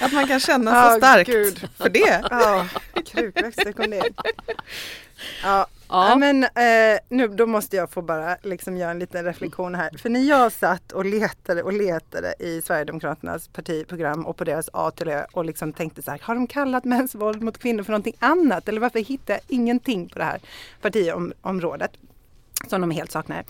Att 0.00 0.12
man 0.12 0.26
kan 0.26 0.40
känna 0.40 0.90
så 0.90 0.96
starkt 0.98 1.30
oh, 1.30 1.68
för 1.76 1.88
det. 1.88 2.24
Ja, 2.30 2.66
krukväxter 3.06 3.72
kom 3.72 3.90
ner. 3.90 4.04
Ja, 5.42 5.66
Ja. 5.94 6.16
men 6.16 6.44
eh, 6.44 6.98
nu, 7.08 7.28
då 7.28 7.46
måste 7.46 7.76
jag 7.76 7.90
få 7.90 8.02
bara 8.02 8.36
liksom 8.42 8.76
göra 8.76 8.90
en 8.90 8.98
liten 8.98 9.24
reflektion 9.24 9.74
här. 9.74 9.90
För 9.98 10.08
när 10.08 10.20
jag 10.20 10.52
satt 10.52 10.92
och 10.92 11.04
letade 11.04 11.62
och 11.62 11.72
letade 11.72 12.34
i 12.38 12.62
Sverigedemokraternas 12.62 13.48
partiprogram 13.48 14.26
och 14.26 14.36
på 14.36 14.44
deras 14.44 14.70
A 14.72 14.90
till 14.90 15.08
Ö 15.08 15.26
och 15.32 15.44
liksom 15.44 15.72
tänkte 15.72 16.02
så 16.02 16.10
här, 16.10 16.20
har 16.22 16.34
de 16.34 16.46
kallat 16.46 16.84
mäns 16.84 17.14
våld 17.14 17.42
mot 17.42 17.58
kvinnor 17.58 17.82
för 17.82 17.92
någonting 17.92 18.16
annat? 18.18 18.68
Eller 18.68 18.80
varför 18.80 18.98
hittar 18.98 19.34
jag 19.34 19.40
ingenting 19.48 20.08
på 20.08 20.18
det 20.18 20.24
här 20.24 20.40
partiområdet? 20.80 21.90
som 22.68 22.80
de 22.80 22.90
helt 22.90 23.10
saknar. 23.10 23.44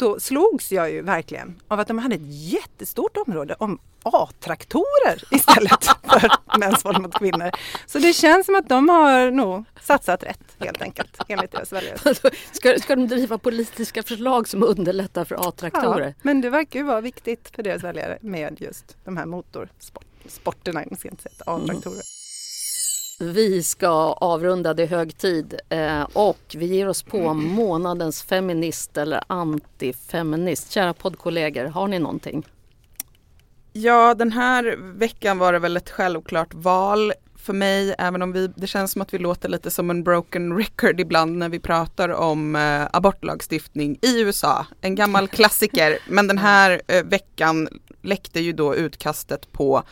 Då 0.00 0.20
slogs 0.20 0.72
jag 0.72 0.90
ju 0.90 1.02
verkligen 1.02 1.60
av 1.68 1.80
att 1.80 1.88
de 1.88 1.98
hade 1.98 2.14
ett 2.14 2.20
jättestort 2.24 3.16
område 3.16 3.56
om 3.58 3.78
A-traktorer 4.02 5.22
istället 5.34 5.84
för 5.84 6.58
mäns 6.58 6.84
våld 6.84 7.00
mot 7.00 7.18
kvinnor. 7.18 7.50
Så 7.86 7.98
det 7.98 8.12
känns 8.12 8.46
som 8.46 8.54
att 8.54 8.68
de 8.68 8.88
har 8.88 9.30
nog 9.30 9.64
satsat 9.80 10.22
rätt 10.22 10.56
helt 10.58 10.82
enkelt 10.82 11.16
enligt 11.28 11.52
deras 11.52 11.72
väljare. 11.72 12.14
Ska, 12.52 12.78
ska 12.78 12.96
de 12.96 13.06
driva 13.08 13.38
politiska 13.38 14.02
förslag 14.02 14.48
som 14.48 14.62
underlättar 14.62 15.24
för 15.24 15.48
A-traktorer? 15.48 16.06
Ja, 16.06 16.14
men 16.22 16.40
det 16.40 16.50
verkar 16.50 16.80
ju 16.80 16.86
vara 16.86 17.00
viktigt 17.00 17.50
för 17.56 17.62
deras 17.62 17.84
väljare 17.84 18.18
med 18.20 18.60
just 18.60 18.96
de 19.04 19.16
här 19.16 19.26
motorsporterna, 19.26 20.80
A-traktorer. 21.46 21.92
Mm. 21.92 22.19
Vi 23.22 23.62
ska 23.62 23.88
avrunda 24.12 24.74
det 24.74 24.86
högtid 24.86 25.60
eh, 25.68 26.02
och 26.02 26.56
vi 26.56 26.66
ger 26.66 26.88
oss 26.88 27.02
på 27.02 27.34
månadens 27.34 28.22
feminist 28.22 28.96
eller 28.96 29.20
antifeminist. 29.26 30.70
Kära 30.70 30.94
poddkollegor, 30.94 31.64
har 31.64 31.88
ni 31.88 31.98
någonting? 31.98 32.46
Ja, 33.72 34.14
den 34.14 34.32
här 34.32 34.76
veckan 34.98 35.38
var 35.38 35.52
det 35.52 35.58
väl 35.58 35.76
ett 35.76 35.90
självklart 35.90 36.54
val 36.54 37.12
för 37.36 37.52
mig, 37.52 37.94
även 37.98 38.22
om 38.22 38.32
vi, 38.32 38.46
det 38.56 38.66
känns 38.66 38.92
som 38.92 39.02
att 39.02 39.14
vi 39.14 39.18
låter 39.18 39.48
lite 39.48 39.70
som 39.70 39.90
en 39.90 40.04
broken 40.04 40.56
record 40.58 41.00
ibland 41.00 41.38
när 41.38 41.48
vi 41.48 41.60
pratar 41.60 42.08
om 42.08 42.56
eh, 42.56 42.86
abortlagstiftning 42.92 43.98
i 44.02 44.20
USA. 44.20 44.66
En 44.80 44.94
gammal 44.94 45.28
klassiker, 45.38 45.98
men 46.08 46.26
den 46.26 46.38
här 46.38 46.82
eh, 46.86 47.04
veckan 47.04 47.68
läckte 48.02 48.40
ju 48.40 48.52
då 48.52 48.74
utkastet 48.74 49.52
på 49.52 49.82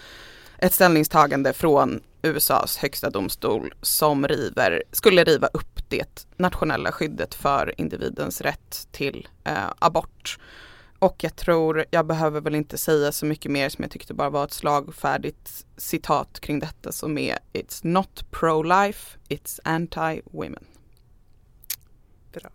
ett 0.58 0.74
ställningstagande 0.74 1.52
från 1.52 2.00
USAs 2.22 2.76
högsta 2.76 3.10
domstol 3.10 3.74
som 3.82 4.28
river, 4.28 4.82
skulle 4.92 5.24
riva 5.24 5.46
upp 5.46 5.88
det 5.88 6.26
nationella 6.36 6.92
skyddet 6.92 7.34
för 7.34 7.74
individens 7.80 8.40
rätt 8.40 8.88
till 8.90 9.28
eh, 9.44 9.72
abort. 9.78 10.38
Och 10.98 11.24
jag 11.24 11.36
tror, 11.36 11.84
jag 11.90 12.06
behöver 12.06 12.40
väl 12.40 12.54
inte 12.54 12.78
säga 12.78 13.12
så 13.12 13.26
mycket 13.26 13.50
mer 13.50 13.68
som 13.68 13.82
jag 13.82 13.90
tyckte 13.90 14.14
bara 14.14 14.30
var 14.30 14.44
ett 14.44 14.52
slagfärdigt 14.52 15.66
citat 15.76 16.40
kring 16.40 16.58
detta 16.58 16.92
som 16.92 17.18
är 17.18 17.38
It's 17.52 17.80
not 17.82 18.24
pro-life, 18.30 19.18
it's 19.28 19.60
anti-women. 19.64 20.64
Bra 22.32 22.50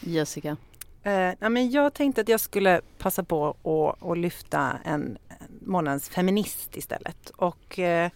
Jessica? 0.00 0.56
Eh, 1.04 1.32
ja, 1.38 1.48
men 1.48 1.70
jag 1.70 1.94
tänkte 1.94 2.20
att 2.20 2.28
jag 2.28 2.40
skulle 2.40 2.80
passa 2.98 3.24
på 3.24 3.48
att, 3.48 4.02
att 4.08 4.18
lyfta 4.18 4.78
en, 4.84 5.18
månadens 5.60 6.08
feminist 6.08 6.76
istället. 6.76 7.30
Och 7.30 7.78
eh, 7.78 8.10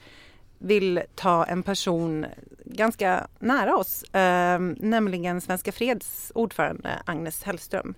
vill 0.58 1.02
ta 1.14 1.44
en 1.44 1.62
person 1.62 2.26
ganska 2.64 3.26
nära 3.38 3.76
oss, 3.76 4.02
eh, 4.02 4.60
nämligen 4.76 5.40
Svenska 5.40 5.72
Freds 5.72 6.32
ordförande 6.34 7.02
Agnes 7.04 7.42
Hellström 7.42 7.94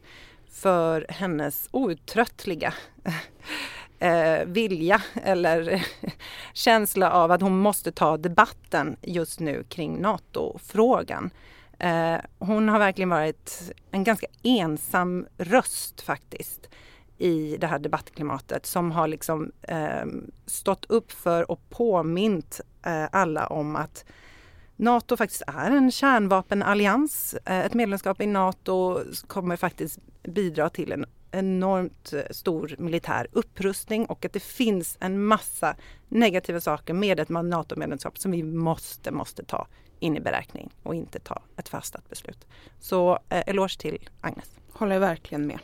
för 0.51 1.07
hennes 1.09 1.69
outtröttliga 1.71 2.75
eh, 3.99 4.45
vilja 4.47 5.03
eller 5.25 5.87
känsla 6.53 7.11
av 7.11 7.31
att 7.31 7.41
hon 7.41 7.59
måste 7.59 7.93
ta 7.93 8.17
debatten 8.17 8.97
just 9.03 9.41
nu 9.41 9.65
kring 9.69 10.01
NATO-frågan. 10.01 11.31
Eh, 11.81 12.21
hon 12.39 12.69
har 12.69 12.79
verkligen 12.79 13.09
varit 13.09 13.73
en 13.91 14.05
ganska 14.05 14.27
ensam 14.43 15.27
röst 15.39 16.01
faktiskt 16.01 16.69
i 17.19 17.57
det 17.57 17.67
här 17.67 17.79
debattklimatet 17.79 18.67
som 18.67 18.91
har 18.91 19.09
liksom 19.09 19.53
eh, 19.63 20.07
stått 20.47 20.85
upp 20.85 21.13
för 21.13 21.51
och 21.51 21.71
påmint 21.71 22.61
eh, 22.87 23.05
alla 23.13 23.47
om 23.47 23.77
att 23.77 24.05
Nato 24.77 25.17
faktiskt 25.17 25.43
är 25.47 25.71
en 25.71 25.91
kärnvapenallians. 25.91 27.35
Eh, 27.45 27.59
ett 27.61 27.75
medlemskap 27.75 28.21
i 28.21 28.27
Nato 28.27 29.01
kommer 29.27 29.57
faktiskt 29.57 29.99
bidra 30.23 30.69
till 30.69 30.93
en 30.93 31.07
enormt 31.31 32.15
stor 32.31 32.75
militär 32.79 33.27
upprustning 33.33 34.07
och 34.07 34.25
att 34.25 34.33
det 34.33 34.43
finns 34.43 34.97
en 35.01 35.25
massa 35.25 35.77
negativa 36.09 36.61
saker 36.61 36.95
med 36.95 37.21
ett 37.21 37.29
NATO-medlemskap 37.29 38.19
som 38.19 38.31
vi 38.31 38.43
måste, 38.43 39.11
måste 39.11 39.45
ta 39.45 39.67
in 40.01 40.17
i 40.17 40.21
beräkning 40.21 40.71
och 40.83 40.95
inte 40.95 41.19
ta 41.19 41.43
ett 41.57 41.69
fastat 41.69 42.09
beslut. 42.09 42.47
Så 42.81 43.19
eh, 43.29 43.43
eloge 43.47 43.79
till 43.79 44.09
Agnes. 44.21 44.51
Håller 44.73 44.99
verkligen 44.99 45.47
med. 45.47 45.59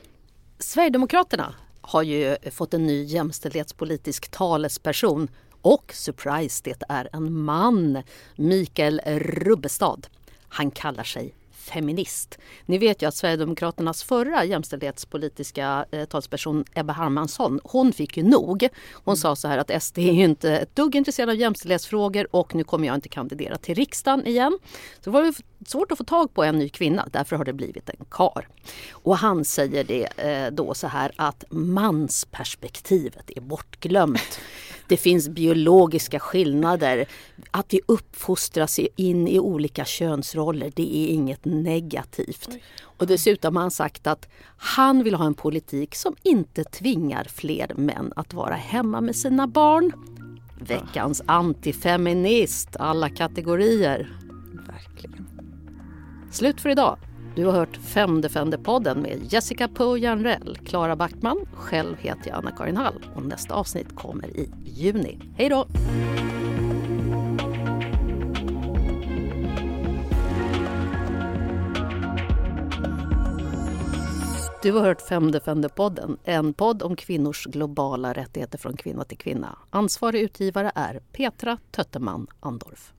Sverigedemokraterna 0.58 1.54
har 1.80 2.02
ju 2.02 2.36
fått 2.50 2.74
en 2.74 2.86
ny 2.86 3.04
jämställdhetspolitisk 3.04 4.28
talesperson 4.28 5.28
och 5.62 5.92
surprise, 5.94 6.62
det 6.64 6.82
är 6.88 7.08
en 7.12 7.32
man, 7.32 8.02
Mikael 8.36 9.00
Rubbestad. 9.16 10.06
Han 10.48 10.70
kallar 10.70 11.04
sig 11.04 11.34
feminist. 11.66 12.38
Ni 12.66 12.78
vet 12.78 13.02
ju 13.02 13.08
att 13.08 13.14
Sverigedemokraternas 13.14 14.02
förra 14.02 14.44
jämställdhetspolitiska 14.44 15.86
eh, 15.90 16.04
talsperson 16.04 16.64
Ebba 16.74 16.92
Hermansson, 16.92 17.60
hon 17.64 17.92
fick 17.92 18.16
ju 18.16 18.22
nog. 18.22 18.68
Hon 18.92 19.12
mm. 19.12 19.16
sa 19.16 19.36
så 19.36 19.48
här 19.48 19.58
att 19.58 19.82
SD 19.82 19.98
är 19.98 20.12
ju 20.12 20.24
inte 20.24 20.50
ett 20.50 20.76
dugg 20.76 20.96
intresserad 20.96 21.28
av 21.28 21.36
jämställdhetsfrågor 21.36 22.26
och 22.30 22.54
nu 22.54 22.64
kommer 22.64 22.86
jag 22.86 22.94
inte 22.94 23.08
kandidera 23.08 23.56
till 23.56 23.74
riksdagen 23.74 24.26
igen. 24.26 24.58
Så 25.00 25.10
det 25.10 25.10
var 25.10 25.34
svårt 25.66 25.92
att 25.92 25.98
få 25.98 26.04
tag 26.04 26.34
på 26.34 26.44
en 26.44 26.58
ny 26.58 26.68
kvinna, 26.68 27.08
därför 27.12 27.36
har 27.36 27.44
det 27.44 27.52
blivit 27.52 27.88
en 27.88 28.06
kar. 28.10 28.48
Och 28.90 29.16
han 29.16 29.44
säger 29.44 29.84
det 29.84 30.08
eh, 30.16 30.52
då 30.52 30.74
så 30.74 30.86
här 30.86 31.12
att 31.16 31.44
mansperspektivet 31.50 33.30
är 33.36 33.40
bortglömt. 33.40 34.40
Det 34.88 34.96
finns 34.96 35.28
biologiska 35.28 36.18
skillnader. 36.18 37.06
Att 37.50 37.74
vi 37.74 37.80
uppfostras 37.86 38.80
in 38.96 39.28
i 39.28 39.38
olika 39.38 39.84
könsroller, 39.84 40.72
det 40.76 40.96
är 40.96 41.08
inget 41.08 41.44
negativt. 41.44 42.48
Och 42.82 43.06
dessutom 43.06 43.56
har 43.56 43.62
han 43.62 43.70
sagt 43.70 44.06
att 44.06 44.28
han 44.56 45.02
vill 45.02 45.14
ha 45.14 45.26
en 45.26 45.34
politik 45.34 45.94
som 45.94 46.16
inte 46.22 46.64
tvingar 46.64 47.24
fler 47.24 47.72
män 47.76 48.12
att 48.16 48.34
vara 48.34 48.54
hemma 48.54 49.00
med 49.00 49.16
sina 49.16 49.46
barn. 49.46 49.92
Veckans 50.60 51.22
antifeminist, 51.26 52.76
alla 52.76 53.08
kategorier. 53.08 54.16
Verkligen. 54.66 55.26
Slut 56.32 56.60
för 56.60 56.68
idag. 56.68 56.98
Du 57.36 57.44
har 57.44 57.52
hört 57.52 57.76
Femdefender-podden 57.76 59.02
med 59.02 59.32
Jessica 59.32 59.68
Poe 59.68 59.98
Janrell, 59.98 60.58
Klara 60.64 60.96
Backman, 60.96 61.46
själv 61.52 61.96
heter 61.98 62.28
jag 62.30 62.38
Anna-Karin 62.38 62.76
Hall 62.76 63.04
och 63.14 63.22
nästa 63.22 63.54
avsnitt 63.54 63.96
kommer 63.96 64.26
i 64.36 64.50
juni. 64.64 65.18
Hej 65.36 65.48
då! 65.48 65.66
Du 74.62 74.72
har 74.72 74.80
hört 74.80 75.02
Femdefender-podden, 75.02 76.16
en 76.24 76.54
podd 76.54 76.82
om 76.82 76.96
kvinnors 76.96 77.46
globala 77.46 78.12
rättigheter 78.12 78.58
från 78.58 78.76
kvinna 78.76 79.04
till 79.04 79.18
kvinna. 79.18 79.58
Ansvarig 79.70 80.20
utgivare 80.20 80.72
är 80.74 81.00
Petra 81.12 81.58
Tötterman 81.70 82.26
Andorf. 82.40 82.95